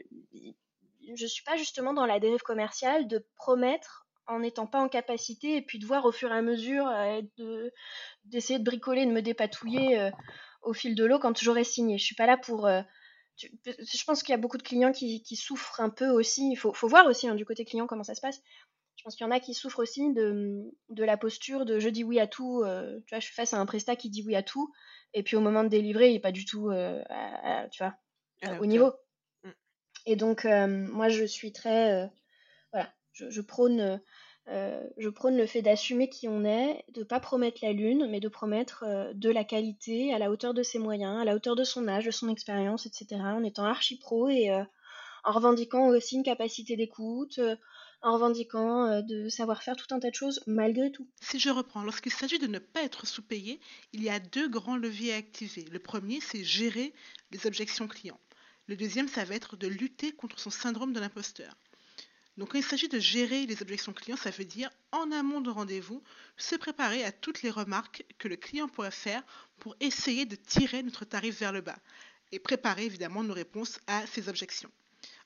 je 1.16 1.26
suis 1.26 1.44
pas 1.44 1.56
justement 1.58 1.94
dans 1.94 2.06
la 2.06 2.20
dérive 2.20 2.42
commerciale 2.42 3.08
de 3.08 3.26
promettre 3.36 4.08
en 4.28 4.40
n'étant 4.40 4.66
pas 4.66 4.80
en 4.80 4.90
capacité 4.90 5.56
et 5.58 5.62
puis 5.62 5.78
de 5.78 5.86
voir 5.86 6.06
au 6.06 6.12
fur 6.12 6.32
et 6.32 6.36
à 6.38 6.42
mesure 6.42 6.88
euh, 6.88 7.22
de- 7.38 7.72
d'essayer 8.26 8.58
de 8.60 8.64
bricoler, 8.64 9.06
de 9.06 9.12
me 9.12 9.22
dépatouiller 9.22 10.00
euh, 10.00 10.10
au 10.64 10.74
fil 10.74 10.96
de 10.96 11.06
l'eau 11.06 11.20
quand 11.20 11.38
j'aurai 11.40 11.64
signé. 11.64 11.98
Je 12.00 12.06
suis 12.06 12.16
pas 12.16 12.26
là 12.26 12.38
pour 12.38 12.66
euh, 12.66 12.82
tu- 13.36 13.52
je 13.66 14.04
pense 14.06 14.24
qu'il 14.24 14.32
y 14.32 14.36
a 14.36 14.40
beaucoup 14.40 14.58
de 14.58 14.64
clients 14.64 14.92
qui, 14.94 15.22
qui 15.22 15.36
souffrent 15.36 15.80
un 15.80 15.90
peu 15.90 16.10
aussi. 16.10 16.50
Il 16.52 16.56
faut, 16.56 16.74
faut 16.74 16.88
voir 16.88 17.06
aussi 17.06 17.28
hein, 17.28 17.36
du 17.36 17.46
côté 17.46 17.66
client 17.66 17.86
comment 17.86 18.04
ça 18.04 18.16
se 18.16 18.22
passe. 18.22 18.42
Je 18.96 19.04
pense 19.04 19.16
qu'il 19.16 19.26
y 19.26 19.30
en 19.30 19.32
a 19.32 19.40
qui 19.40 19.54
souffrent 19.54 19.80
aussi 19.80 20.12
de, 20.14 20.64
de 20.90 21.04
la 21.04 21.18
posture 21.18 21.66
de 21.66 21.78
je 21.80 21.90
dis 21.90 22.04
oui 22.04 22.20
à 22.20 22.26
tout. 22.28 22.64
tu 23.06 23.10
vois, 23.14 23.20
je 23.20 23.26
suis 23.26 23.36
face 23.36 23.54
à 23.54 23.60
un 23.60 23.66
prestat 23.68 23.96
qui 23.96 24.10
dit 24.10 24.24
oui 24.26 24.36
à 24.36 24.42
tout, 24.42 24.72
et 25.14 25.22
puis 25.22 25.36
au 25.36 25.42
moment 25.42 25.64
de 25.64 25.70
délivrer, 25.70 26.10
il 26.10 26.14
n'est 26.14 26.20
pas 26.20 26.32
du 26.32 26.46
tout, 26.46 26.70
à- 26.70 27.04
à- 27.10 27.70
tu 27.70 27.84
vois, 27.84 27.94
euh, 28.46 28.58
au 28.60 28.66
niveau. 28.66 28.94
Et 30.06 30.16
donc, 30.16 30.46
euh, 30.46 30.68
moi, 30.68 31.10
je 31.10 31.26
suis 31.26 31.52
très, 31.52 32.04
euh, 32.04 32.08
voilà, 32.72 32.90
je, 33.14 33.42
prône, 33.42 34.00
euh, 34.48 34.84
je 34.98 35.10
prône 35.10 35.36
le 35.36 35.48
fait 35.48 35.62
d'assumer 35.62 36.10
qui 36.10 36.28
on 36.28 36.46
est, 36.46 36.84
de 36.94 37.04
pas 37.04 37.20
promettre 37.20 37.60
la 37.64 37.74
lune, 37.74 38.08
mais 38.10 38.20
de 38.20 38.30
promettre 38.30 38.86
de 39.14 39.30
la 39.30 39.44
qualité 39.44 40.14
à 40.14 40.20
la 40.20 40.30
hauteur 40.30 40.54
de 40.54 40.64
ses 40.64 40.80
moyens, 40.80 41.20
à 41.22 41.26
la 41.26 41.36
hauteur 41.36 41.56
de 41.56 41.64
son 41.64 41.88
âge, 41.88 42.06
de 42.06 42.12
son 42.12 42.30
expérience, 42.30 42.86
etc. 42.86 43.22
En 43.22 43.44
étant 43.44 43.66
archi 43.66 43.98
pro 43.98 44.30
et 44.30 44.52
en 44.52 45.32
revendiquant 45.32 45.88
aussi 45.88 46.18
une 46.18 46.24
capacité 46.24 46.76
d'écoute, 46.76 47.40
en 48.04 48.14
revendiquant 48.14 49.02
de 49.02 49.28
savoir 49.30 49.64
faire 49.64 49.76
tout 49.76 49.92
un 49.92 50.00
tas 50.00 50.12
de 50.12 50.16
choses 50.16 50.44
malgré 50.46 50.92
tout. 50.92 51.08
Si 51.22 51.40
je 51.40 51.50
reprends, 51.50 51.82
lorsqu'il 51.82 52.12
s'agit 52.12 52.38
de 52.38 52.46
ne 52.46 52.60
pas 52.60 52.84
être 52.84 53.08
sous-payé, 53.08 53.60
il 53.94 54.04
y 54.04 54.10
a 54.10 54.20
deux 54.20 54.48
grands 54.48 54.78
leviers 54.78 55.14
à 55.14 55.18
activer. 55.18 55.66
Le 55.72 55.80
premier, 55.80 56.20
c'est 56.22 56.44
gérer 56.44 56.94
les 57.32 57.48
objections 57.48 57.88
clients. 57.88 58.20
Le 58.68 58.76
deuxième, 58.76 59.08
ça 59.08 59.24
va 59.26 59.36
être 59.36 59.58
de 59.58 59.68
lutter 59.68 60.12
contre 60.12 60.40
son 60.40 60.50
syndrome 60.50 60.94
de 60.94 61.00
l'imposteur. 61.00 61.56
Donc 62.38 62.52
quand 62.52 62.58
il 62.58 62.64
s'agit 62.64 62.90
de 62.90 63.00
gérer 63.00 63.46
les 63.46 63.62
objections 63.62 63.94
clients, 63.94 64.18
ça 64.18 64.32
veut 64.32 64.46
dire 64.46 64.70
en 64.92 65.12
amont 65.12 65.40
de 65.40 65.50
rendez-vous, 65.50 66.04
se 66.36 66.56
préparer 66.56 67.04
à 67.04 67.12
toutes 67.12 67.44
les 67.44 67.50
remarques 67.50 68.04
que 68.18 68.28
le 68.28 68.36
client 68.36 68.68
pourrait 68.68 68.92
faire 68.92 69.24
pour 69.60 69.76
essayer 69.80 70.26
de 70.26 70.36
tirer 70.36 70.84
notre 70.84 71.06
tarif 71.06 71.40
vers 71.40 71.54
le 71.54 71.62
bas 71.62 71.80
et 72.32 72.40
préparer 72.40 72.86
évidemment 72.86 73.24
nos 73.24 73.34
réponses 73.34 73.80
à 73.88 74.06
ces 74.08 74.28
objections. 74.28 74.72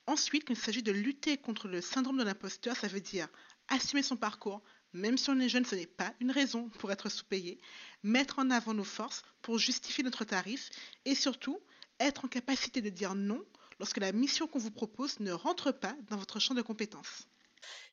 Ensuite, 0.06 0.45
quand 0.45 0.54
il 0.54 0.60
s'agit 0.60 0.84
de 0.84 0.91
lutter 0.91 1.38
contre 1.38 1.67
le 1.67 1.82
syndrome 1.82 2.17
de 2.17 2.23
l'imposteur, 2.23 2.75
ça 2.75 2.88
veut 2.88 3.02
dire 3.02 3.28
assumer 3.69 4.04
son 4.04 4.17
parcours, 4.17 4.62
même 4.93 5.17
si 5.17 5.30
on 5.30 5.39
est 5.39 5.49
jeune, 5.49 5.65
ce 5.65 5.75
n'est 5.75 5.88
pas 5.88 6.13
une 6.19 6.32
raison 6.32 6.69
pour 6.80 6.91
être 6.91 7.10
sous-payé, 7.10 7.60
mettre 8.04 8.39
en 8.39 8.49
avant 8.49 8.73
nos 8.73 8.84
forces 8.84 9.23
pour 9.41 9.58
justifier 9.58 10.04
notre 10.04 10.25
tarif 10.25 10.69
et 11.06 11.15
surtout 11.15 11.60
être 11.99 12.25
en 12.25 12.27
capacité 12.27 12.81
de 12.81 12.89
dire 12.89 13.15
non 13.15 13.43
lorsque 13.79 13.97
la 13.97 14.12
mission 14.12 14.47
qu'on 14.47 14.59
vous 14.59 14.71
propose 14.71 15.19
ne 15.19 15.31
rentre 15.31 15.71
pas 15.71 15.95
dans 16.09 16.17
votre 16.17 16.39
champ 16.39 16.53
de 16.53 16.62
compétences. 16.62 17.27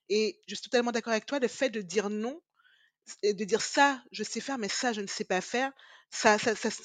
Et 0.08 0.40
je 0.46 0.54
suis 0.54 0.64
totalement 0.64 0.92
d'accord 0.92 1.12
avec 1.12 1.26
toi, 1.26 1.38
le 1.38 1.48
fait 1.48 1.70
de 1.70 1.80
dire 1.80 2.10
non, 2.10 2.40
de 3.22 3.44
dire 3.44 3.60
ça, 3.62 4.02
je 4.12 4.22
sais 4.22 4.40
faire, 4.40 4.58
mais 4.58 4.68
ça, 4.68 4.92
je 4.92 5.00
ne 5.00 5.06
sais 5.06 5.24
pas 5.24 5.40
faire, 5.40 5.72
ça, 6.10 6.36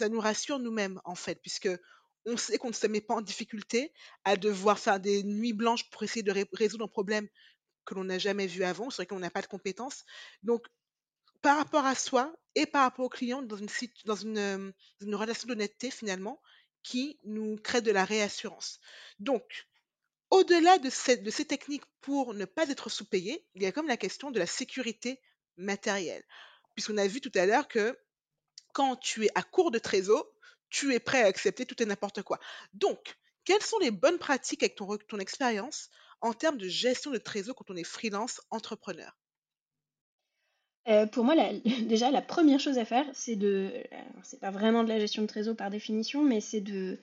nous 0.09 0.19
rassure 0.19 0.59
nous-mêmes, 0.59 1.01
en 1.05 1.15
fait, 1.15 1.35
puisque 1.41 1.69
on 2.25 2.37
sait 2.37 2.57
qu'on 2.57 2.69
ne 2.69 2.73
se 2.73 2.87
met 2.87 3.01
pas 3.01 3.15
en 3.15 3.21
difficulté 3.21 3.93
à 4.23 4.37
devoir 4.37 4.77
faire 4.77 4.99
des 4.99 5.23
nuits 5.23 5.53
blanches 5.53 5.89
pour 5.89 6.03
essayer 6.03 6.23
de 6.23 6.31
ré- 6.31 6.49
résoudre 6.53 6.85
un 6.85 6.87
problème 6.87 7.27
que 7.85 7.95
l'on 7.95 8.03
n'a 8.03 8.19
jamais 8.19 8.47
vu 8.47 8.63
avant, 8.63 8.89
sur 8.89 9.01
lequel 9.01 9.17
on 9.17 9.21
n'a 9.21 9.31
pas 9.31 9.41
de 9.41 9.47
compétences. 9.47 10.03
Donc, 10.43 10.67
par 11.41 11.57
rapport 11.57 11.85
à 11.85 11.95
soi 11.95 12.33
et 12.55 12.65
par 12.65 12.83
rapport 12.83 13.05
au 13.05 13.09
client, 13.09 13.41
dans 13.41 13.57
une, 13.57 14.37
euh, 14.37 14.71
une 15.01 15.15
relation 15.15 15.47
d'honnêteté, 15.47 15.89
finalement, 15.89 16.39
qui 16.83 17.19
nous 17.23 17.57
crée 17.57 17.81
de 17.81 17.91
la 17.91 18.05
réassurance. 18.05 18.79
Donc, 19.19 19.67
au-delà 20.29 20.77
de 20.77 20.89
ces, 20.89 21.45
techniques 21.45 21.85
pour 21.99 22.33
ne 22.33 22.45
pas 22.45 22.69
être 22.69 22.89
sous-payé, 22.89 23.45
il 23.55 23.63
y 23.63 23.65
a 23.65 23.71
comme 23.71 23.87
la 23.87 23.97
question 23.97 24.31
de 24.31 24.39
la 24.39 24.47
sécurité 24.47 25.21
matérielle. 25.57 26.23
Puisqu'on 26.75 26.97
a 26.97 27.07
vu 27.07 27.21
tout 27.21 27.31
à 27.35 27.45
l'heure 27.45 27.67
que 27.67 27.97
quand 28.73 28.95
tu 28.95 29.25
es 29.25 29.29
à 29.35 29.43
court 29.43 29.71
de 29.71 29.79
trésor, 29.79 30.25
tu 30.69 30.93
es 30.93 30.99
prêt 30.99 31.23
à 31.23 31.27
accepter 31.27 31.65
tout 31.65 31.81
et 31.83 31.85
n'importe 31.85 32.21
quoi. 32.23 32.39
Donc, 32.73 33.17
quelles 33.43 33.61
sont 33.61 33.79
les 33.79 33.91
bonnes 33.91 34.19
pratiques 34.19 34.63
avec 34.63 34.77
ton 35.07 35.19
expérience 35.19 35.89
en 36.21 36.33
termes 36.33 36.57
de 36.57 36.69
gestion 36.69 37.11
de 37.11 37.17
trésor 37.17 37.55
quand 37.55 37.69
on 37.69 37.75
est 37.75 37.83
freelance 37.83 38.39
entrepreneur? 38.51 39.20
Euh, 40.87 41.05
pour 41.05 41.23
moi, 41.23 41.35
déjà, 41.87 42.11
la 42.11 42.21
première 42.21 42.59
chose 42.59 42.77
à 42.77 42.85
faire, 42.85 43.05
c'est 43.13 43.35
de, 43.35 43.71
c'est 44.23 44.39
pas 44.39 44.51
vraiment 44.51 44.83
de 44.83 44.89
la 44.89 44.99
gestion 44.99 45.21
de 45.21 45.27
trésor 45.27 45.55
par 45.55 45.69
définition, 45.69 46.23
mais 46.23 46.41
c'est 46.41 46.61
de 46.61 46.97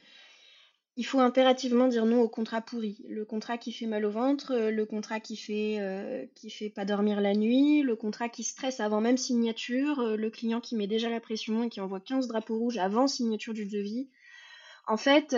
il 0.97 1.07
faut 1.07 1.21
impérativement 1.21 1.87
dire 1.87 2.07
non 2.07 2.23
au 2.23 2.29
contrat 2.29 2.61
pourri. 2.61 3.05
Le 3.09 3.25
contrat 3.25 3.57
qui 3.57 3.71
fait 3.71 3.87
mal 3.87 4.05
au 4.05 4.11
ventre, 4.11 4.53
euh, 4.53 4.73
le 4.73 4.85
contrat 4.85 5.21
qui 5.21 5.37
fait, 5.37 5.77
euh, 5.79 6.27
qui 6.35 6.51
fait 6.51 6.71
pas 6.71 6.85
dormir 6.85 7.21
la 7.21 7.35
nuit, 7.35 7.83
le 7.83 7.95
contrat 7.95 8.29
qui 8.29 8.43
stresse 8.43 8.81
avant 8.81 9.01
même 9.01 9.17
signature, 9.17 10.17
le 10.17 10.31
client 10.31 10.61
qui 10.61 10.75
met 10.75 10.89
déjà 10.89 11.09
la 11.09 11.21
pression 11.21 11.63
et 11.63 11.69
qui 11.69 11.81
envoie 11.81 12.01
15 12.01 12.27
drapeaux 12.27 12.59
rouges 12.59 12.79
avant 12.79 13.07
signature 13.07 13.55
du 13.55 13.65
devis. 13.65 14.09
En 14.89 14.97
fait, 14.97 15.37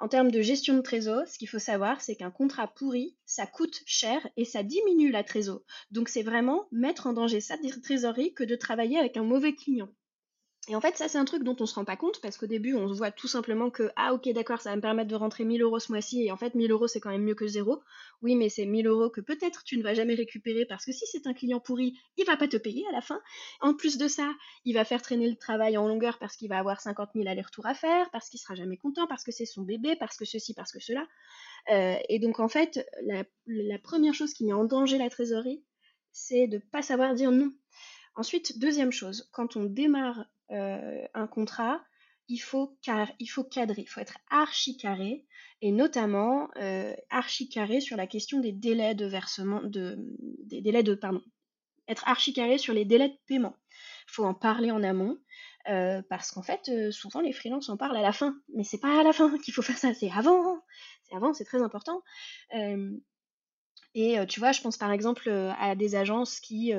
en 0.00 0.08
termes 0.08 0.30
de 0.30 0.42
gestion 0.42 0.76
de 0.76 0.80
trésor, 0.80 1.26
ce 1.26 1.38
qu'il 1.38 1.48
faut 1.48 1.58
savoir, 1.58 2.00
c'est 2.00 2.14
qu'un 2.14 2.30
contrat 2.30 2.68
pourri, 2.68 3.16
ça 3.26 3.46
coûte 3.46 3.82
cher 3.84 4.26
et 4.36 4.44
ça 4.44 4.62
diminue 4.62 5.10
la 5.10 5.24
trésor. 5.24 5.62
Donc 5.90 6.08
c'est 6.08 6.22
vraiment 6.22 6.68
mettre 6.70 7.06
en 7.06 7.12
danger 7.12 7.40
sa 7.40 7.56
trésorerie 7.82 8.32
que 8.32 8.44
de 8.44 8.54
travailler 8.54 8.98
avec 8.98 9.16
un 9.16 9.24
mauvais 9.24 9.54
client. 9.54 9.88
Et 10.70 10.76
en 10.76 10.82
fait, 10.82 10.98
ça, 10.98 11.08
c'est 11.08 11.16
un 11.16 11.24
truc 11.24 11.44
dont 11.44 11.56
on 11.60 11.66
se 11.66 11.74
rend 11.74 11.86
pas 11.86 11.96
compte 11.96 12.20
parce 12.20 12.36
qu'au 12.36 12.46
début, 12.46 12.74
on 12.74 12.88
se 12.88 12.98
voit 12.98 13.10
tout 13.10 13.26
simplement 13.26 13.70
que, 13.70 13.90
ah, 13.96 14.12
ok, 14.12 14.28
d'accord, 14.34 14.60
ça 14.60 14.68
va 14.68 14.76
me 14.76 14.82
permettre 14.82 15.08
de 15.08 15.14
rentrer 15.14 15.44
1000 15.44 15.62
euros 15.62 15.78
ce 15.78 15.90
mois-ci. 15.90 16.24
Et 16.24 16.30
en 16.30 16.36
fait, 16.36 16.54
1000 16.54 16.70
euros, 16.70 16.86
c'est 16.86 17.00
quand 17.00 17.08
même 17.08 17.22
mieux 17.22 17.34
que 17.34 17.46
zéro. 17.46 17.82
Oui, 18.20 18.36
mais 18.36 18.50
c'est 18.50 18.66
1000 18.66 18.86
euros 18.86 19.08
que 19.08 19.22
peut-être 19.22 19.64
tu 19.64 19.78
ne 19.78 19.82
vas 19.82 19.94
jamais 19.94 20.14
récupérer 20.14 20.66
parce 20.66 20.84
que 20.84 20.92
si 20.92 21.06
c'est 21.06 21.26
un 21.26 21.32
client 21.32 21.58
pourri, 21.58 21.98
il 22.18 22.26
va 22.26 22.36
pas 22.36 22.48
te 22.48 22.58
payer 22.58 22.86
à 22.90 22.92
la 22.92 23.00
fin. 23.00 23.18
En 23.62 23.72
plus 23.72 23.96
de 23.96 24.08
ça, 24.08 24.30
il 24.66 24.74
va 24.74 24.84
faire 24.84 25.00
traîner 25.00 25.30
le 25.30 25.36
travail 25.36 25.78
en 25.78 25.88
longueur 25.88 26.18
parce 26.18 26.36
qu'il 26.36 26.50
va 26.50 26.58
avoir 26.58 26.82
50 26.82 27.10
000 27.14 27.26
allers-retours 27.26 27.66
à 27.66 27.72
faire, 27.72 28.10
parce 28.10 28.28
qu'il 28.28 28.38
sera 28.38 28.54
jamais 28.54 28.76
content, 28.76 29.06
parce 29.06 29.24
que 29.24 29.32
c'est 29.32 29.46
son 29.46 29.62
bébé, 29.62 29.96
parce 29.96 30.18
que 30.18 30.26
ceci, 30.26 30.52
parce 30.52 30.70
que 30.70 30.80
cela. 30.80 31.06
Euh, 31.70 31.96
et 32.10 32.18
donc, 32.18 32.40
en 32.40 32.48
fait, 32.48 32.86
la, 33.06 33.24
la 33.46 33.78
première 33.78 34.12
chose 34.12 34.34
qui 34.34 34.44
met 34.44 34.52
en 34.52 34.64
danger 34.64 34.98
la 34.98 35.08
trésorerie, 35.08 35.64
c'est 36.12 36.46
de 36.46 36.58
pas 36.58 36.82
savoir 36.82 37.14
dire 37.14 37.30
non. 37.30 37.54
Ensuite, 38.16 38.58
deuxième 38.58 38.92
chose, 38.92 39.30
quand 39.32 39.56
on 39.56 39.64
démarre 39.64 40.26
un 40.50 41.26
contrat, 41.26 41.80
il 42.28 42.38
faut, 42.38 42.76
car, 42.82 43.10
il 43.18 43.26
faut 43.26 43.44
cadrer, 43.44 43.82
il 43.82 43.88
faut 43.88 44.00
être 44.00 44.18
archi 44.30 44.76
carré, 44.76 45.24
et 45.62 45.72
notamment 45.72 46.48
euh, 46.56 46.94
archi 47.10 47.48
carré 47.48 47.80
sur 47.80 47.96
la 47.96 48.06
question 48.06 48.40
des 48.40 48.52
délais 48.52 48.94
de 48.94 49.06
versement, 49.06 49.62
de, 49.62 49.96
des 50.44 50.60
délais 50.60 50.82
de, 50.82 50.94
pardon, 50.94 51.22
être 51.88 52.06
archi 52.06 52.32
carré 52.32 52.58
sur 52.58 52.74
les 52.74 52.84
délais 52.84 53.08
de 53.08 53.18
paiement. 53.26 53.56
Il 54.08 54.12
faut 54.12 54.24
en 54.24 54.34
parler 54.34 54.70
en 54.70 54.82
amont, 54.82 55.18
euh, 55.70 56.02
parce 56.08 56.30
qu'en 56.30 56.42
fait, 56.42 56.70
souvent 56.90 57.20
les 57.20 57.32
freelances 57.32 57.70
en 57.70 57.76
parlent 57.76 57.96
à 57.96 58.02
la 58.02 58.12
fin, 58.12 58.38
mais 58.54 58.64
c'est 58.64 58.78
pas 58.78 59.00
à 59.00 59.02
la 59.02 59.12
fin 59.12 59.36
qu'il 59.38 59.54
faut 59.54 59.62
faire 59.62 59.78
ça, 59.78 59.94
c'est 59.94 60.10
avant, 60.10 60.60
c'est 61.04 61.16
avant, 61.16 61.32
c'est 61.32 61.44
très 61.44 61.62
important. 61.62 62.02
Et 63.94 64.16
tu 64.28 64.38
vois, 64.40 64.52
je 64.52 64.60
pense 64.60 64.76
par 64.76 64.92
exemple 64.92 65.30
à 65.58 65.74
des 65.74 65.94
agences 65.96 66.40
qui, 66.40 66.72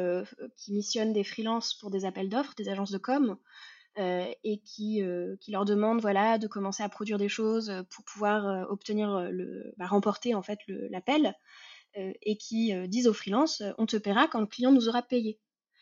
qui 0.55 0.73
missionnent 0.73 1.13
des 1.13 1.23
freelances 1.23 1.73
pour 1.73 1.89
des 1.91 2.05
appels 2.05 2.29
d'offres, 2.29 2.53
des 2.55 2.69
agences 2.69 2.91
de 2.91 2.97
com, 2.97 3.37
euh, 3.99 4.31
et 4.45 4.59
qui, 4.59 5.01
euh, 5.03 5.35
qui, 5.41 5.51
leur 5.51 5.65
demandent 5.65 5.99
voilà, 5.99 6.37
de 6.37 6.47
commencer 6.47 6.83
à 6.83 6.89
produire 6.89 7.17
des 7.17 7.27
choses 7.27 7.73
pour 7.89 8.05
pouvoir 8.05 8.47
euh, 8.47 8.63
obtenir 8.69 9.29
le, 9.29 9.73
bah, 9.77 9.87
remporter 9.87 10.35
en 10.35 10.41
fait 10.41 10.59
l'appel 10.67 11.35
et 11.95 12.37
qui 12.37 12.71
disent 12.87 13.07
aux 13.07 13.13
freelances 13.13 13.63
on 13.79 13.87
te 13.87 13.97
paiera 13.97 14.27
quand 14.27 14.39
le 14.39 14.45
client 14.45 14.71
nous 14.71 14.87
aura 14.87 15.01
payé. 15.01 15.39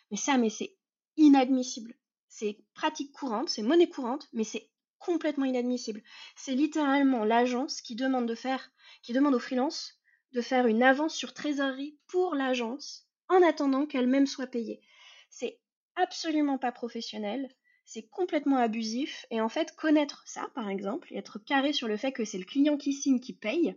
Mais 0.10 0.16
ça, 0.16 0.38
mais 0.38 0.50
c'est 0.50 0.78
inadmissible. 1.18 1.94
C'est 2.30 2.60
pratique 2.74 3.12
courante, 3.12 3.50
c'est 3.50 3.62
monnaie 3.62 3.90
courante, 3.90 4.30
mais 4.32 4.46
c'est 4.46 4.70
complètement 5.00 5.46
inadmissible. 5.46 6.02
C'est 6.38 6.56
littéralement 6.56 7.26
l'agence 7.26 7.82
qui 7.82 7.96
demande 7.96 8.26
de 8.26 8.36
faire, 8.36 8.72
qui 9.04 9.12
demande 9.12 9.36
aux 9.36 9.40
freelances 9.40 9.97
de 10.34 10.42
faire 10.42 10.68
une 10.68 10.84
avance 10.84 11.16
sur 11.16 11.34
trésorerie 11.34 11.98
pour 12.08 12.36
l'agence 12.36 13.08
en 13.30 13.42
attendant 13.42 13.86
qu'elle-même 13.86 14.28
soit 14.28 14.48
payée. 14.48 14.82
C'est 15.30 15.60
absolument 15.96 16.58
pas 16.58 16.72
professionnel 16.72 17.50
c'est 17.88 18.10
complètement 18.10 18.58
abusif. 18.58 19.26
Et 19.32 19.42
en 19.42 19.50
fait, 19.50 19.76
connaître 19.76 20.22
ça, 20.28 20.50
par 20.54 20.70
exemple, 20.70 21.12
et 21.12 21.18
être 21.18 21.40
carré 21.40 21.74
sur 21.74 21.88
le 21.88 21.98
fait 21.98 22.12
que 22.12 22.26
c'est 22.26 22.38
le 22.38 22.46
client 22.46 22.78
qui 22.78 22.94
signe 22.94 23.20
qui 23.20 23.34
paye, 23.34 23.76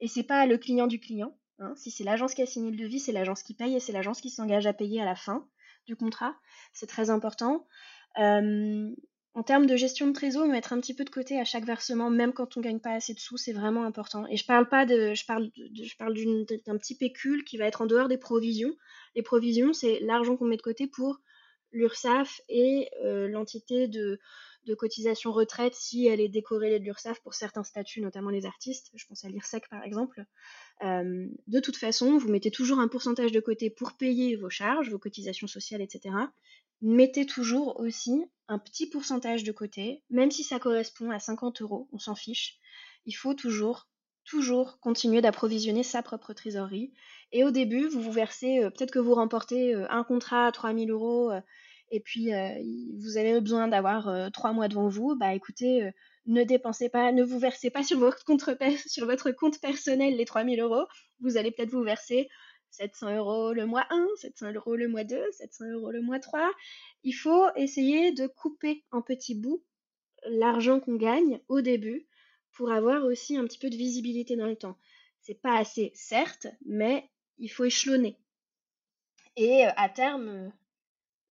et 0.00 0.08
c'est 0.08 0.24
pas 0.24 0.46
le 0.46 0.58
client 0.58 0.86
du 0.86 0.98
client. 0.98 1.38
Hein. 1.60 1.74
Si 1.76 1.90
c'est 1.90 2.04
l'agence 2.04 2.34
qui 2.34 2.42
a 2.42 2.46
signé 2.46 2.70
le 2.70 2.76
devis, 2.76 2.98
c'est 2.98 3.12
l'agence 3.12 3.42
qui 3.42 3.54
paye 3.54 3.76
et 3.76 3.80
c'est 3.80 3.92
l'agence 3.92 4.20
qui 4.20 4.30
s'engage 4.30 4.66
à 4.66 4.72
payer 4.72 5.00
à 5.00 5.04
la 5.04 5.14
fin 5.14 5.48
du 5.86 5.94
contrat. 5.94 6.34
C'est 6.72 6.88
très 6.88 7.10
important. 7.10 7.66
En 9.40 9.42
termes 9.42 9.64
de 9.64 9.74
gestion 9.74 10.06
de 10.06 10.12
trésor, 10.12 10.46
mettre 10.46 10.74
un 10.74 10.80
petit 10.80 10.92
peu 10.92 11.02
de 11.02 11.08
côté 11.08 11.40
à 11.40 11.46
chaque 11.46 11.64
versement, 11.64 12.10
même 12.10 12.34
quand 12.34 12.58
on 12.58 12.60
gagne 12.60 12.78
pas 12.78 12.92
assez 12.92 13.14
de 13.14 13.18
sous, 13.18 13.38
c'est 13.38 13.54
vraiment 13.54 13.84
important. 13.84 14.26
Et 14.26 14.36
je 14.36 14.44
parle 14.44 14.68
pas 14.68 14.84
de, 14.84 15.14
je 15.14 15.24
parle, 15.24 15.50
je 15.56 15.96
parle 15.96 16.12
d'un 16.66 16.76
petit 16.76 16.94
pécule 16.94 17.42
qui 17.44 17.56
va 17.56 17.64
être 17.64 17.80
en 17.80 17.86
dehors 17.86 18.08
des 18.08 18.18
provisions. 18.18 18.76
Les 19.14 19.22
provisions, 19.22 19.72
c'est 19.72 19.98
l'argent 20.00 20.36
qu'on 20.36 20.44
met 20.44 20.58
de 20.58 20.62
côté 20.62 20.86
pour 20.86 21.22
l'URSSAF 21.72 22.42
et 22.50 22.90
euh, 23.02 23.28
l'entité 23.28 23.88
de, 23.88 24.18
cotisation 24.78 25.32
retraite 25.32 25.74
si 25.74 26.06
elle 26.06 26.20
est 26.20 26.28
décorée 26.28 26.78
de 26.78 26.84
l'URSSAF 26.84 27.22
pour 27.22 27.32
certains 27.32 27.64
statuts, 27.64 28.02
notamment 28.02 28.28
les 28.28 28.44
artistes, 28.44 28.90
je 28.94 29.06
pense 29.06 29.24
à 29.24 29.30
l'IRSEC 29.30 29.70
par 29.70 29.82
exemple. 29.84 30.22
Euh, 30.84 31.26
de 31.46 31.60
toute 31.60 31.76
façon, 31.78 32.18
vous 32.18 32.28
mettez 32.28 32.50
toujours 32.50 32.78
un 32.78 32.88
pourcentage 32.88 33.32
de 33.32 33.40
côté 33.40 33.70
pour 33.70 33.94
payer 33.94 34.36
vos 34.36 34.50
charges, 34.50 34.90
vos 34.90 34.98
cotisations 34.98 35.46
sociales, 35.46 35.80
etc. 35.80 36.14
Mettez 36.82 37.26
toujours 37.26 37.78
aussi 37.78 38.24
un 38.48 38.58
petit 38.58 38.88
pourcentage 38.88 39.44
de 39.44 39.52
côté, 39.52 40.02
même 40.10 40.30
si 40.30 40.42
ça 40.42 40.58
correspond 40.58 41.10
à 41.10 41.18
50 41.18 41.62
euros, 41.62 41.88
on 41.92 41.98
s'en 41.98 42.14
fiche. 42.14 42.58
Il 43.06 43.12
faut 43.12 43.34
toujours, 43.34 43.88
toujours 44.24 44.80
continuer 44.80 45.20
d'approvisionner 45.20 45.82
sa 45.82 46.02
propre 46.02 46.32
trésorerie 46.32 46.92
et 47.32 47.44
au 47.44 47.50
début, 47.50 47.86
vous 47.86 48.00
vous 48.00 48.12
versez, 48.12 48.58
euh, 48.58 48.70
peut-être 48.70 48.90
que 48.90 48.98
vous 48.98 49.14
remportez 49.14 49.74
euh, 49.74 49.86
un 49.90 50.04
contrat 50.04 50.46
à 50.46 50.52
3000 50.52 50.90
euros 50.90 51.30
euh, 51.30 51.40
et 51.92 52.00
puis 52.00 52.30
vous 53.00 53.16
avez 53.16 53.40
besoin 53.40 53.66
d'avoir 53.66 54.30
trois 54.30 54.52
mois 54.52 54.68
devant 54.68 54.86
vous. 54.86 55.16
Bah 55.16 55.34
écoutez, 55.34 55.90
ne 56.26 56.44
dépensez 56.44 56.88
pas, 56.88 57.10
ne 57.10 57.24
vous 57.24 57.40
versez 57.40 57.68
pas 57.68 57.82
sur 57.82 57.98
votre 57.98 58.24
compte, 58.24 58.44
sur 58.86 59.06
votre 59.06 59.32
compte 59.32 59.60
personnel 59.60 60.16
les 60.16 60.24
3000 60.24 60.60
euros. 60.60 60.84
Vous 61.18 61.36
allez 61.36 61.50
peut-être 61.50 61.72
vous 61.72 61.82
verser 61.82 62.28
700 62.70 63.16
euros 63.16 63.52
le 63.52 63.66
mois 63.66 63.86
1, 63.90 64.06
700 64.16 64.52
euros 64.52 64.76
le 64.76 64.88
mois 64.88 65.04
2, 65.04 65.22
700 65.32 65.64
euros 65.72 65.90
le 65.90 66.02
mois 66.02 66.20
3. 66.20 66.50
Il 67.02 67.12
faut 67.12 67.46
essayer 67.56 68.12
de 68.12 68.26
couper 68.26 68.84
en 68.90 69.02
petits 69.02 69.34
bouts 69.34 69.62
l'argent 70.24 70.80
qu'on 70.80 70.96
gagne 70.96 71.40
au 71.48 71.60
début 71.60 72.06
pour 72.52 72.70
avoir 72.70 73.04
aussi 73.04 73.36
un 73.36 73.44
petit 73.44 73.58
peu 73.58 73.70
de 73.70 73.76
visibilité 73.76 74.36
dans 74.36 74.46
le 74.46 74.56
temps. 74.56 74.76
C'est 75.20 75.40
pas 75.40 75.56
assez, 75.56 75.92
certes, 75.94 76.46
mais 76.64 77.08
il 77.38 77.48
faut 77.48 77.64
échelonner. 77.64 78.16
Et 79.36 79.66
euh, 79.66 79.70
à 79.76 79.88
terme, 79.88 80.28
euh, 80.28 80.48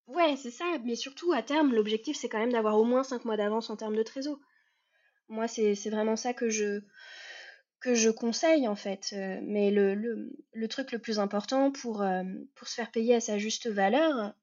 ouais, 0.07 0.35
c'est 0.37 0.51
ça, 0.51 0.65
mais 0.83 0.95
surtout 0.95 1.33
à 1.33 1.43
terme, 1.43 1.73
l'objectif 1.73 2.17
c'est 2.17 2.29
quand 2.29 2.39
même 2.39 2.51
d'avoir 2.51 2.77
au 2.77 2.83
moins 2.83 3.03
5 3.03 3.25
mois 3.25 3.37
d'avance 3.37 3.69
en 3.69 3.75
termes 3.75 3.95
de 3.95 4.03
trésor. 4.03 4.39
Moi, 5.27 5.47
c'est 5.47 5.75
vraiment 5.91 6.15
ça 6.15 6.33
que 6.33 6.49
je, 6.49 6.81
que 7.79 7.95
je 7.95 8.09
conseille 8.09 8.67
en 8.67 8.75
fait. 8.75 9.11
Euh, 9.13 9.39
mais 9.43 9.71
le, 9.71 9.95
le, 9.95 10.67
truc 10.67 10.91
le 10.91 10.99
plus 10.99 11.19
important 11.19 11.71
pour, 11.71 12.05
pour 12.55 12.67
se 12.67 12.75
faire 12.75 12.91
payer 12.91 13.15
à 13.15 13.21
sa 13.21 13.37
juste 13.37 13.67
valeur, 13.67 14.33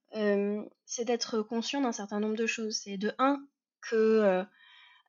c'est 0.87 1.05
d'être 1.05 1.43
conscient 1.43 1.83
d'un 1.83 1.93
certain 1.93 2.21
nombre 2.21 2.37
de 2.37 2.47
choses. 2.47 2.81
C'est 2.83 2.97
de 2.97 3.13
1 3.19 3.45
que 3.83 4.45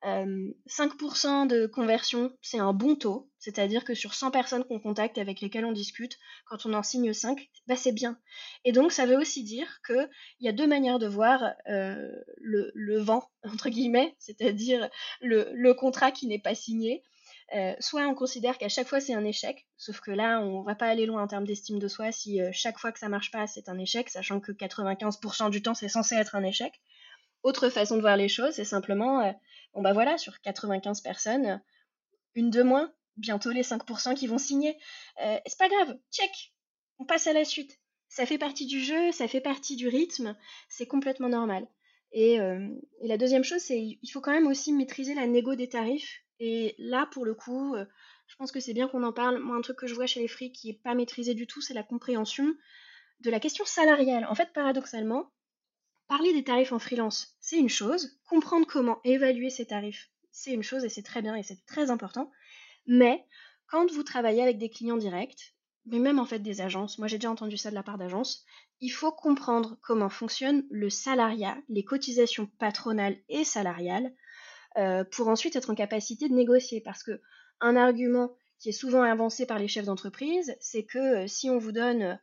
5% 0.03 1.47
de 1.47 1.65
conversion, 1.65 2.31
c'est 2.41 2.59
un 2.59 2.73
bon 2.73 2.95
taux, 2.95 3.29
c'est-à-dire 3.39 3.83
que 3.83 3.93
sur 3.93 4.13
100 4.13 4.31
personnes 4.31 4.63
qu'on 4.63 4.79
contacte 4.79 5.17
avec 5.17 5.41
lesquelles 5.41 5.65
on 5.65 5.71
discute, 5.71 6.17
quand 6.45 6.65
on 6.65 6.73
en 6.73 6.83
signe 6.83 7.13
5, 7.13 7.49
bah 7.67 7.75
c'est 7.75 7.91
bien. 7.91 8.19
Et 8.63 8.71
donc 8.71 8.91
ça 8.91 9.05
veut 9.05 9.17
aussi 9.17 9.43
dire 9.43 9.81
qu'il 9.85 10.09
y 10.41 10.47
a 10.47 10.51
deux 10.51 10.67
manières 10.67 10.99
de 10.99 11.07
voir 11.07 11.43
euh, 11.67 12.11
le, 12.37 12.99
vent, 12.99 13.29
entre 13.43 13.69
guillemets, 13.69 14.15
c'est-à-dire 14.19 14.89
le, 15.21 15.71
contrat 15.73 16.11
qui 16.11 16.27
n'est 16.27 16.39
pas 16.39 16.55
signé. 16.55 17.03
Euh, 17.55 17.73
soit 17.79 18.05
on 18.07 18.13
considère 18.13 18.57
qu'à 18.57 18.67
chaque 18.67 18.87
fois 18.87 18.99
c'est 18.99 19.13
un 19.13 19.23
échec, 19.23 19.67
sauf 19.77 20.01
que 20.01 20.11
là 20.11 20.41
on 20.41 20.63
va 20.63 20.75
pas 20.75 20.87
aller 20.87 21.05
loin 21.05 21.23
en 21.23 21.27
termes 21.27 21.45
d'estime 21.45 21.79
de 21.79 21.87
soi 21.87 22.11
si 22.11 22.41
euh, 22.41 22.49
chaque 22.51 22.77
fois 22.77 22.91
que 22.91 22.99
ça 22.99 23.07
marche 23.07 23.31
pas 23.31 23.47
c'est 23.47 23.69
un 23.69 23.79
échec, 23.79 24.09
sachant 24.09 24.41
que 24.41 24.51
95% 24.51 25.49
du 25.49 25.61
temps 25.61 25.73
c'est 25.73 25.87
censé 25.87 26.15
être 26.15 26.35
un 26.35 26.43
échec. 26.43 26.81
Autre 27.43 27.69
façon 27.69 27.95
de 27.95 28.01
voir 28.01 28.17
les 28.17 28.27
choses, 28.27 28.55
c'est 28.55 28.65
simplement 28.65 29.33
Bon 29.73 29.81
bah 29.81 29.93
voilà, 29.93 30.17
sur 30.17 30.41
95 30.41 31.01
personnes, 31.01 31.61
une 32.35 32.49
de 32.49 32.63
moins, 32.63 32.91
bientôt 33.15 33.51
les 33.51 33.61
5% 33.61 34.15
qui 34.15 34.27
vont 34.27 34.37
signer. 34.37 34.75
Euh, 35.23 35.37
c'est 35.45 35.59
pas 35.59 35.69
grave, 35.69 35.97
check, 36.11 36.53
on 36.99 37.05
passe 37.05 37.27
à 37.27 37.33
la 37.33 37.45
suite. 37.45 37.79
Ça 38.09 38.25
fait 38.25 38.37
partie 38.37 38.65
du 38.65 38.79
jeu, 38.79 39.11
ça 39.11 39.27
fait 39.27 39.39
partie 39.39 39.75
du 39.75 39.87
rythme, 39.87 40.35
c'est 40.69 40.87
complètement 40.87 41.29
normal. 41.29 41.67
Et, 42.11 42.39
euh, 42.39 42.67
la 43.03 43.17
deuxième 43.17 43.43
chose, 43.43 43.61
c'est 43.61 43.99
il 44.01 44.09
faut 44.11 44.21
quand 44.21 44.31
même 44.31 44.47
aussi 44.47 44.73
maîtriser 44.73 45.13
la 45.13 45.27
négo 45.27 45.55
des 45.55 45.69
tarifs. 45.69 46.23
Et 46.39 46.75
là, 46.77 47.07
pour 47.11 47.25
le 47.25 47.33
coup, 47.33 47.75
euh, 47.75 47.85
je 48.27 48.35
pense 48.35 48.51
que 48.51 48.59
c'est 48.59 48.73
bien 48.73 48.87
qu'on 48.87 49.03
en 49.03 49.13
parle. 49.13 49.39
Moi, 49.39 49.55
un 49.55 49.61
truc 49.61 49.77
que 49.77 49.87
je 49.87 49.95
vois 49.95 50.05
chez 50.05 50.19
les 50.19 50.27
frics 50.27 50.53
qui 50.53 50.67
n'est 50.67 50.79
pas 50.79 50.95
maîtrisé 50.95 51.33
du 51.33 51.47
tout, 51.47 51.61
c'est 51.61 51.73
la 51.73 51.83
compréhension 51.83 52.53
de 53.21 53.29
la 53.29 53.39
question 53.39 53.65
salariale. 53.65 54.25
En 54.29 54.35
fait, 54.35 54.53
paradoxalement, 54.53 55.31
Parler 56.07 56.31
des 56.31 56.45
tarifs 56.45 56.71
en 56.71 56.79
freelance, 56.79 57.35
c'est 57.41 57.57
une 57.57 57.67
chose. 57.67 58.17
Comprendre 58.29 58.65
comment 58.65 59.01
évaluer 59.03 59.49
ces 59.49 59.65
tarifs, 59.65 60.09
c'est 60.31 60.53
une 60.53 60.63
chose 60.63 60.85
et 60.85 60.89
c'est 60.89 61.03
très 61.03 61.21
bien 61.21 61.35
et 61.35 61.43
c'est 61.43 61.65
très 61.65 61.91
important. 61.91 62.31
Mais 62.85 63.25
quand 63.67 63.91
vous 63.91 64.03
travaillez 64.03 64.41
avec 64.41 64.57
des 64.57 64.69
clients 64.69 64.95
directs, 64.95 65.53
mais 65.85 65.99
même 65.99 66.19
en 66.19 66.25
fait 66.25 66.39
des 66.39 66.61
agences, 66.61 66.97
moi 66.97 67.09
j'ai 67.09 67.17
déjà 67.17 67.29
entendu 67.29 67.57
ça 67.57 67.71
de 67.71 67.75
la 67.75 67.83
part 67.83 67.97
d'agences, 67.97 68.45
il 68.79 68.89
faut 68.89 69.11
comprendre 69.11 69.77
comment 69.81 70.07
fonctionne 70.07 70.65
le 70.69 70.89
salariat, 70.89 71.57
les 71.67 71.83
cotisations 71.83 72.45
patronales 72.57 73.17
et 73.27 73.43
salariales, 73.43 74.13
euh, 74.77 75.03
pour 75.03 75.27
ensuite 75.27 75.55
être 75.55 75.71
en 75.71 75.75
capacité 75.75 76.29
de 76.29 76.33
négocier. 76.33 76.81
Parce 76.81 77.01
que 77.01 77.19
un 77.61 77.75
argument 77.75 78.31
qui 78.59 78.69
est 78.69 78.73
souvent 78.73 79.01
avancé 79.01 79.45
par 79.45 79.57
les 79.57 79.67
chefs 79.67 79.85
d'entreprise, 79.85 80.55
c'est 80.59 80.83
que 80.83 81.23
euh, 81.23 81.27
si 81.27 81.49
on 81.49 81.57
vous 81.57 81.71
donne, 81.71 82.19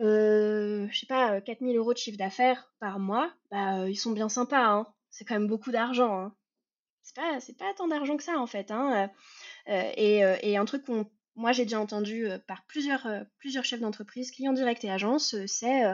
euh, 0.00 0.86
je 0.90 0.98
sais 0.98 1.06
pas, 1.06 1.40
4000 1.40 1.76
euros 1.76 1.92
de 1.92 1.98
chiffre 1.98 2.18
d'affaires 2.18 2.72
par 2.80 2.98
mois, 2.98 3.30
bah, 3.50 3.88
ils 3.88 3.96
sont 3.96 4.12
bien 4.12 4.28
sympas, 4.28 4.66
hein. 4.66 4.86
C'est 5.10 5.24
quand 5.24 5.34
même 5.34 5.48
beaucoup 5.48 5.70
d'argent, 5.70 6.18
hein. 6.18 6.34
C'est 7.02 7.16
pas, 7.16 7.40
c'est 7.40 7.56
pas 7.56 7.72
tant 7.74 7.88
d'argent 7.88 8.16
que 8.16 8.24
ça, 8.24 8.38
en 8.38 8.46
fait, 8.46 8.70
hein. 8.70 9.10
et, 9.66 10.56
un 10.56 10.64
truc 10.64 10.84
qu'on, 10.84 11.08
moi, 11.36 11.52
j'ai 11.52 11.62
déjà 11.62 11.80
entendu 11.80 12.26
par 12.48 12.64
plusieurs, 12.66 13.06
plusieurs 13.38 13.64
chefs 13.64 13.80
d'entreprise, 13.80 14.32
clients 14.32 14.52
directs 14.52 14.84
et 14.84 14.90
agences, 14.90 15.36
c'est, 15.46 15.84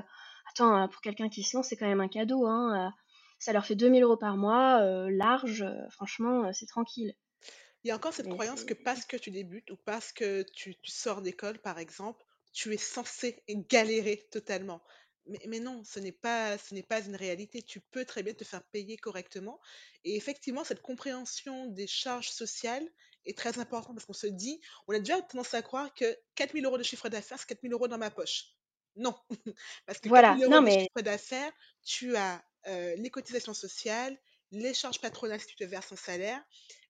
attends, 0.51 0.89
pour 0.89 1.03
quelqu'un 1.03 1.29
qui 1.29 1.43
se 1.43 1.55
lance, 1.55 1.69
c'est 1.69 1.77
quand 1.77 1.87
même 1.87 2.01
un 2.01 2.09
cadeau, 2.09 2.47
hein 2.47 2.95
ça 3.43 3.53
leur 3.53 3.67
fait 3.67 3.75
2000 3.75 4.05
euros 4.05 4.17
par 4.17 4.37
mois, 4.37 4.81
euh, 4.83 5.11
large, 5.11 5.63
euh, 5.63 5.89
franchement, 5.91 6.45
euh, 6.45 6.53
c'est 6.53 6.67
tranquille. 6.67 7.13
Il 7.83 7.89
y 7.89 7.91
a 7.91 7.97
encore 7.97 8.13
cette 8.13 8.29
croyance 8.29 8.63
que 8.63 8.73
parce 8.73 9.05
que 9.05 9.17
tu 9.17 9.33
débutes 9.33 9.69
ou 9.73 9.77
parce 9.77 10.13
que 10.13 10.43
tu, 10.55 10.77
sors 10.85 11.23
d'école, 11.23 11.59
par 11.59 11.81
exemple, 11.81 12.25
tu 12.53 12.73
es 12.73 12.77
censé 12.77 13.43
galérer 13.49 14.29
totalement. 14.31 14.81
Mais, 15.49 15.59
non, 15.59 15.83
ce 15.85 15.99
n'est 15.99 16.13
pas, 16.13 16.57
ce 16.57 16.73
n'est 16.73 16.85
pas 16.85 17.01
une 17.01 17.17
réalité. 17.17 17.63
Tu 17.63 17.81
peux 17.81 18.05
très 18.05 18.23
bien 18.23 18.33
te 18.33 18.45
faire 18.45 18.63
payer 18.63 18.97
correctement. 18.97 19.61
Et 20.05 20.15
effectivement, 20.15 20.63
cette 20.63 20.83
compréhension 20.83 21.67
des 21.67 21.89
charges 21.89 22.31
sociales 22.31 22.89
est 23.25 23.37
très 23.37 23.59
importante 23.59 23.97
parce 23.97 24.07
qu'on 24.07 24.13
se 24.13 24.29
dit, 24.29 24.61
on 24.87 24.95
a 24.95 25.01
déjà 25.01 25.21
tendance 25.21 25.55
à 25.55 25.63
croire 25.63 25.93
que 25.95 26.17
4000 26.37 26.65
euros 26.65 26.79
de 26.79 26.85
chiffre 26.85 27.09
d'affaires, 27.09 27.41
c'est 27.41 27.49
4000 27.49 27.73
euros 27.73 27.89
dans 27.89 27.99
ma 27.99 28.11
poche. 28.13 28.53
Non, 28.95 29.17
parce 29.87 29.99
que 29.99 30.09
voilà. 30.09 30.37
4000 30.39 30.53
euros 30.53 30.65
de 30.65 30.71
chiffre 30.71 31.03
d'affaires, 31.03 31.53
tu 31.85 32.15
as 32.17 32.45
euh, 32.67 32.95
les 32.97 33.11
cotisations 33.11 33.55
sociales, 33.55 34.19
les 34.51 34.75
charges 34.75 35.01
patronales 35.01 35.41
si 35.41 35.47
tu 35.47 35.57
te 35.57 35.65
verses 35.65 35.93
un 35.93 35.97
salaire. 35.97 36.43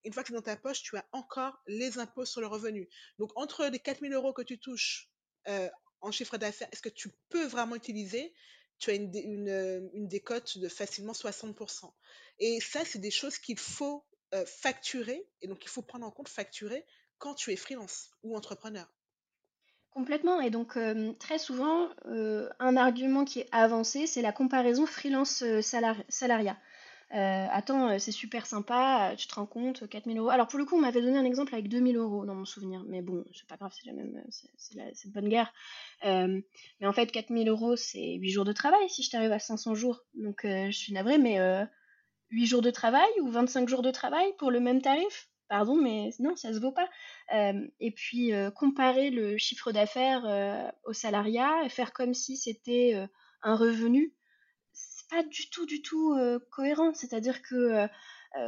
Une 0.04 0.12
fois 0.12 0.22
que 0.22 0.28
c'est 0.28 0.34
dans 0.34 0.42
ta 0.42 0.56
poche, 0.56 0.82
tu 0.82 0.96
as 0.96 1.06
encore 1.12 1.60
les 1.66 1.98
impôts 1.98 2.24
sur 2.24 2.40
le 2.40 2.46
revenu. 2.46 2.88
Donc, 3.18 3.30
entre 3.36 3.66
les 3.66 3.78
4000 3.78 4.12
euros 4.12 4.32
que 4.32 4.42
tu 4.42 4.58
touches 4.58 5.08
euh, 5.48 5.68
en 6.00 6.10
chiffre 6.10 6.36
d'affaires, 6.38 6.68
est-ce 6.72 6.82
que 6.82 6.88
tu 6.88 7.10
peux 7.28 7.46
vraiment 7.46 7.76
utiliser? 7.76 8.34
Tu 8.78 8.90
as 8.90 8.94
une, 8.94 9.90
une 9.94 10.08
décote 10.08 10.58
de 10.58 10.68
facilement 10.68 11.12
60%. 11.12 11.92
Et 12.40 12.60
ça, 12.60 12.84
c'est 12.84 12.98
des 12.98 13.12
choses 13.12 13.38
qu'il 13.38 13.58
faut 13.58 14.04
euh, 14.34 14.46
facturer, 14.46 15.28
et 15.42 15.46
donc 15.46 15.62
il 15.62 15.68
faut 15.68 15.82
prendre 15.82 16.06
en 16.06 16.10
compte 16.10 16.30
facturer 16.30 16.86
quand 17.18 17.34
tu 17.34 17.52
es 17.52 17.56
freelance 17.56 18.10
ou 18.22 18.34
entrepreneur. 18.34 18.88
Complètement. 19.94 20.40
Et 20.40 20.48
donc, 20.48 20.78
très 21.18 21.38
souvent, 21.38 21.88
un 22.06 22.76
argument 22.76 23.24
qui 23.26 23.40
est 23.40 23.48
avancé, 23.52 24.06
c'est 24.06 24.22
la 24.22 24.32
comparaison 24.32 24.86
freelance 24.86 25.44
salariat. 25.60 26.56
attends, 27.10 27.98
c'est 27.98 28.10
super 28.10 28.46
sympa, 28.46 29.14
tu 29.18 29.26
te 29.28 29.34
rends 29.34 29.44
compte, 29.44 29.86
4000 29.86 30.16
euros. 30.16 30.30
Alors, 30.30 30.48
pour 30.48 30.58
le 30.58 30.64
coup, 30.64 30.76
on 30.76 30.80
m'avait 30.80 31.02
donné 31.02 31.18
un 31.18 31.26
exemple 31.26 31.54
avec 31.54 31.68
2000 31.68 31.98
euros 31.98 32.24
dans 32.24 32.34
mon 32.34 32.46
souvenir, 32.46 32.82
mais 32.88 33.02
bon, 33.02 33.22
c'est 33.34 33.46
pas 33.46 33.56
grave, 33.58 33.72
c'est 33.78 33.86
la 33.86 33.92
même, 33.92 34.24
c'est 34.30 34.74
la, 34.76 34.86
de 34.90 35.12
bonne 35.12 35.28
guerre. 35.28 35.52
mais 36.02 36.86
en 36.86 36.92
fait, 36.94 37.12
4000 37.12 37.50
euros, 37.50 37.76
c'est 37.76 38.14
8 38.14 38.30
jours 38.30 38.46
de 38.46 38.52
travail 38.52 38.88
si 38.88 39.02
je 39.02 39.10
t'arrive 39.10 39.32
à 39.32 39.38
500 39.38 39.74
jours. 39.74 40.00
Donc, 40.14 40.40
je 40.44 40.70
suis 40.70 40.94
navrée, 40.94 41.18
mais 41.18 41.38
8 42.30 42.46
jours 42.46 42.62
de 42.62 42.70
travail 42.70 43.10
ou 43.20 43.28
25 43.28 43.68
jours 43.68 43.82
de 43.82 43.90
travail 43.90 44.32
pour 44.38 44.50
le 44.50 44.60
même 44.60 44.80
tarif? 44.80 45.28
Pardon, 45.52 45.76
mais 45.76 46.08
non, 46.18 46.34
ça 46.34 46.54
se 46.54 46.58
vaut 46.60 46.72
pas. 46.72 46.88
et 47.78 47.90
puis 47.90 48.32
comparer 48.56 49.10
le 49.10 49.36
chiffre 49.36 49.70
d'affaires 49.70 50.72
au 50.84 50.94
salariat, 50.94 51.68
faire 51.68 51.92
comme 51.92 52.14
si 52.14 52.38
c'était 52.38 53.06
un 53.42 53.54
revenu, 53.54 54.14
c'est 54.72 55.06
pas 55.10 55.22
du 55.22 55.50
tout, 55.50 55.66
du 55.66 55.82
tout 55.82 56.16
cohérent. 56.50 56.94
C'est-à-dire 56.94 57.42
que 57.42 57.86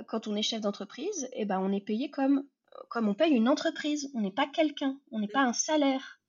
quand 0.09 0.29
on 0.29 0.35
est 0.35 0.41
chef 0.41 0.63
d'entreprise, 0.63 1.29
eh 1.35 1.45
ben, 1.45 1.61
on 1.61 1.73
est 1.73 1.85
payé 1.85 2.09
comme, 2.11 2.49
comme 2.89 3.07
on 3.07 3.15
paye 3.15 3.35
une 3.35 3.51
entreprise. 3.51 4.11
On 4.15 4.23
n'est 4.23 4.33
pas 4.33 4.47
quelqu'un, 4.47 4.99
on 5.13 5.21
n'est 5.21 5.29
pas 5.29 5.43
un 5.43 5.53
salaire. 5.53 6.21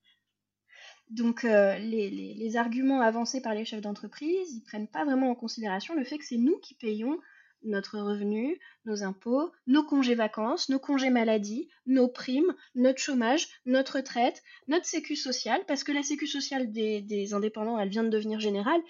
Donc 1.09 1.43
les, 1.43 2.09
les, 2.09 2.57
arguments 2.57 2.99
avancés 2.99 3.41
par 3.41 3.53
les 3.53 3.63
chefs 3.63 3.79
d'entreprise, 3.79 4.55
ils 4.57 4.63
prennent 4.63 4.89
pas 4.89 5.05
vraiment 5.05 5.29
en 5.29 5.35
considération 5.35 5.95
le 5.95 6.03
fait 6.03 6.17
que 6.17 6.25
c'est 6.25 6.35
nous 6.35 6.57
qui 6.57 6.73
payons 6.73 7.17
notre 7.65 7.99
revenu, 7.99 8.59
nos 8.85 9.03
impôts, 9.03 9.51
nos 9.67 9.83
congés 9.83 10.15
vacances, 10.15 10.69
nos 10.69 10.79
congés 10.79 11.09
maladie, 11.09 11.69
nos 11.85 12.07
primes, 12.07 12.55
notre 12.75 12.99
chômage, 12.99 13.47
notre 13.65 13.97
retraite, 13.97 14.43
notre 14.67 14.85
sécu 14.85 15.15
sociale, 15.15 15.63
parce 15.67 15.83
que 15.83 15.91
la 15.91 16.03
sécu 16.03 16.27
sociale 16.27 16.71
des, 16.71 17.33
indépendants, 17.33 17.79
elle 17.79 17.89
vient 17.89 18.03
de 18.03 18.09
devenir 18.09 18.39
générale. 18.39 18.81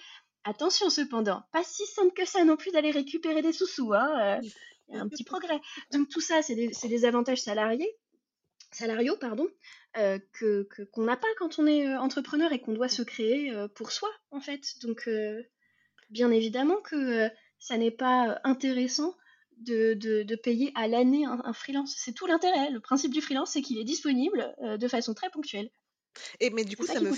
Attention 0.44 0.90
cependant, 0.90 1.44
pas 1.52 1.64
si 1.64 1.86
simple 1.88 2.14
que 2.14 2.26
ça 2.26 2.44
non 2.44 2.56
plus 2.56 2.72
d'aller 2.72 2.92
récupérer 2.92 3.42
des 3.42 3.54
sous-sous, 3.54 3.94
hein, 3.94 4.40
euh, 4.44 4.94
y 4.94 4.98
a 4.98 5.02
un 5.02 5.08
petit 5.08 5.24
progrès. 5.24 5.60
Donc 5.92 6.10
tout 6.10 6.22
ça, 6.22 6.42
c'est 6.44 6.56
des, 6.56 7.06
avantages 7.06 7.42
salariés, 7.42 7.90
salariaux, 8.72 9.18
pardon, 9.18 9.48
euh, 9.98 10.20
que 10.34 10.68
qu'on 10.92 11.04
n'a 11.04 11.18
pas 11.18 11.28
quand 11.40 11.58
on 11.58 11.66
est 11.66 11.88
euh, 11.88 12.00
entrepreneur 12.00 12.52
et 12.52 12.60
qu'on 12.60 12.74
doit 12.74 12.90
se 12.90 13.02
créer 13.02 13.52
pour 13.74 13.92
soi, 13.92 14.10
en 14.30 14.40
fait. 14.40 14.62
Donc, 14.84 15.10
bien 16.12 16.30
évidemment 16.30 16.80
que 16.82 17.32
ça 17.66 17.78
n'est 17.78 17.90
pas 17.90 18.40
intéressant 18.44 19.16
de, 19.58 20.36
payer 20.36 20.72
à 20.76 20.88
l'année 20.88 21.26
un, 21.26 21.54
freelance. 21.54 21.96
C'est 21.98 22.14
tout 22.14 22.28
l'intérêt. 22.28 22.70
Le 22.70 22.80
principe 22.80 23.12
du 23.12 23.22
freelance, 23.22 23.52
c'est 23.52 23.64
qu'il 23.64 23.80
est 23.80 23.84
disponible 23.84 24.56
de 24.62 24.88
façon 24.88 25.16
très 25.16 25.32
ponctuelle. 25.32 25.72
Et 26.40 26.52
mais 26.52 26.64
du 26.64 26.78
coup, 26.78 26.86
ça, 26.86 27.00
me, 27.00 27.12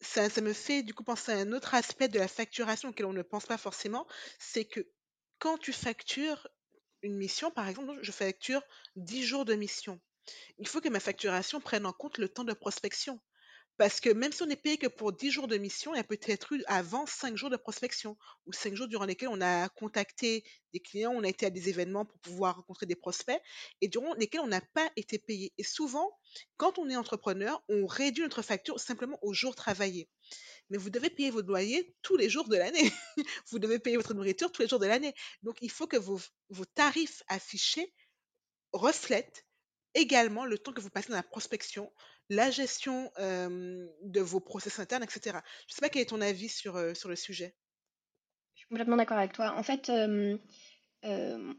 ça, 0.00 0.28
ça, 0.28 0.40
me 0.42 0.52
fait 0.52 0.82
du 0.82 0.92
coup 0.92 1.02
penser 1.02 1.32
à 1.32 1.36
un 1.36 1.52
autre 1.52 1.74
aspect 1.74 2.08
de 2.08 2.18
la 2.18 2.28
facturation 2.28 2.90
auquel 2.90 3.06
on 3.06 3.14
ne 3.14 3.22
pense 3.22 3.46
pas 3.46 3.56
forcément, 3.56 4.06
c'est 4.38 4.66
que 4.66 4.86
quand 5.38 5.56
tu 5.56 5.72
factures 5.72 6.46
une 7.00 7.16
mission, 7.16 7.50
par 7.50 7.66
exemple, 7.66 7.98
je 8.02 8.12
facture 8.12 8.62
10 8.96 9.22
jours 9.24 9.44
de 9.46 9.54
mission. 9.54 9.98
Il 10.58 10.68
faut 10.68 10.82
que 10.82 10.90
ma 10.90 11.00
facturation 11.00 11.58
prenne 11.60 11.86
en 11.86 11.92
compte 11.92 12.18
le 12.18 12.28
temps 12.28 12.44
de 12.44 12.52
prospection. 12.52 13.18
Parce 13.78 14.00
que 14.00 14.08
même 14.08 14.32
si 14.32 14.42
on 14.42 14.46
n'est 14.46 14.56
payé 14.56 14.78
que 14.78 14.86
pour 14.86 15.12
10 15.12 15.30
jours 15.30 15.48
de 15.48 15.58
mission, 15.58 15.92
il 15.92 15.98
y 15.98 16.00
a 16.00 16.04
peut-être 16.04 16.52
eu 16.52 16.64
avant 16.66 17.04
5 17.04 17.36
jours 17.36 17.50
de 17.50 17.56
prospection 17.56 18.16
ou 18.46 18.52
5 18.52 18.74
jours 18.74 18.88
durant 18.88 19.04
lesquels 19.04 19.28
on 19.28 19.40
a 19.42 19.68
contacté 19.68 20.44
des 20.72 20.80
clients, 20.80 21.12
on 21.14 21.22
a 21.24 21.28
été 21.28 21.44
à 21.44 21.50
des 21.50 21.68
événements 21.68 22.06
pour 22.06 22.18
pouvoir 22.20 22.56
rencontrer 22.56 22.86
des 22.86 22.96
prospects 22.96 23.40
et 23.82 23.88
durant 23.88 24.14
lesquels 24.14 24.40
on 24.40 24.46
n'a 24.46 24.62
pas 24.62 24.90
été 24.96 25.18
payé. 25.18 25.52
Et 25.58 25.62
souvent, 25.62 26.10
quand 26.56 26.78
on 26.78 26.88
est 26.88 26.96
entrepreneur, 26.96 27.62
on 27.68 27.86
réduit 27.86 28.22
notre 28.22 28.40
facture 28.40 28.80
simplement 28.80 29.18
aux 29.20 29.34
jours 29.34 29.54
travaillés. 29.54 30.08
Mais 30.70 30.78
vous 30.78 30.90
devez 30.90 31.10
payer 31.10 31.30
votre 31.30 31.48
loyer 31.48 31.94
tous 32.00 32.16
les 32.16 32.30
jours 32.30 32.48
de 32.48 32.56
l'année. 32.56 32.90
vous 33.50 33.58
devez 33.58 33.78
payer 33.78 33.98
votre 33.98 34.14
nourriture 34.14 34.50
tous 34.50 34.62
les 34.62 34.68
jours 34.68 34.80
de 34.80 34.86
l'année. 34.86 35.14
Donc, 35.42 35.58
il 35.60 35.70
faut 35.70 35.86
que 35.86 35.98
vos 35.98 36.64
tarifs 36.74 37.22
affichés 37.28 37.92
reflètent 38.72 39.46
également 39.94 40.44
le 40.44 40.58
temps 40.58 40.72
que 40.72 40.80
vous 40.80 40.90
passez 40.90 41.08
dans 41.08 41.16
la 41.16 41.22
prospection, 41.22 41.90
la 42.28 42.50
gestion 42.50 43.10
de 43.18 44.20
vos 44.20 44.40
process 44.40 44.78
internes, 44.78 45.02
etc. 45.02 45.20
Je 45.66 45.72
ne 45.72 45.74
sais 45.74 45.80
pas 45.80 45.88
quel 45.88 46.02
est 46.02 46.06
ton 46.06 46.20
avis 46.20 46.48
sur, 46.48 46.96
sur 46.96 47.08
le 47.08 47.16
sujet. 47.16 47.54
Je 48.54 48.60
suis 48.60 48.68
complètement 48.68 48.96
d'accord 48.96 49.18
avec 49.18 49.32
toi. 49.32 49.54
En 49.56 49.62
fait, 49.62 49.90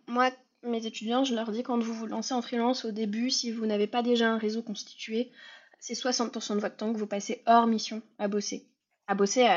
moi, 0.08 0.32
mes 0.64 0.86
étudiants, 0.86 1.24
je 1.24 1.36
leur 1.36 1.52
dis 1.52 1.64
quand 1.64 1.80
vous 1.80 1.94
vous 1.94 2.08
lancez 2.08 2.34
en 2.34 2.42
freelance 2.42 2.86
au 2.86 2.92
début, 2.92 3.30
si 3.30 3.52
vous 3.52 3.66
n'avez 3.66 3.88
pas 3.88 4.04
déjà 4.04 4.30
un 4.30 4.38
réseau 4.38 4.62
constitué, 4.62 5.32
c'est 5.80 5.94
60% 5.94 6.56
de 6.56 6.60
votre 6.60 6.76
temps 6.76 6.92
que 6.92 6.98
vous 6.98 7.08
passez 7.08 7.44
hors 7.46 7.68
mission 7.68 8.02
à 8.18 8.28
bosser. 8.28 8.68
À 9.08 9.16
bosser 9.16 9.48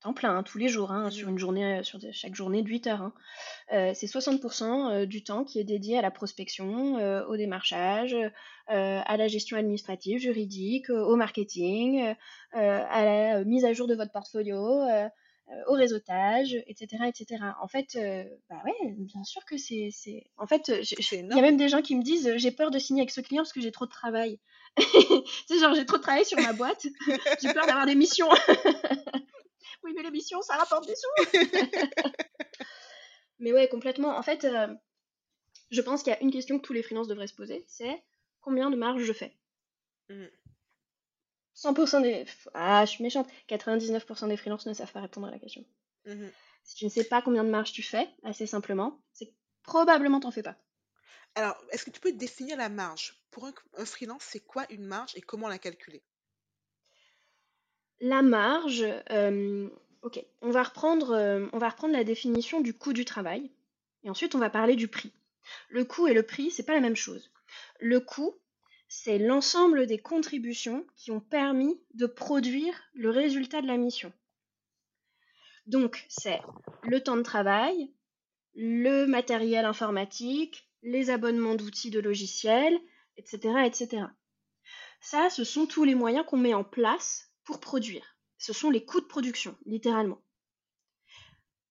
temps 0.00 0.14
plein, 0.14 0.36
hein, 0.36 0.42
tous 0.42 0.58
les 0.58 0.68
jours, 0.68 0.92
hein, 0.92 1.10
sur 1.10 1.28
une 1.28 1.38
journée, 1.38 1.78
euh, 1.78 1.82
sur 1.82 1.98
chaque 2.12 2.34
journée 2.34 2.62
de 2.62 2.68
8 2.68 2.86
heures. 2.86 3.02
Hein. 3.02 3.12
Euh, 3.72 3.92
c'est 3.94 4.06
60% 4.06 4.64
euh, 4.90 5.06
du 5.06 5.22
temps 5.22 5.44
qui 5.44 5.58
est 5.60 5.64
dédié 5.64 5.98
à 5.98 6.02
la 6.02 6.10
prospection, 6.10 6.94
au 7.28 7.36
démarchage, 7.36 8.16
à 8.66 9.16
la 9.16 9.28
gestion 9.28 9.56
administrative, 9.56 10.18
juridique, 10.18 10.90
au 10.90 11.16
marketing, 11.16 12.14
à 12.52 13.04
la 13.04 13.44
mise 13.44 13.64
à 13.64 13.72
jour 13.72 13.86
de 13.86 13.94
votre 13.94 14.12
portfolio, 14.12 14.82
au 15.66 15.72
réseautage, 15.72 16.54
etc., 16.66 17.04
etc. 17.08 17.42
En 17.60 17.68
fait, 17.68 17.98
bah 18.48 18.62
ouais, 18.64 18.94
bien 18.98 19.24
sûr 19.24 19.44
que 19.44 19.56
c'est, 19.56 19.90
en 20.36 20.46
fait, 20.46 20.68
il 20.68 21.34
y 21.34 21.38
a 21.38 21.42
même 21.42 21.56
des 21.56 21.68
gens 21.68 21.82
qui 21.82 21.96
me 21.96 22.02
disent, 22.02 22.36
j'ai 22.36 22.50
peur 22.50 22.70
de 22.70 22.78
signer 22.78 23.02
avec 23.02 23.10
ce 23.10 23.20
client 23.20 23.42
parce 23.42 23.52
que 23.52 23.60
j'ai 23.60 23.72
trop 23.72 23.86
de 23.86 23.90
travail. 23.90 24.38
c'est 25.48 25.58
genre 25.58 25.74
j'ai 25.74 25.84
trop 25.84 25.96
de 25.96 26.02
travail 26.02 26.24
sur 26.24 26.40
ma 26.40 26.52
boîte, 26.52 26.86
j'ai 27.42 27.52
peur 27.52 27.66
d'avoir 27.66 27.86
des 27.86 27.96
missions. 27.96 28.28
oui, 29.82 29.92
mais 29.96 30.02
l'émission, 30.02 30.42
ça 30.42 30.56
rapporte 30.56 30.86
des 30.86 30.94
sous. 30.96 31.38
mais 33.38 33.52
ouais, 33.52 33.68
complètement. 33.68 34.16
En 34.16 34.22
fait, 34.22 34.44
euh, 34.44 34.68
je 35.70 35.80
pense 35.80 36.02
qu'il 36.02 36.12
y 36.12 36.16
a 36.16 36.22
une 36.22 36.32
question 36.32 36.58
que 36.58 36.66
tous 36.66 36.72
les 36.72 36.82
freelances 36.82 37.08
devraient 37.08 37.26
se 37.26 37.34
poser, 37.34 37.64
c'est 37.68 38.02
combien 38.40 38.70
de 38.70 38.76
marge 38.76 39.02
je 39.02 39.12
fais? 39.12 39.36
100% 41.56 41.98
mmh. 41.98 42.02
des... 42.02 42.26
Ah, 42.54 42.84
je 42.84 42.90
suis 42.90 43.04
méchante. 43.04 43.28
99% 43.48 44.28
des 44.28 44.36
freelances 44.36 44.66
ne 44.66 44.74
savent 44.74 44.92
pas 44.92 45.00
répondre 45.00 45.28
à 45.28 45.30
la 45.30 45.38
question. 45.38 45.64
Mmh 46.06 46.28
si 46.62 46.76
tu 46.76 46.84
ne 46.84 46.90
sais 46.90 47.04
pas 47.04 47.22
combien 47.22 47.42
de 47.44 47.50
marge 47.50 47.72
tu 47.72 47.82
fais, 47.82 48.08
assez 48.22 48.46
simplement, 48.46 49.02
c'est 49.12 49.26
que 49.26 49.34
probablement 49.62 50.20
t'en 50.20 50.30
fais 50.30 50.42
pas. 50.42 50.56
Alors, 51.34 51.56
est-ce 51.70 51.84
que 51.84 51.90
tu 51.90 52.00
peux 52.00 52.12
définir 52.12 52.56
la 52.56 52.68
marge? 52.68 53.24
Pour 53.30 53.46
un, 53.46 53.54
un 53.76 53.84
freelance, 53.84 54.22
c'est 54.22 54.40
quoi 54.40 54.66
une 54.70 54.84
marge 54.84 55.12
et 55.16 55.20
comment 55.20 55.48
la 55.48 55.58
calculer? 55.58 56.02
La 58.00 58.22
marge, 58.22 58.84
euh, 59.10 59.68
ok, 60.02 60.24
on 60.42 60.50
va, 60.50 60.62
reprendre, 60.62 61.10
euh, 61.12 61.46
on 61.52 61.58
va 61.58 61.68
reprendre 61.68 61.92
la 61.92 62.04
définition 62.04 62.60
du 62.60 62.74
coût 62.74 62.92
du 62.92 63.04
travail 63.04 63.50
et 64.04 64.10
ensuite 64.10 64.34
on 64.34 64.38
va 64.38 64.50
parler 64.50 64.76
du 64.76 64.88
prix. 64.88 65.12
Le 65.68 65.84
coût 65.84 66.08
et 66.08 66.14
le 66.14 66.22
prix, 66.22 66.50
c'est 66.50 66.64
pas 66.64 66.74
la 66.74 66.80
même 66.80 66.96
chose. 66.96 67.30
Le 67.80 68.00
coût, 68.00 68.34
c'est 68.88 69.18
l'ensemble 69.18 69.86
des 69.86 69.98
contributions 69.98 70.86
qui 70.96 71.10
ont 71.10 71.20
permis 71.20 71.80
de 71.94 72.06
produire 72.06 72.74
le 72.94 73.10
résultat 73.10 73.62
de 73.62 73.66
la 73.66 73.76
mission. 73.76 74.12
Donc, 75.66 76.04
c'est 76.08 76.40
le 76.82 77.00
temps 77.00 77.16
de 77.16 77.22
travail, 77.22 77.92
le 78.54 79.06
matériel 79.06 79.64
informatique, 79.64 80.68
les 80.82 81.10
abonnements 81.10 81.54
d'outils 81.54 81.90
de 81.90 82.00
logiciels, 82.00 82.78
etc., 83.16 83.62
etc. 83.64 84.06
Ça, 85.00 85.30
ce 85.30 85.44
sont 85.44 85.66
tous 85.66 85.84
les 85.84 85.94
moyens 85.94 86.26
qu'on 86.26 86.36
met 86.36 86.54
en 86.54 86.64
place 86.64 87.29
pour 87.50 87.58
produire. 87.58 88.16
Ce 88.38 88.52
sont 88.52 88.70
les 88.70 88.84
coûts 88.84 89.00
de 89.00 89.06
production, 89.06 89.56
littéralement. 89.66 90.22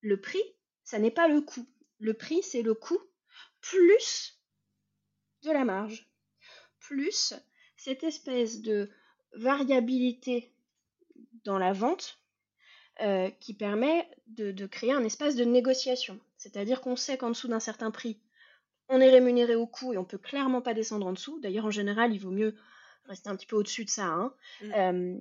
Le 0.01 0.19
prix, 0.19 0.43
ça 0.83 0.99
n'est 0.99 1.09
pas 1.09 1.29
le 1.29 1.39
coût. 1.39 1.67
Le 1.99 2.13
prix, 2.13 2.43
c'est 2.43 2.61
le 2.61 2.73
coût 2.73 2.99
plus 3.61 4.41
de 5.43 5.51
la 5.51 5.63
marge, 5.63 6.09
plus 6.79 7.33
cette 7.77 8.03
espèce 8.03 8.61
de 8.61 8.89
variabilité 9.33 10.53
dans 11.45 11.57
la 11.57 11.71
vente 11.71 12.19
euh, 13.01 13.29
qui 13.39 13.53
permet 13.53 14.09
de, 14.27 14.67
créer 14.67 14.91
un 14.91 15.03
espace 15.05 15.35
de 15.35 15.45
négociation. 15.45 16.19
C'est-à-dire 16.37 16.81
qu'on 16.81 16.97
sait 16.97 17.17
qu'en 17.17 17.29
dessous 17.29 17.47
d'un 17.47 17.61
certain 17.61 17.89
prix, 17.89 18.19
on 18.89 18.99
est 18.99 19.09
rémunéré 19.09 19.55
au 19.55 19.67
coût 19.67 19.93
et 19.93 19.97
on 19.97 20.03
peut 20.03 20.17
clairement 20.17 20.61
pas 20.61 20.73
descendre 20.73 21.07
en 21.07 21.13
dessous. 21.13 21.39
D'ailleurs, 21.39 21.65
en 21.65 21.71
général, 21.71 22.13
il 22.13 22.19
vaut 22.19 22.31
mieux 22.31 22.55
rester 23.05 23.29
un 23.29 23.35
petit 23.37 23.45
peu 23.45 23.55
au-dessus 23.55 23.85
de 23.85 23.89
ça. 23.89 24.07
Hein. 24.07 24.33
Mmh. 24.61 24.73
Euh, 24.75 25.19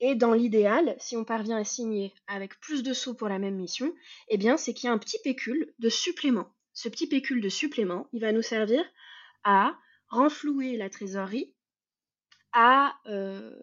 et 0.00 0.14
dans 0.14 0.32
l'idéal, 0.32 0.94
si 0.98 1.16
on 1.16 1.24
parvient 1.24 1.56
à 1.56 1.64
signer 1.64 2.14
avec 2.26 2.60
plus 2.60 2.82
de 2.82 2.92
sous 2.92 3.14
pour 3.14 3.28
la 3.28 3.38
même 3.38 3.56
mission, 3.56 3.92
eh 4.28 4.36
bien, 4.36 4.56
c'est 4.56 4.72
qu'il 4.74 4.86
y 4.86 4.90
a 4.90 4.92
un 4.92 4.98
petit 4.98 5.18
pécule 5.22 5.74
de 5.78 5.88
supplément. 5.88 6.48
Ce 6.72 6.88
petit 6.88 7.08
pécule 7.08 7.40
de 7.40 7.48
supplément, 7.48 8.06
il 8.12 8.20
va 8.20 8.32
nous 8.32 8.42
servir 8.42 8.84
à 9.42 9.76
renflouer 10.08 10.76
la 10.76 10.88
trésorerie, 10.88 11.52
à 12.52 12.94
euh, 13.06 13.58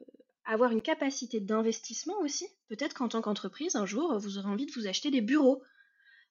avoir 0.45 0.71
une 0.71 0.81
capacité 0.81 1.39
d'investissement 1.39 2.17
aussi. 2.19 2.45
Peut-être 2.67 2.93
qu'en 2.93 3.07
tant 3.07 3.21
qu'entreprise, 3.21 3.75
un 3.75 3.85
jour, 3.85 4.17
vous 4.19 4.37
aurez 4.37 4.49
envie 4.49 4.65
de 4.65 4.73
vous 4.73 4.87
acheter 4.87 5.11
des 5.11 5.21
bureaux. 5.21 5.63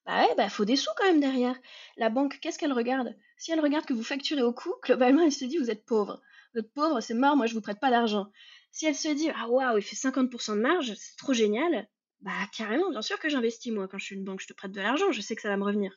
Bah 0.07 0.27
bah 0.37 0.51
faut 0.51 0.67
des 0.67 0.77
sous 0.77 0.91
quand 0.99 1.05
même 1.05 1.21
derrière. 1.21 1.57
La 1.97 2.11
banque, 2.11 2.39
qu'est-ce 2.41 2.59
qu'elle 2.59 2.75
regarde? 2.75 3.17
Si 3.39 3.53
elle 3.53 3.61
regarde 3.61 3.87
que 3.87 3.95
vous 3.95 4.05
facturez 4.05 4.43
au 4.43 4.53
coût, 4.53 4.75
globalement, 4.83 5.23
elle 5.23 5.33
se 5.33 5.47
dit 5.47 5.57
vous 5.57 5.71
êtes 5.71 5.87
pauvre. 5.87 6.21
Vous 6.53 6.61
êtes 6.61 6.73
pauvre, 6.75 7.01
c'est 7.01 7.15
mort, 7.15 7.37
moi 7.37 7.47
je 7.47 7.55
vous 7.55 7.63
prête 7.63 7.81
pas 7.81 7.91
d'argent. 7.91 8.31
Si 8.75 8.87
elle 8.87 8.97
se 8.97 9.09
dit 9.09 9.31
ah 9.31 9.49
waouh, 9.49 9.79
il 9.79 9.83
fait 9.83 9.97
50% 9.97 10.57
de 10.57 10.61
marge, 10.61 10.95
c'est 10.95 11.17
trop 11.17 11.33
génial, 11.33 11.89
bah 12.21 12.33
carrément, 12.57 12.91
bien 12.91 13.03
sûr 13.03 13.19
que 13.21 13.29
j'investis 13.29 13.73
moi 13.73 13.87
quand 13.89 13.99
je 13.99 14.05
suis 14.05 14.17
une 14.17 14.25
banque, 14.25 14.41
je 14.41 14.49
te 14.49 14.53
prête 14.53 14.73
de 14.73 14.81
l'argent, 14.81 15.13
je 15.13 15.21
sais 15.21 15.37
que 15.37 15.43
ça 15.43 15.49
va 15.49 15.57
me 15.57 15.65
revenir. 15.65 15.97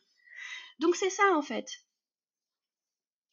Donc 0.78 0.94
c'est 0.94 1.10
ça 1.10 1.24
en 1.34 1.42
fait. 1.42 1.68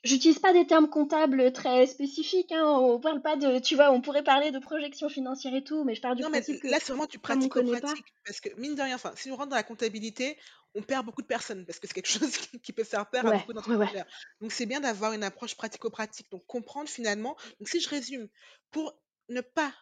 J'utilise 0.03 0.37
pas 0.37 0.53
des 0.53 0.67
termes 0.67 0.87
comptables 0.87 1.51
très 1.51 1.87
spécifiques, 1.87 2.51
hein, 2.51 2.63
on 2.63 2.99
parle 2.99 3.23
pas 3.23 3.37
de, 3.37 3.57
tu 3.57 3.75
vois, 3.75 3.91
on 3.91 4.01
pourrait 4.01 4.23
parler 4.23 4.51
de 4.51 4.59
projection 4.59 5.09
financière 5.09 5.55
et 5.55 5.63
tout, 5.63 5.83
mais 5.83 5.95
je 5.95 6.01
parle 6.01 6.15
du 6.15 6.21
non, 6.21 6.29
principe 6.29 6.63
mais 6.63 6.69
là, 6.69 6.77
c'est 6.79 6.91
vraiment 6.91 7.07
du 7.07 7.17
pratico-pratique. 7.17 8.05
Parce 8.23 8.39
que, 8.39 8.49
mine 8.59 8.75
de 8.75 8.81
rien, 8.83 8.97
si 9.15 9.31
on 9.31 9.35
rentre 9.35 9.49
dans 9.49 9.55
la 9.55 9.63
comptabilité, 9.63 10.37
on 10.75 10.83
perd 10.83 11.07
beaucoup 11.07 11.23
de 11.23 11.27
personnes, 11.27 11.65
parce 11.65 11.79
que 11.79 11.87
c'est 11.87 11.95
quelque 11.95 12.07
chose 12.19 12.37
qui 12.61 12.71
peut 12.71 12.83
faire 12.83 13.09
peur 13.09 13.25
à 13.25 13.31
beaucoup 13.31 13.53
d'entrepreneurs. 13.53 14.05
Donc, 14.41 14.51
c'est 14.51 14.67
bien 14.67 14.79
d'avoir 14.79 15.13
une 15.13 15.23
approche 15.23 15.55
pratico-pratique. 15.55 16.29
Donc, 16.29 16.45
comprendre 16.45 16.87
finalement. 16.87 17.35
Donc, 17.59 17.67
si 17.67 17.79
je 17.79 17.89
résume, 17.89 18.27
pour 18.69 18.95
ne 19.29 19.41
pas 19.41 19.73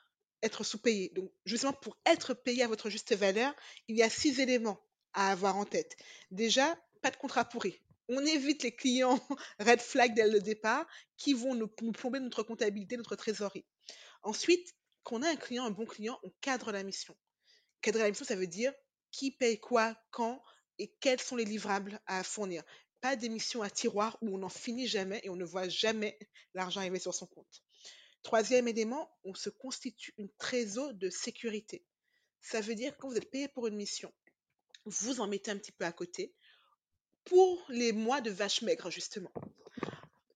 être 0.42 0.64
sous-payé. 0.64 1.10
Donc, 1.16 1.32
justement, 1.46 1.74
pour 1.74 1.98
être 2.06 2.34
payé 2.34 2.64
à 2.64 2.68
votre 2.68 2.90
juste 2.90 3.16
valeur, 3.16 3.54
il 3.88 3.96
y 3.96 4.04
a 4.04 4.10
six 4.10 4.40
éléments 4.40 4.80
à 5.14 5.32
avoir 5.32 5.58
en 5.58 5.66
tête. 5.66 5.96
Déjà, 6.32 6.78
pas 7.02 7.12
de 7.12 7.18
contrat 7.18 7.46
pourri. 7.46 7.80
On 8.10 8.24
évite 8.26 8.64
les 8.64 8.76
clients 8.76 9.20
red 9.60 9.80
flag 9.80 10.14
dès 10.14 10.30
le 10.30 10.42
départ 10.42 10.86
qui 11.18 11.34
vont 11.34 11.56
nous, 11.56 11.68
plomber 11.68 12.20
notre 12.20 12.44
comptabilité, 12.44 12.98
notre 12.98 13.16
trésorerie. 13.16 13.66
Ensuite, 14.24 14.76
quand 15.04 15.18
on 15.18 15.22
a 15.22 15.30
un 15.30 15.36
client, 15.36 15.66
un 15.66 15.72
bon 15.72 15.86
client, 15.86 16.20
on 16.24 16.32
cadre 16.42 16.72
la 16.72 16.84
mission. 16.84 17.16
Cadrer 17.82 18.04
la 18.04 18.10
mission, 18.10 18.26
ça 18.26 18.36
veut 18.36 18.48
dire 18.48 18.74
qui 19.12 19.32
paye 19.32 19.60
quoi, 19.60 19.96
quand 20.12 20.42
et 20.80 20.92
quels 21.00 21.22
sont 21.22 21.36
les 21.36 21.46
livrables 21.46 22.00
à 22.08 22.24
fournir. 22.24 22.64
Pas 23.00 23.16
des 23.16 23.30
à 23.62 23.70
tiroir 23.70 24.18
où 24.22 24.34
on 24.34 24.40
n'en 24.40 24.50
finit 24.50 24.88
jamais 24.88 25.22
et 25.24 25.30
on 25.30 25.36
ne 25.36 25.46
voit 25.46 25.68
jamais 25.68 26.18
l'argent 26.54 26.80
arriver 26.80 27.00
sur 27.00 27.14
son 27.14 27.28
compte. 27.28 27.64
Troisième 28.24 28.70
élément, 28.70 29.12
on 29.26 29.34
se 29.34 29.50
constitue 29.50 30.14
une 30.18 30.30
trésor 30.38 30.94
de 30.94 31.10
sécurité. 31.10 31.86
Ça 32.40 32.62
veut 32.62 32.76
dire 32.76 32.96
que 32.96 33.02
quand 33.02 33.10
vous 33.10 33.18
êtes 33.18 33.30
payé 33.30 33.50
pour 33.50 33.68
une 33.68 33.76
mission, 33.76 34.14
vous 34.86 35.22
en 35.22 35.28
mettez 35.28 35.52
un 35.52 35.58
petit 35.58 35.72
peu 35.74 35.86
à 35.86 35.92
côté 35.92 36.34
pour 37.26 37.64
les 37.70 37.92
mois 37.92 38.22
de 38.22 38.32
vache 38.32 38.62
maigre, 38.62 38.90
justement. 38.90 39.32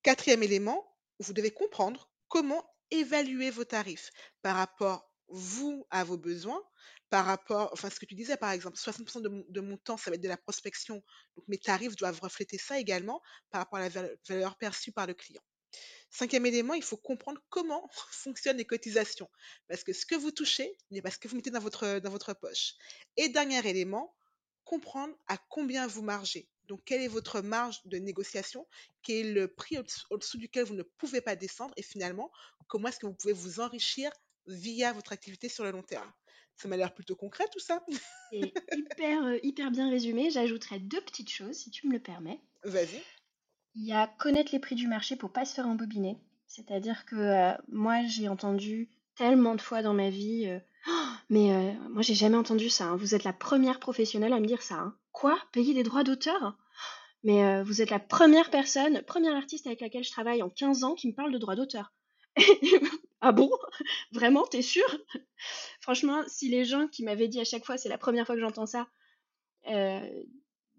Quatrième 0.04 0.44
élément, 0.44 0.96
vous 1.20 1.34
devez 1.34 1.52
comprendre 1.52 2.10
comment 2.28 2.64
évaluer 2.92 3.50
vos 3.50 3.66
tarifs 3.66 4.12
par 4.42 4.56
rapport, 4.56 5.12
vous, 5.28 5.86
à 5.90 6.04
vos 6.04 6.18
besoins, 6.18 6.64
par 7.10 7.26
rapport, 7.26 7.70
enfin, 7.72 7.90
ce 7.90 8.00
que 8.00 8.06
tu 8.06 8.16
disais, 8.16 8.38
par 8.38 8.52
exemple, 8.52 8.78
60% 8.78 9.22
de, 9.22 9.46
de, 9.50 9.62
mon 9.62 9.78
temps, 9.78 9.98
ça 9.98 10.10
va 10.10 10.16
être 10.16 10.24
de 10.24 10.28
la 10.28 10.38
prospection. 10.38 11.02
Donc, 11.36 11.48
mes 11.48 11.58
tarifs 11.58 11.96
doivent 11.96 12.20
refléter 12.20 12.58
ça 12.58 12.80
également 12.80 13.22
par 13.50 13.62
rapport 13.62 13.80
à 13.80 13.90
la 13.90 14.10
valeur 14.28 14.58
perçue 14.58 14.92
par 14.92 15.08
le 15.08 15.14
client. 15.14 15.42
Cinquième 16.10 16.46
élément, 16.46 16.74
il 16.74 16.84
faut 16.84 16.98
comprendre 16.98 17.42
comment 17.50 17.90
fonctionnent 18.12 18.58
les 18.58 18.66
cotisations. 18.66 19.30
Parce 19.68 19.84
que 19.84 19.94
ce 19.94 20.06
que 20.06 20.16
vous 20.16 20.32
touchez 20.32 20.78
n'est 20.92 21.02
pas 21.02 21.12
ce 21.12 21.20
que 21.20 21.28
vous 21.28 21.36
mettez 21.36 21.52
dans 21.52 21.60
votre, 21.60 22.00
dans 22.00 22.10
votre 22.10 22.34
poche. 22.34 22.74
Et 23.18 23.30
dernier 23.30 23.68
élément, 23.68 24.16
comprendre 24.64 25.16
à 25.28 25.38
combien 25.38 25.88
vous 25.88 26.02
margez. 26.02 26.50
Donc, 26.68 26.82
quelle 26.84 27.02
est 27.02 27.08
votre 27.08 27.42
marge 27.42 27.80
de 27.86 27.98
négociation? 27.98 28.68
Quel 29.02 29.28
est 29.28 29.32
le 29.32 29.48
prix 29.48 29.78
au-dessous 30.10 30.38
duquel 30.38 30.66
vous 30.66 30.74
ne 30.74 30.84
pouvez 30.84 31.22
pas 31.22 31.36
descendre? 31.36 31.74
Et 31.78 31.84
finalement, 31.84 32.32
comment 32.68 32.90
est-ce 32.90 33.00
que 33.00 33.06
vous 33.06 33.14
pouvez 33.14 33.34
vous 33.34 33.62
enrichir 33.62 34.12
via 34.48 34.92
votre 34.92 35.14
activité 35.14 35.48
sur 35.48 35.64
le 35.64 35.72
long 35.72 35.84
terme? 35.84 36.12
Ça 36.58 36.68
m'a 36.68 36.76
l'air 36.76 36.94
plutôt 36.94 37.16
concret 37.16 37.46
tout 37.52 37.60
ça. 37.60 37.86
C'est 38.32 38.52
hyper, 38.76 39.24
euh, 39.24 39.38
hyper 39.44 39.72
bien 39.72 39.90
résumé. 39.90 40.32
J'ajouterais 40.32 40.80
deux 40.80 41.02
petites 41.02 41.30
choses, 41.30 41.56
si 41.56 41.70
tu 41.70 41.88
me 41.88 41.94
le 41.94 42.00
permets. 42.00 42.42
Vas-y. 42.64 43.02
Il 43.80 43.86
y 43.86 43.94
a 43.94 44.08
connaître 44.08 44.52
les 44.54 44.60
prix 44.60 44.74
du 44.74 44.88
marché 44.88 45.16
pour 45.16 45.32
pas 45.32 45.46
se 45.46 45.54
faire 45.54 45.68
embobiner. 45.68 46.18
C'est-à-dire 46.48 47.06
que 47.06 47.16
euh, 47.16 47.54
moi, 47.72 48.02
j'ai 48.08 48.28
entendu 48.28 48.90
tellement 49.16 49.54
de 49.54 49.62
fois 49.62 49.84
dans 49.84 49.94
ma 49.94 50.10
vie, 50.10 50.48
euh, 50.48 50.60
«Oh, 50.88 50.92
mais 51.30 51.54
euh, 51.54 51.74
moi, 51.90 52.02
j'ai 52.02 52.16
jamais 52.16 52.38
entendu 52.38 52.72
ça. 52.72 52.86
Hein. 52.86 52.96
Vous 52.96 53.14
êtes 53.14 53.24
la 53.24 53.34
première 53.34 53.80
professionnelle 53.80 54.34
à 54.34 54.40
me 54.40 54.48
dire 54.48 54.64
ça. 54.64 54.76
Hein. 54.76 54.98
Quoi? 55.12 55.38
Payer 55.52 55.76
des 55.76 55.84
droits 55.84 56.04
d'auteur? 56.04 56.58
Mais 57.24 57.64
vous 57.64 57.82
êtes 57.82 57.90
la 57.90 58.00
première 58.00 58.50
personne, 58.52 59.02
première 59.02 59.36
artiste 59.36 59.68
avec 59.68 59.82
laquelle 59.82 60.04
je 60.04 60.12
travaille 60.12 60.44
en 60.44 60.50
15 60.50 60.84
ans 60.84 60.94
qui 60.94 61.08
me 61.08 61.14
parle 61.14 61.34
de 61.34 61.38
droits 61.38 61.56
d'auteur. 61.56 61.92
ah 63.22 63.32
bon? 63.32 63.50
Vraiment, 64.12 64.46
t'es 64.46 64.62
sûr 64.62 64.86
Franchement, 65.82 66.24
si 66.28 66.48
les 66.48 66.64
gens 66.64 66.88
qui 66.88 67.04
m'avaient 67.04 67.28
dit 67.28 67.42
à 67.42 67.44
chaque 67.44 67.66
fois, 67.66 67.78
c'est 67.78 67.90
la 67.90 67.98
première 67.98 68.26
fois 68.26 68.36
que 68.36 68.42
j'entends 68.42 68.68
ça, 68.68 68.88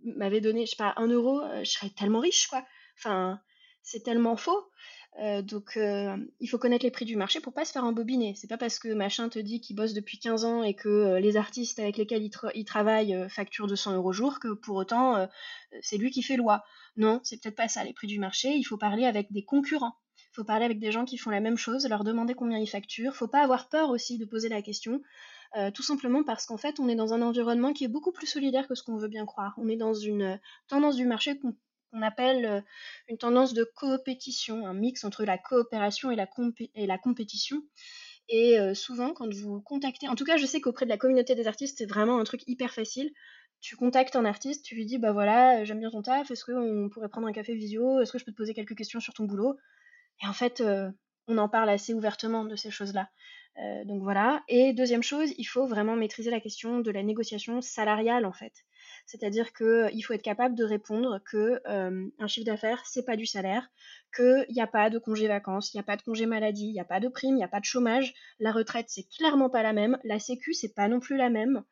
m'avaient 0.05 0.41
donné, 0.41 0.65
je 0.65 0.71
sais 0.71 0.77
pas, 0.77 0.95
un 0.97 1.09
euro, 1.09 1.43
je 1.65 1.71
serais 1.71 1.91
tellement 1.91 2.21
riche, 2.21 2.47
quoi. 2.47 2.65
Enfin, 2.99 3.41
c'est 3.83 4.03
tellement 4.03 4.37
faux. 4.37 4.69
Euh, 5.21 5.43
donc, 5.43 5.77
euh, 5.77 6.17
il 6.41 6.49
faut 6.49 6.59
connaître 6.59 6.85
les 6.85 6.91
prix 6.91 7.05
du 7.05 7.17
marché 7.17 7.41
pour 7.41 7.53
pas 7.53 7.65
se 7.65 7.73
faire 7.73 7.85
embobiner. 7.85 8.35
C'est 8.37 8.47
pas 8.47 8.59
parce 8.59 8.79
que 8.79 8.93
machin 8.93 9.29
te 9.29 9.39
dit 9.39 9.61
qu'il 9.61 9.75
bosse 9.75 9.93
depuis 9.93 10.19
15 10.19 10.45
ans 10.45 10.63
et 10.63 10.75
que 10.75 10.89
euh, 10.89 11.21
les 11.21 11.37
artistes 11.37 11.81
avec 11.81 11.97
lesquels 11.97 12.23
il, 12.23 12.65
travaille 12.65 13.29
facturent 13.29 13.67
200 13.67 13.95
euros 13.95 14.13
jour 14.13 14.39
que 14.39 14.53
pour 14.53 14.77
autant 14.77 15.29
c'est 15.83 15.97
lui 15.97 16.11
qui 16.11 16.23
fait 16.23 16.37
loi. 16.37 16.63
Non, 16.97 17.21
c'est 17.25 17.43
peut-être 17.43 17.57
pas 17.57 17.69
ça 17.69 17.83
les 17.83 17.93
prix 17.93 18.07
du 18.07 18.21
marché. 18.21 18.55
Il 18.55 18.65
faut 18.65 18.77
parler 18.77 19.07
avec 19.07 19.33
des 19.33 19.45
concurrents. 19.45 19.97
Il 20.33 20.35
faut 20.35 20.45
parler 20.45 20.65
avec 20.65 20.79
des 20.79 20.93
gens 20.93 21.05
qui 21.05 21.19
font 21.19 21.31
la 21.31 21.41
même 21.41 21.57
chose, 21.57 21.89
leur 21.89 22.05
demander 22.05 22.35
combien 22.35 22.59
ils 22.59 22.69
facturent. 22.69 23.17
Faut 23.17 23.27
pas 23.27 23.43
avoir 23.43 23.69
peur 23.69 23.91
aussi 23.91 24.19
de 24.19 24.25
poser 24.25 24.49
la 24.49 24.63
question. 24.63 25.01
tout 25.75 25.83
simplement 25.83 26.23
parce 26.23 26.47
qu'en 26.47 26.59
fait, 26.59 26.79
on 26.79 26.89
est 26.89 26.95
dans 26.95 27.15
un 27.15 27.23
environnement 27.23 27.73
qui 27.73 27.85
est 27.85 27.89
beaucoup 27.89 28.13
plus 28.13 28.27
solidaire 28.27 28.69
que 28.69 28.75
ce 28.75 28.83
qu'on 28.83 28.99
veut 28.99 29.09
bien 29.09 29.27
croire. 29.27 29.55
On 29.57 29.69
est 29.69 29.77
dans 29.77 29.95
une 29.95 30.39
tendance 30.69 30.97
du 30.97 31.07
marché 31.07 31.39
qu'on 31.39 31.55
qu'on 31.91 32.03
appelle 32.03 32.65
une 33.09 33.19
tendance 33.19 33.55
de 33.55 33.65
coopétition, 33.65 34.67
un 34.67 34.75
mix 34.75 35.05
entre 35.05 35.25
la 35.25 35.39
coopération 35.39 36.11
et 36.11 36.17
la, 36.17 36.99
compétition. 36.99 37.63
Et 38.29 38.59
souvent, 38.75 39.13
quand 39.13 39.33
vous 39.33 39.61
contactez, 39.61 40.09
en 40.09 40.15
tout 40.15 40.25
cas, 40.25 40.37
je 40.37 40.47
sais 40.47 40.61
qu'auprès 40.61 40.85
de 40.85 40.91
la 40.91 40.99
communauté 40.99 41.35
des 41.35 41.47
artistes, 41.47 41.79
c'est 41.79 41.87
vraiment 41.87 42.19
un 42.19 42.25
truc 42.25 42.43
hyper 42.47 42.73
facile. 42.73 43.11
Tu 43.61 43.75
contactes 43.77 44.17
un 44.17 44.25
artiste, 44.25 44.65
tu 44.65 44.75
lui 44.77 44.87
dis, 44.87 44.99
bah 44.99 45.13
voilà, 45.13 45.65
j'aime 45.65 45.81
bien 45.81 45.91
ton 45.91 46.03
taf, 46.03 46.31
est-ce 46.31 46.45
qu'on 46.45 46.89
pourrait 46.91 47.09
prendre 47.09 47.27
un 47.27 47.33
café 47.33 47.55
visio, 47.55 48.01
est-ce 48.01 48.13
que 48.13 48.19
je 48.19 48.25
peux 48.25 48.33
te 48.33 48.37
poser 48.37 48.55
quelques 48.55 48.77
questions 48.77 49.01
sur 49.01 49.15
ton 49.15 49.25
boulot? 49.25 49.57
Et 50.23 50.27
en 50.27 50.33
fait, 50.33 50.63
on 51.27 51.39
en 51.39 51.49
parle 51.49 51.71
assez 51.71 51.95
ouvertement 51.95 52.45
de 52.45 52.57
ces 52.57 52.71
choses-là. 52.71 53.09
donc 53.85 54.03
voilà. 54.03 54.43
Et 54.49 54.73
deuxième 54.73 55.03
chose, 55.03 55.33
il 55.39 55.45
faut 55.45 55.67
vraiment 55.67 55.97
maîtriser 55.97 56.31
la 56.31 56.41
question 56.41 56.81
de 56.81 56.91
la 56.91 57.03
négociation 57.03 57.61
salariale, 57.61 58.27
en 58.27 58.33
fait. 58.33 58.53
C'est-à-dire 59.09 59.55
qu'il 59.55 59.67
euh, 59.67 60.03
faut 60.07 60.13
être 60.13 60.23
capable 60.23 60.55
de 60.55 60.65
répondre 60.65 61.19
que 61.25 61.63
euh, 61.67 62.07
un 62.19 62.27
chiffre 62.27 62.45
d'affaires, 62.45 62.83
c'est 62.85 63.07
pas 63.07 63.17
du 63.17 63.25
salaire, 63.25 63.67
qu'il 64.15 64.47
n'y 64.51 64.61
a 64.61 64.67
pas 64.67 64.91
de 64.91 64.99
congé 64.99 65.29
vacances, 65.29 65.73
il 65.73 65.79
n'y 65.79 65.81
a 65.81 65.83
pas 65.83 65.97
de 65.97 66.03
congé 66.03 66.27
maladie, 66.27 66.67
il 66.67 66.73
n'y 66.73 66.81
a 66.81 66.85
pas 66.85 67.01
de 67.01 67.09
prime, 67.09 67.31
il 67.31 67.39
n'y 67.39 67.45
a 67.45 67.49
pas 67.49 67.59
de 67.59 67.65
chômage, 67.65 68.13
la 68.39 68.53
retraite, 68.53 68.85
c'est 68.91 69.09
clairement 69.09 69.49
pas 69.49 69.63
la 69.63 69.73
même, 69.73 69.99
la 70.05 70.19
sécu, 70.19 70.53
c'est 70.53 70.75
pas 70.75 70.89
non 70.89 71.01
plus 71.01 71.17
la 71.17 71.31
même, 71.31 71.65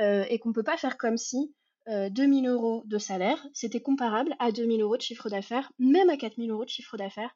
euh, 0.00 0.26
et 0.28 0.38
qu'on 0.38 0.52
peut 0.52 0.62
pas 0.62 0.76
faire 0.76 0.98
comme 0.98 1.16
si 1.16 1.54
2000 1.88 2.46
euros 2.46 2.84
de 2.86 2.96
salaire, 2.96 3.44
c'était 3.54 3.80
comparable 3.80 4.36
à 4.38 4.52
2000 4.52 4.82
euros 4.82 4.96
de 4.96 5.02
chiffre 5.02 5.28
d'affaires, 5.28 5.72
même 5.80 6.10
à 6.10 6.16
4000 6.16 6.48
euros 6.50 6.64
de 6.64 6.70
chiffre 6.70 6.96
d'affaires. 6.96 7.34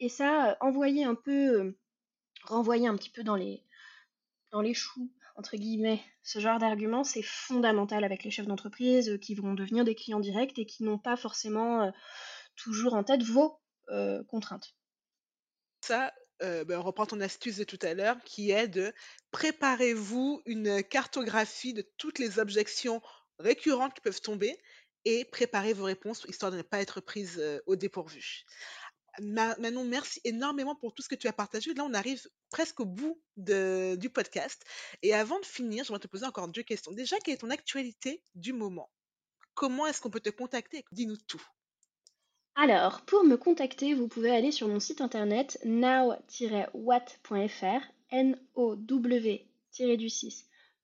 et 0.00 0.08
ça, 0.10 0.58
envoyer 0.60 1.04
un 1.04 1.14
peu, 1.14 1.74
renvoyer 2.44 2.88
un 2.88 2.94
petit 2.94 3.08
peu 3.08 3.22
dans 3.22 3.36
les, 3.36 3.62
dans 4.52 4.60
les 4.60 4.74
choux, 4.74 5.10
entre 5.36 5.56
guillemets, 5.56 6.02
ce 6.22 6.38
genre 6.38 6.58
d'argument, 6.58 7.04
c'est 7.04 7.22
fondamental 7.22 8.04
avec 8.04 8.24
les 8.24 8.30
chefs 8.30 8.46
d'entreprise 8.46 9.18
qui 9.20 9.34
vont 9.34 9.54
devenir 9.54 9.84
des 9.84 9.94
clients 9.94 10.20
directs 10.20 10.58
et 10.58 10.66
qui 10.66 10.82
n'ont 10.82 10.98
pas 10.98 11.16
forcément 11.16 11.92
toujours 12.56 12.94
en 12.94 13.04
tête 13.04 13.22
vos 13.22 13.60
contraintes. 14.28 14.74
Ça, 15.82 16.12
ben, 16.40 16.70
on 16.70 16.82
reprend 16.82 17.06
ton 17.06 17.20
astuce 17.20 17.58
de 17.58 17.64
tout 17.64 17.78
à 17.82 17.94
l'heure 17.94 18.16
qui 18.24 18.50
est 18.50 18.68
de 18.68 18.92
préparez-vous 19.30 20.42
une 20.46 20.82
cartographie 20.82 21.74
de 21.74 21.86
toutes 21.96 22.18
les 22.18 22.38
objections 22.38 23.02
récurrentes 23.38 23.94
qui 23.94 24.00
peuvent 24.00 24.20
tomber 24.20 24.58
et 25.04 25.24
préparez 25.24 25.72
vos 25.72 25.84
réponses 25.84 26.24
histoire 26.28 26.50
de 26.50 26.56
ne 26.56 26.62
pas 26.62 26.80
être 26.80 27.00
prise 27.00 27.42
au 27.66 27.76
dépourvu. 27.76 28.44
Manon, 29.20 29.84
merci 29.84 30.20
énormément 30.24 30.74
pour 30.74 30.92
tout 30.94 31.02
ce 31.02 31.08
que 31.08 31.14
tu 31.14 31.28
as 31.28 31.32
partagé. 31.32 31.74
Là, 31.74 31.84
on 31.84 31.94
arrive 31.94 32.22
presque 32.50 32.80
au 32.80 32.84
bout 32.84 33.20
du 33.36 34.10
podcast. 34.10 34.64
Et 35.02 35.14
avant 35.14 35.38
de 35.40 35.44
finir, 35.44 35.84
je 35.84 35.92
vais 35.92 35.98
te 35.98 36.06
poser 36.06 36.26
encore 36.26 36.48
deux 36.48 36.62
questions. 36.62 36.92
Déjà, 36.92 37.18
quelle 37.18 37.34
est 37.34 37.38
ton 37.38 37.50
actualité 37.50 38.22
du 38.34 38.52
moment? 38.52 38.90
Comment 39.54 39.86
est-ce 39.86 40.00
qu'on 40.00 40.10
peut 40.10 40.20
te 40.20 40.30
contacter? 40.30 40.84
Dis-nous 40.92 41.16
tout. 41.16 41.42
Alors, 42.54 43.02
pour 43.02 43.24
me 43.24 43.36
contacter, 43.36 43.94
vous 43.94 44.08
pouvez 44.08 44.30
aller 44.30 44.52
sur 44.52 44.68
mon 44.68 44.80
site 44.80 45.00
internet 45.00 45.58
now-watt.fr, 45.64 46.72
N-O-W-6 48.10 49.46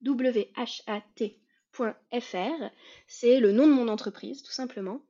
W-H-A-T.fr. 0.03 1.42
C'est 3.07 3.41
le 3.41 3.53
nom 3.53 3.67
de 3.67 3.73
mon 3.73 3.89
entreprise, 3.89 4.43
tout 4.43 4.53
simplement. 4.53 5.01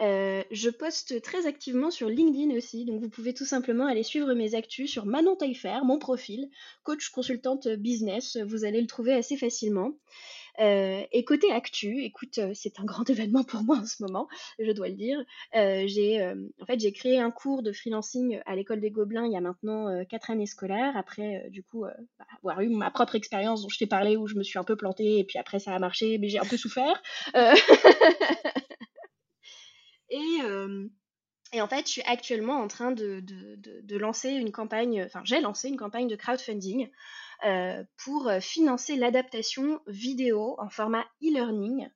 Euh, 0.00 0.42
je 0.50 0.70
poste 0.70 1.20
très 1.22 1.46
activement 1.46 1.90
sur 1.90 2.08
LinkedIn 2.08 2.56
aussi, 2.56 2.84
donc 2.84 3.00
vous 3.00 3.08
pouvez 3.08 3.34
tout 3.34 3.44
simplement 3.44 3.86
aller 3.86 4.02
suivre 4.02 4.32
mes 4.34 4.54
actus 4.54 4.90
sur 4.90 5.06
Manon 5.06 5.36
Taillefer, 5.36 5.80
mon 5.84 5.98
profil, 5.98 6.50
coach 6.82 7.10
consultante 7.10 7.68
business. 7.68 8.36
Vous 8.36 8.64
allez 8.64 8.80
le 8.80 8.86
trouver 8.86 9.12
assez 9.12 9.36
facilement. 9.36 9.92
Euh, 10.58 11.02
et 11.12 11.24
côté 11.24 11.52
actu, 11.52 12.02
écoute, 12.02 12.38
euh, 12.38 12.52
c'est 12.54 12.80
un 12.80 12.84
grand 12.84 13.04
événement 13.10 13.44
pour 13.44 13.62
moi 13.62 13.78
en 13.78 13.86
ce 13.86 14.02
moment, 14.02 14.28
je 14.58 14.70
dois 14.72 14.88
le 14.88 14.94
dire. 14.94 15.18
Euh, 15.54 15.84
j'ai, 15.86 16.22
en 16.60 16.66
fait, 16.66 16.80
j'ai 16.80 16.92
créé 16.92 17.18
un 17.18 17.30
cours 17.30 17.62
de 17.62 17.72
freelancing 17.72 18.40
à 18.46 18.56
l'école 18.56 18.80
des 18.80 18.90
Gobelins 18.90 19.26
il 19.26 19.32
y 19.32 19.36
a 19.36 19.40
maintenant 19.40 20.04
quatre 20.04 20.30
années 20.30 20.46
scolaires. 20.46 20.96
Après, 20.96 21.48
du 21.50 21.62
coup, 21.62 21.84
bah, 22.18 22.26
avoir 22.38 22.60
eu 22.60 22.68
ma 22.68 22.90
propre 22.90 23.14
expérience 23.14 23.62
dont 23.62 23.68
je 23.68 23.78
t'ai 23.78 23.86
parlé 23.86 24.16
où 24.16 24.26
je 24.26 24.34
me 24.34 24.42
suis 24.42 24.58
un 24.58 24.64
peu 24.64 24.76
plantée 24.76 25.18
et 25.18 25.24
puis 25.24 25.38
après 25.38 25.58
ça 25.58 25.74
a 25.74 25.78
marché, 25.78 26.18
mais 26.18 26.28
j'ai 26.28 26.38
un 26.38 26.44
peu 26.44 26.56
souffert. 26.56 27.00
et 30.10 30.40
et 31.52 31.60
en 31.60 31.68
fait, 31.68 31.86
je 31.86 31.92
suis 31.92 32.02
actuellement 32.02 32.60
en 32.60 32.68
train 32.68 32.92
de, 32.92 33.22
lancer 33.96 34.30
une 34.30 34.52
campagne, 34.52 35.02
enfin 35.04 35.22
j'ai 35.24 35.40
lancé 35.40 35.68
une 35.68 35.76
campagne 35.76 36.08
de 36.08 36.16
crowdfunding 36.16 36.88
euh, 37.44 37.82
pour 37.96 38.28
euh, 38.28 38.40
financer 38.40 38.96
l'adaptation 38.96 39.80
vidéo 39.86 40.54
en 40.58 40.68
format 40.68 41.04
e-learning 41.22 41.88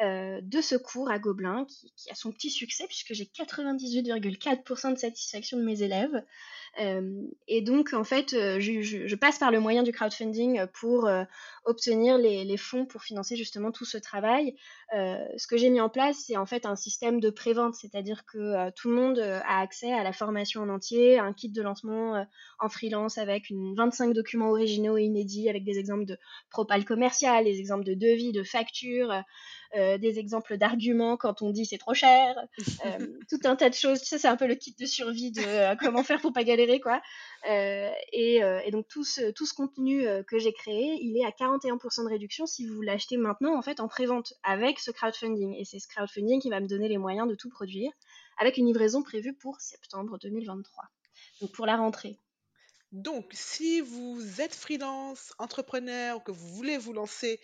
euh, 0.00 0.40
de 0.42 0.60
ce 0.60 0.74
cours 0.74 1.10
à 1.10 1.18
Gobelin 1.18 1.66
qui, 1.66 2.10
a 2.10 2.14
son 2.14 2.32
petit 2.32 2.50
succès 2.50 2.86
puisque 2.86 3.12
j'ai 3.12 3.24
98,4% 3.24 4.94
de 4.94 4.98
satisfaction 4.98 5.58
de 5.58 5.64
mes 5.64 5.82
élèves. 5.82 6.24
Et 6.78 7.62
donc, 7.62 7.92
en 7.92 8.04
fait, 8.04 8.30
je, 8.30 8.82
je, 8.82 9.06
je, 9.06 9.16
passe 9.16 9.38
par 9.38 9.50
le 9.50 9.60
moyen 9.60 9.82
du 9.82 9.92
crowdfunding 9.92 10.66
pour 10.72 11.08
obtenir 11.64 12.18
les, 12.18 12.44
les, 12.44 12.56
fonds 12.56 12.84
pour 12.84 13.02
financer 13.02 13.36
justement 13.36 13.70
tout 13.70 13.84
ce 13.84 13.96
travail. 13.96 14.56
ce 14.92 15.46
que 15.46 15.56
j'ai 15.56 15.70
mis 15.70 15.80
en 15.80 15.88
place, 15.88 16.24
c'est 16.26 16.36
en 16.36 16.46
fait 16.46 16.66
un 16.66 16.76
système 16.76 17.20
de 17.20 17.30
prévente, 17.30 17.74
c'est-à-dire 17.74 18.24
que 18.26 18.70
tout 18.70 18.88
le 18.88 18.96
monde 18.96 19.18
a 19.18 19.60
accès 19.60 19.92
à 19.92 20.02
la 20.02 20.12
formation 20.12 20.62
en 20.62 20.68
entier, 20.68 21.18
un 21.18 21.32
kit 21.32 21.48
de 21.48 21.62
lancement 21.62 22.26
en 22.58 22.68
freelance 22.68 23.18
avec 23.18 23.50
une 23.50 23.74
25 23.76 24.12
documents 24.12 24.50
originaux 24.50 24.96
et 24.96 25.04
inédits, 25.04 25.48
avec 25.48 25.64
des 25.64 25.78
exemples 25.78 26.06
de 26.06 26.18
propal 26.50 26.84
commercial, 26.84 27.44
des 27.44 27.60
exemples 27.60 27.84
de 27.84 27.94
devis, 27.94 28.32
de 28.32 28.42
factures. 28.42 29.12
Euh, 29.76 29.98
des 29.98 30.20
exemples 30.20 30.56
d'arguments 30.56 31.16
quand 31.16 31.42
on 31.42 31.50
dit 31.50 31.66
c'est 31.66 31.78
trop 31.78 31.94
cher, 31.94 32.36
euh, 32.86 33.06
tout 33.28 33.40
un 33.42 33.56
tas 33.56 33.68
de 33.68 33.74
choses. 33.74 33.98
Ça, 33.98 34.18
c'est 34.18 34.28
un 34.28 34.36
peu 34.36 34.46
le 34.46 34.54
kit 34.54 34.72
de 34.78 34.86
survie 34.86 35.32
de 35.32 35.42
euh, 35.44 35.74
comment 35.74 36.04
faire 36.04 36.20
pour 36.20 36.32
pas 36.32 36.44
galérer, 36.44 36.63
quoi. 36.80 37.00
Et, 37.46 38.36
et, 38.36 38.70
donc, 38.70 38.88
tout 38.88 39.04
ce, 39.04 39.54
contenu 39.54 40.06
que 40.26 40.38
j'ai 40.38 40.52
créé, 40.52 40.98
il 41.00 41.16
est 41.18 41.24
à 41.24 41.30
41% 41.30 42.04
de 42.04 42.08
réduction 42.08 42.46
si 42.46 42.66
vous 42.66 42.82
l'achetez 42.82 43.16
maintenant, 43.16 43.56
en 43.56 43.62
fait, 43.62 43.80
en 43.80 43.88
pré-vente 43.88 44.34
avec 44.42 44.78
ce 44.78 44.90
crowdfunding. 44.90 45.54
Et 45.54 45.64
c'est 45.64 45.78
ce 45.78 45.88
crowdfunding 45.88 46.40
qui 46.40 46.50
va 46.50 46.60
me 46.60 46.66
donner 46.66 46.88
les 46.88 46.98
moyens 46.98 47.28
de 47.28 47.34
tout 47.34 47.50
produire 47.50 47.92
avec 48.38 48.56
une 48.56 48.66
livraison 48.66 49.02
prévue 49.02 49.34
pour 49.34 49.60
septembre 49.60 50.18
2023. 50.18 50.84
Donc, 51.40 51.52
pour 51.52 51.66
la 51.66 51.76
rentrée. 51.76 52.18
Donc, 52.92 53.26
si 53.32 53.80
vous 53.80 54.40
êtes 54.40 54.54
freelance, 54.54 55.32
entrepreneur, 55.38 56.16
ou 56.16 56.20
que 56.20 56.30
vous 56.30 56.48
voulez 56.54 56.78
vous 56.78 56.92
lancer 56.92 57.40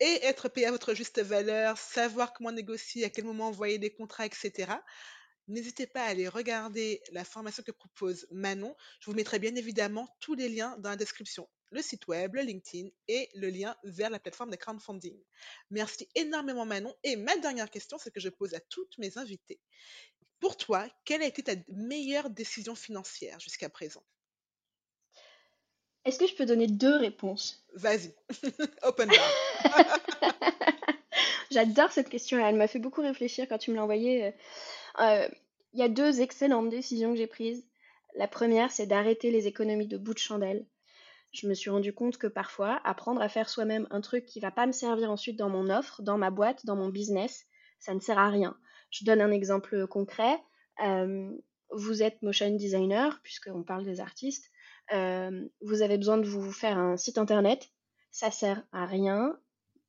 et 0.00 0.24
être 0.24 0.48
payé 0.48 0.66
à 0.66 0.70
votre 0.70 0.94
juste 0.94 1.20
valeur, 1.20 1.76
savoir 1.76 2.32
comment 2.32 2.52
négocier, 2.52 3.04
à 3.04 3.10
quel 3.10 3.24
moment 3.24 3.48
envoyer 3.48 3.78
des 3.78 3.90
contrats, 3.90 4.24
etc. 4.24 4.72
N'hésitez 5.48 5.86
pas 5.86 6.02
à 6.02 6.08
aller 6.08 6.28
regarder 6.28 7.02
la 7.10 7.24
formation 7.24 7.62
que 7.62 7.72
propose 7.72 8.26
Manon. 8.30 8.76
Je 9.00 9.10
vous 9.10 9.16
mettrai 9.16 9.38
bien 9.38 9.54
évidemment 9.54 10.08
tous 10.20 10.34
les 10.34 10.50
liens 10.50 10.76
dans 10.78 10.90
la 10.90 10.96
description. 10.96 11.48
Le 11.70 11.80
site 11.82 12.06
web, 12.06 12.34
le 12.34 12.42
LinkedIn 12.42 12.88
et 13.08 13.30
le 13.34 13.48
lien 13.48 13.74
vers 13.82 14.10
la 14.10 14.18
plateforme 14.18 14.50
de 14.50 14.56
crowdfunding. 14.56 15.18
Merci 15.70 16.06
énormément 16.14 16.66
Manon. 16.66 16.94
Et 17.02 17.16
ma 17.16 17.36
dernière 17.38 17.70
question, 17.70 17.98
c'est 17.98 18.10
que 18.10 18.20
je 18.20 18.28
pose 18.28 18.54
à 18.54 18.60
toutes 18.60 18.96
mes 18.98 19.16
invités. 19.16 19.58
Pour 20.40 20.56
toi, 20.56 20.86
quelle 21.04 21.22
a 21.22 21.26
été 21.26 21.42
ta 21.42 21.54
meilleure 21.68 22.30
décision 22.30 22.74
financière 22.74 23.40
jusqu'à 23.40 23.70
présent? 23.70 24.04
Est-ce 26.04 26.18
que 26.18 26.26
je 26.26 26.34
peux 26.34 26.46
donner 26.46 26.66
deux 26.66 26.96
réponses? 26.96 27.66
Vas-y, 27.74 28.14
open 28.82 29.08
bar. 29.08 29.98
J'adore 31.50 31.92
cette 31.92 32.08
question, 32.08 32.38
elle 32.46 32.56
m'a 32.56 32.68
fait 32.68 32.78
beaucoup 32.78 33.00
réfléchir 33.00 33.46
quand 33.48 33.58
tu 33.58 33.70
me 33.70 33.76
l'as 33.76 33.82
envoyée. 33.82 34.34
Euh, 35.00 35.28
il 35.72 35.80
y 35.80 35.82
a 35.82 35.88
deux 35.88 36.20
excellentes 36.20 36.70
décisions 36.70 37.12
que 37.12 37.18
j'ai 37.18 37.26
prises. 37.26 37.66
La 38.16 38.28
première, 38.28 38.70
c'est 38.72 38.86
d'arrêter 38.86 39.30
les 39.30 39.46
économies 39.46 39.86
de 39.86 39.98
bout 39.98 40.14
de 40.14 40.18
chandelle. 40.18 40.66
Je 41.32 41.46
me 41.46 41.54
suis 41.54 41.70
rendu 41.70 41.92
compte 41.92 42.16
que 42.16 42.26
parfois, 42.26 42.80
apprendre 42.84 43.20
à 43.20 43.28
faire 43.28 43.48
soi-même 43.48 43.86
un 43.90 44.00
truc 44.00 44.24
qui 44.24 44.40
va 44.40 44.50
pas 44.50 44.66
me 44.66 44.72
servir 44.72 45.10
ensuite 45.10 45.36
dans 45.36 45.50
mon 45.50 45.68
offre, 45.68 46.02
dans 46.02 46.16
ma 46.16 46.30
boîte, 46.30 46.64
dans 46.64 46.76
mon 46.76 46.88
business, 46.88 47.46
ça 47.78 47.94
ne 47.94 48.00
sert 48.00 48.18
à 48.18 48.30
rien. 48.30 48.56
Je 48.90 49.04
donne 49.04 49.20
un 49.20 49.30
exemple 49.30 49.86
concret. 49.86 50.38
Euh, 50.84 51.30
vous 51.70 52.02
êtes 52.02 52.22
motion 52.22 52.56
designer, 52.56 53.20
puisqu'on 53.22 53.62
parle 53.62 53.84
des 53.84 54.00
artistes. 54.00 54.50
Euh, 54.92 55.46
vous 55.60 55.82
avez 55.82 55.98
besoin 55.98 56.16
de 56.16 56.26
vous 56.26 56.50
faire 56.50 56.78
un 56.78 56.96
site 56.96 57.18
internet. 57.18 57.68
Ça 58.10 58.30
sert 58.30 58.64
à 58.72 58.86
rien 58.86 59.38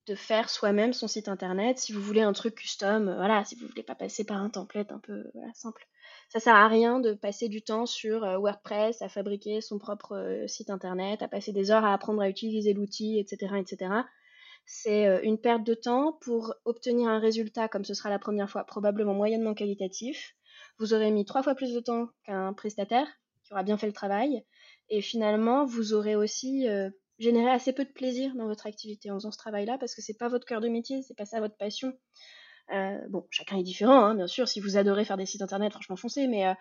de 0.07 0.15
faire 0.15 0.49
soi-même 0.49 0.93
son 0.93 1.07
site 1.07 1.27
internet. 1.27 1.77
Si 1.77 1.93
vous 1.93 2.01
voulez 2.01 2.21
un 2.21 2.33
truc 2.33 2.55
custom, 2.55 3.07
euh, 3.07 3.15
voilà, 3.15 3.43
si 3.43 3.55
vous 3.55 3.67
voulez 3.67 3.83
pas 3.83 3.95
passer 3.95 4.23
par 4.23 4.37
un 4.37 4.49
template 4.49 4.91
un 4.91 4.99
peu 4.99 5.23
simple. 5.53 5.87
Ça 6.29 6.39
sert 6.39 6.55
à 6.55 6.67
rien 6.67 6.99
de 6.99 7.13
passer 7.13 7.49
du 7.49 7.61
temps 7.61 7.85
sur 7.85 8.23
euh, 8.23 8.37
WordPress, 8.37 9.01
à 9.01 9.09
fabriquer 9.09 9.61
son 9.61 9.77
propre 9.77 10.43
site 10.47 10.69
internet, 10.69 11.21
à 11.21 11.27
passer 11.27 11.51
des 11.51 11.71
heures 11.71 11.85
à 11.85 11.93
apprendre 11.93 12.21
à 12.21 12.29
utiliser 12.29 12.73
l'outil, 12.73 13.19
etc., 13.19 13.55
etc. 13.57 13.91
C'est 14.65 15.23
une 15.23 15.39
perte 15.39 15.63
de 15.63 15.73
temps 15.73 16.19
pour 16.21 16.53
obtenir 16.63 17.09
un 17.09 17.17
résultat 17.17 17.67
comme 17.67 17.85
ce 17.85 17.95
sera 17.95 18.11
la 18.11 18.19
première 18.19 18.49
fois, 18.51 18.63
probablement 18.65 19.15
moyennement 19.15 19.55
qualitatif. 19.55 20.35
Vous 20.77 20.93
aurez 20.93 21.09
mis 21.09 21.25
trois 21.25 21.41
fois 21.41 21.55
plus 21.55 21.73
de 21.73 21.79
temps 21.79 22.09
qu'un 22.23 22.53
prestataire 22.53 23.07
qui 23.43 23.53
aura 23.53 23.63
bien 23.63 23.77
fait 23.77 23.87
le 23.87 23.93
travail 23.93 24.43
et 24.89 25.01
finalement, 25.01 25.65
vous 25.65 25.93
aurez 25.93 26.15
aussi 26.15 26.67
euh, 26.67 26.89
généré 27.19 27.49
assez 27.49 27.73
peu 27.73 27.85
de 27.85 27.91
plaisir 27.91 28.33
dans 28.35 28.47
votre 28.47 28.67
activité 28.67 29.11
en 29.11 29.15
faisant 29.15 29.31
ce 29.31 29.37
travail-là 29.37 29.77
parce 29.77 29.95
que 29.95 30.01
c'est 30.01 30.17
pas 30.17 30.27
votre 30.27 30.45
cœur 30.45 30.61
de 30.61 30.69
métier, 30.69 31.01
c'est 31.03 31.15
pas 31.15 31.25
ça 31.25 31.39
votre 31.39 31.57
passion. 31.57 31.97
Euh, 32.71 32.99
bon, 33.09 33.25
chacun 33.31 33.57
est 33.57 33.63
différent, 33.63 33.99
hein, 34.05 34.15
bien 34.15 34.27
sûr. 34.27 34.47
Si 34.47 34.59
vous 34.59 34.77
adorez 34.77 35.03
faire 35.03 35.17
des 35.17 35.25
sites 35.25 35.41
internet, 35.41 35.71
franchement 35.71 35.95
foncez, 35.95 36.27
mais 36.27 36.47
euh, 36.47 36.53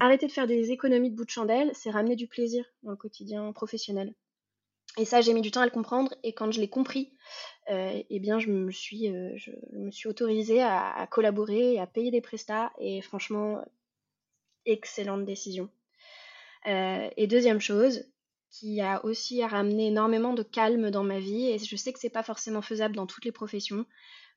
arrêtez 0.00 0.26
de 0.26 0.32
faire 0.32 0.46
des 0.46 0.70
économies 0.70 1.10
de 1.10 1.16
bout 1.16 1.24
de 1.24 1.30
chandelle, 1.30 1.70
c'est 1.74 1.90
ramener 1.90 2.16
du 2.16 2.26
plaisir 2.28 2.64
dans 2.82 2.90
le 2.90 2.96
quotidien 2.96 3.52
professionnel. 3.52 4.14
Et 4.98 5.04
ça, 5.04 5.20
j'ai 5.20 5.32
mis 5.32 5.42
du 5.42 5.50
temps 5.50 5.60
à 5.60 5.64
le 5.64 5.70
comprendre, 5.70 6.14
et 6.22 6.32
quand 6.32 6.50
je 6.50 6.60
l'ai 6.60 6.68
compris, 6.68 7.12
eh 7.68 8.20
bien, 8.20 8.38
je 8.38 8.50
me 8.50 8.70
suis, 8.72 9.06
je, 9.36 9.50
me 9.72 9.90
suis 9.90 10.08
autorisée 10.08 10.60
à, 10.60 10.90
à, 10.90 11.06
collaborer 11.06 11.74
et 11.74 11.80
à 11.80 11.86
payer 11.86 12.10
des 12.10 12.20
prestats, 12.20 12.72
et 12.78 13.00
franchement, 13.00 13.62
excellente 14.68 15.24
décision. 15.24 15.68
Euh, 16.66 17.08
et 17.16 17.26
deuxième 17.26 17.60
chose, 17.60 18.04
qui 18.50 18.80
a 18.80 19.04
aussi 19.04 19.44
ramené 19.44 19.88
énormément 19.88 20.34
de 20.34 20.42
calme 20.42 20.90
dans 20.90 21.04
ma 21.04 21.20
vie, 21.20 21.48
et 21.48 21.58
je 21.58 21.76
sais 21.76 21.92
que 21.92 21.98
c'est 21.98 22.10
pas 22.10 22.22
forcément 22.22 22.62
faisable 22.62 22.96
dans 22.96 23.06
toutes 23.06 23.24
les 23.24 23.32
professions, 23.32 23.84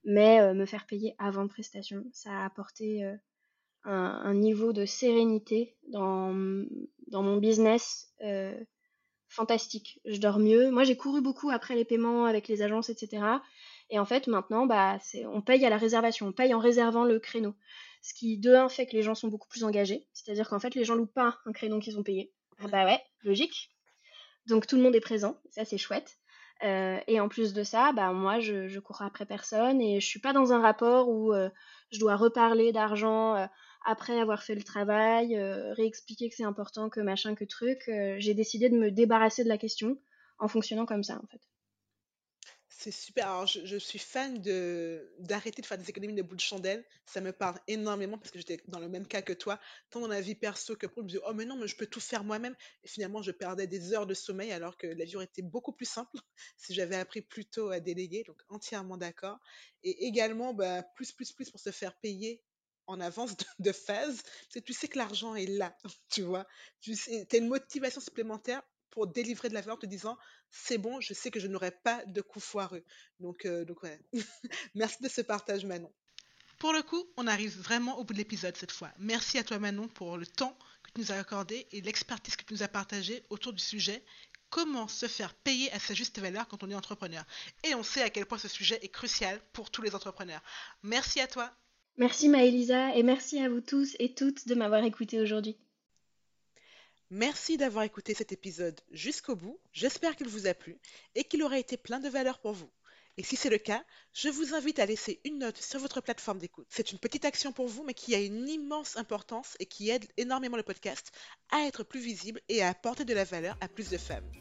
mais 0.03 0.41
euh, 0.41 0.53
me 0.53 0.65
faire 0.65 0.85
payer 0.85 1.15
avant 1.17 1.47
prestation, 1.47 2.03
ça 2.11 2.31
a 2.31 2.45
apporté 2.45 3.03
euh, 3.03 3.15
un, 3.85 4.33
niveau 4.33 4.73
de 4.73 4.85
sérénité 4.85 5.75
dans, 5.87 6.33
dans 7.07 7.23
mon 7.23 7.37
business 7.37 8.13
fantastique. 9.31 9.99
Je 10.05 10.19
dors 10.19 10.39
mieux. 10.39 10.71
Moi, 10.71 10.83
j'ai 10.83 10.97
couru 10.97 11.21
beaucoup 11.21 11.49
après 11.49 11.75
les 11.75 11.85
paiements 11.85 12.25
avec 12.25 12.47
les 12.47 12.61
agences, 12.61 12.89
etc. 12.89 13.23
Et 13.89 13.97
en 13.97 14.05
fait, 14.05 14.27
maintenant, 14.27 14.65
bah, 14.65 14.99
on 15.31 15.41
paye 15.41 15.65
à 15.65 15.69
la 15.69 15.77
réservation, 15.77 16.27
on 16.27 16.31
paye 16.33 16.53
en 16.53 16.59
réservant 16.59 17.05
le 17.05 17.19
créneau. 17.19 17.55
Ce 18.01 18.13
qui, 18.13 18.37
de 18.37 18.53
un, 18.53 18.67
fait 18.69 18.85
que 18.85 18.95
les 18.95 19.03
gens 19.03 19.15
sont 19.15 19.29
beaucoup 19.29 19.47
plus 19.47 19.63
engagés. 19.63 20.07
C'est-à-dire 20.13 20.49
qu'en 20.49 20.59
fait, 20.59 20.75
les 20.75 20.83
gens 20.83 20.95
loupent 20.95 21.13
pas 21.13 21.39
un 21.45 21.53
créneau 21.53 21.79
qu'ils 21.79 21.97
ont 21.97 22.03
payé. 22.03 22.33
Ah 22.59 22.67
bah 22.67 22.85
ouais, 22.85 23.01
logique. 23.23 23.71
Donc 24.47 24.67
tout 24.67 24.75
le 24.75 24.83
monde 24.83 24.95
est 24.95 25.01
présent, 25.01 25.39
ça 25.51 25.65
c'est 25.65 25.77
chouette. 25.77 26.17
Euh, 26.63 26.99
et 27.07 27.19
en 27.19 27.27
plus 27.27 27.53
de 27.53 27.63
ça, 27.63 27.91
bah, 27.91 28.13
moi, 28.13 28.39
je, 28.39 28.79
cours 28.79 29.01
après 29.01 29.25
personne 29.25 29.81
et 29.81 29.99
je 29.99 30.05
suis 30.05 30.19
pas 30.19 30.33
dans 30.33 30.53
un 30.53 30.61
rapport 30.61 31.09
où 31.09 31.33
euh, 31.33 31.49
je 31.91 31.99
dois 31.99 32.15
reparler 32.15 32.71
d'argent 32.71 33.35
euh, 33.35 33.45
après 33.83 34.19
avoir 34.19 34.43
fait 34.43 34.53
le 34.53 34.61
travail, 34.61 35.35
réexpliquer 35.71 36.29
que 36.29 36.35
c'est 36.35 36.43
important, 36.43 36.89
que 36.89 36.99
machin, 36.99 37.33
que 37.33 37.45
truc. 37.45 37.89
J'ai 38.19 38.35
décidé 38.35 38.69
de 38.69 38.77
me 38.77 38.91
débarrasser 38.91 39.43
de 39.43 39.49
la 39.49 39.57
question 39.57 39.97
en 40.37 40.47
fonctionnant 40.47 40.85
comme 40.85 41.01
ça, 41.01 41.15
en 41.15 41.27
fait. 41.31 41.41
C'est 42.73 42.91
super. 42.91 43.27
Alors, 43.27 43.47
je, 43.47 43.77
suis 43.77 43.99
fan 43.99 44.41
de 44.41 45.13
d'arrêter 45.19 45.61
de 45.61 45.67
faire 45.67 45.77
des 45.77 45.89
économies 45.89 46.15
de 46.15 46.21
bout 46.21 46.35
de 46.35 46.41
chandelle. 46.41 46.85
Ça 47.05 47.19
me 47.19 47.33
parle 47.33 47.59
énormément 47.67 48.17
parce 48.17 48.31
que 48.31 48.39
j'étais 48.39 48.61
dans 48.67 48.79
le 48.79 48.87
même 48.87 49.05
cas 49.05 49.21
que 49.21 49.33
toi, 49.33 49.59
tant 49.89 49.99
dans 49.99 50.07
la 50.07 50.21
vie 50.21 50.35
perso 50.35 50.75
que 50.75 50.87
pro. 50.87 51.01
Je 51.01 51.03
me 51.03 51.07
disais, 51.09 51.21
oh, 51.27 51.33
mais 51.33 51.45
non, 51.45 51.57
mais 51.57 51.67
je 51.67 51.75
peux 51.75 51.85
tout 51.85 51.99
faire 51.99 52.23
moi-même. 52.23 52.55
Et 52.83 52.87
finalement, 52.87 53.21
je 53.21 53.31
perdais 53.31 53.67
des 53.67 53.93
heures 53.93 54.07
de 54.07 54.13
sommeil 54.13 54.51
alors 54.51 54.77
que 54.77 54.87
la 54.87 55.05
vie 55.05 55.17
aurait 55.17 55.25
été 55.25 55.41
beaucoup 55.41 55.73
plus 55.73 55.85
simple 55.85 56.17
si 56.57 56.73
j'avais 56.73 56.95
appris 56.95 57.21
plus 57.21 57.45
tôt 57.45 57.69
à 57.69 57.79
déléguer. 57.79 58.23
Donc, 58.25 58.41
entièrement 58.47 58.97
d'accord. 58.97 59.37
Et 59.83 60.07
également, 60.07 60.53
bah, 60.53 60.81
plus, 60.95 61.11
plus, 61.11 61.33
plus 61.33 61.51
pour 61.51 61.59
se 61.59 61.71
faire 61.71 61.95
payer 61.99 62.41
en 62.87 62.99
avance 62.99 63.35
de, 63.59 63.71
phase. 63.71 64.23
C'est 64.49 64.61
tu 64.61 64.73
sais 64.73 64.87
que 64.87 64.97
l'argent 64.97 65.35
est 65.35 65.45
là, 65.45 65.75
tu 66.09 66.21
vois. 66.21 66.47
Tu 66.79 66.95
sais, 66.95 67.27
as 67.31 67.37
une 67.37 67.47
motivation 67.47 68.01
supplémentaire 68.01 68.61
pour 68.89 69.07
délivrer 69.07 69.49
de 69.49 69.53
la 69.53 69.61
valeur 69.61 69.77
en 69.77 69.79
te 69.79 69.85
disant 69.85 70.17
c'est 70.51 70.77
bon, 70.77 70.99
je 71.01 71.13
sais 71.13 71.31
que 71.31 71.39
je 71.39 71.47
n'aurai 71.47 71.71
pas 71.71 72.03
de 72.05 72.21
coup 72.21 72.39
foireux. 72.39 72.83
Donc, 73.19 73.45
euh, 73.45 73.65
donc 73.65 73.81
ouais. 73.83 73.99
Merci 74.75 75.01
de 75.01 75.09
ce 75.09 75.21
partage, 75.21 75.65
Manon. 75.65 75.91
Pour 76.59 76.73
le 76.73 76.83
coup, 76.83 77.03
on 77.17 77.25
arrive 77.25 77.57
vraiment 77.57 77.97
au 77.97 78.03
bout 78.03 78.13
de 78.13 78.19
l'épisode 78.19 78.55
cette 78.55 78.71
fois. 78.71 78.91
Merci 78.99 79.39
à 79.39 79.43
toi, 79.43 79.57
Manon, 79.57 79.87
pour 79.87 80.17
le 80.17 80.27
temps 80.27 80.55
que 80.83 80.91
tu 80.93 81.01
nous 81.01 81.11
as 81.11 81.15
accordé 81.15 81.67
et 81.71 81.81
l'expertise 81.81 82.35
que 82.35 82.43
tu 82.43 82.53
nous 82.53 82.63
as 82.63 82.67
partagée 82.67 83.23
autour 83.29 83.53
du 83.53 83.63
sujet 83.63 84.03
comment 84.51 84.87
se 84.87 85.07
faire 85.07 85.33
payer 85.33 85.71
à 85.71 85.79
sa 85.79 85.95
juste 85.95 86.19
valeur 86.19 86.47
quand 86.47 86.61
on 86.61 86.69
est 86.69 86.75
entrepreneur? 86.75 87.23
Et 87.63 87.73
on 87.73 87.81
sait 87.81 88.03
à 88.03 88.09
quel 88.11 88.27
point 88.27 88.37
ce 88.37 88.47
sujet 88.47 88.77
est 88.83 88.89
crucial 88.89 89.39
pour 89.53 89.71
tous 89.71 89.81
les 89.81 89.95
entrepreneurs. 89.95 90.43
Merci 90.83 91.19
à 91.19 91.27
toi. 91.27 91.49
Merci 91.97 92.29
Maëlisa 92.29 92.95
et 92.95 93.03
merci 93.03 93.39
à 93.39 93.49
vous 93.49 93.61
tous 93.61 93.95
et 93.99 94.13
toutes 94.13 94.47
de 94.47 94.55
m'avoir 94.55 94.83
écouté 94.83 95.19
aujourd'hui. 95.19 95.57
Merci 97.13 97.57
d'avoir 97.57 97.83
écouté 97.83 98.13
cet 98.13 98.31
épisode 98.31 98.79
jusqu'au 98.89 99.35
bout. 99.35 99.59
J'espère 99.73 100.15
qu'il 100.15 100.29
vous 100.29 100.47
a 100.47 100.53
plu 100.53 100.77
et 101.13 101.25
qu'il 101.25 101.43
aura 101.43 101.59
été 101.59 101.75
plein 101.75 101.99
de 101.99 102.07
valeur 102.07 102.39
pour 102.39 102.53
vous. 102.53 102.69
Et 103.17 103.23
si 103.23 103.35
c'est 103.35 103.49
le 103.49 103.57
cas, 103.57 103.83
je 104.13 104.29
vous 104.29 104.55
invite 104.55 104.79
à 104.79 104.85
laisser 104.85 105.19
une 105.25 105.39
note 105.39 105.57
sur 105.57 105.81
votre 105.81 105.99
plateforme 105.99 106.39
d'écoute. 106.39 106.67
C'est 106.69 106.93
une 106.93 106.99
petite 106.99 107.25
action 107.25 107.51
pour 107.51 107.67
vous, 107.67 107.83
mais 107.83 107.93
qui 107.93 108.15
a 108.15 108.19
une 108.19 108.47
immense 108.47 108.95
importance 108.95 109.57
et 109.59 109.65
qui 109.65 109.89
aide 109.89 110.07
énormément 110.15 110.55
le 110.55 110.63
podcast 110.63 111.11
à 111.51 111.67
être 111.67 111.83
plus 111.83 111.99
visible 111.99 112.39
et 112.47 112.63
à 112.63 112.69
apporter 112.69 113.03
de 113.03 113.13
la 113.13 113.25
valeur 113.25 113.57
à 113.59 113.67
plus 113.67 113.89
de 113.89 113.97
femmes. 113.97 114.31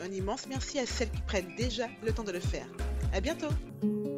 Un 0.00 0.10
immense 0.10 0.48
merci 0.48 0.80
à 0.80 0.86
celles 0.86 1.12
qui 1.12 1.22
prennent 1.22 1.54
déjà 1.54 1.88
le 2.02 2.12
temps 2.12 2.24
de 2.24 2.32
le 2.32 2.40
faire. 2.40 2.66
À 3.12 3.20
bientôt! 3.20 4.15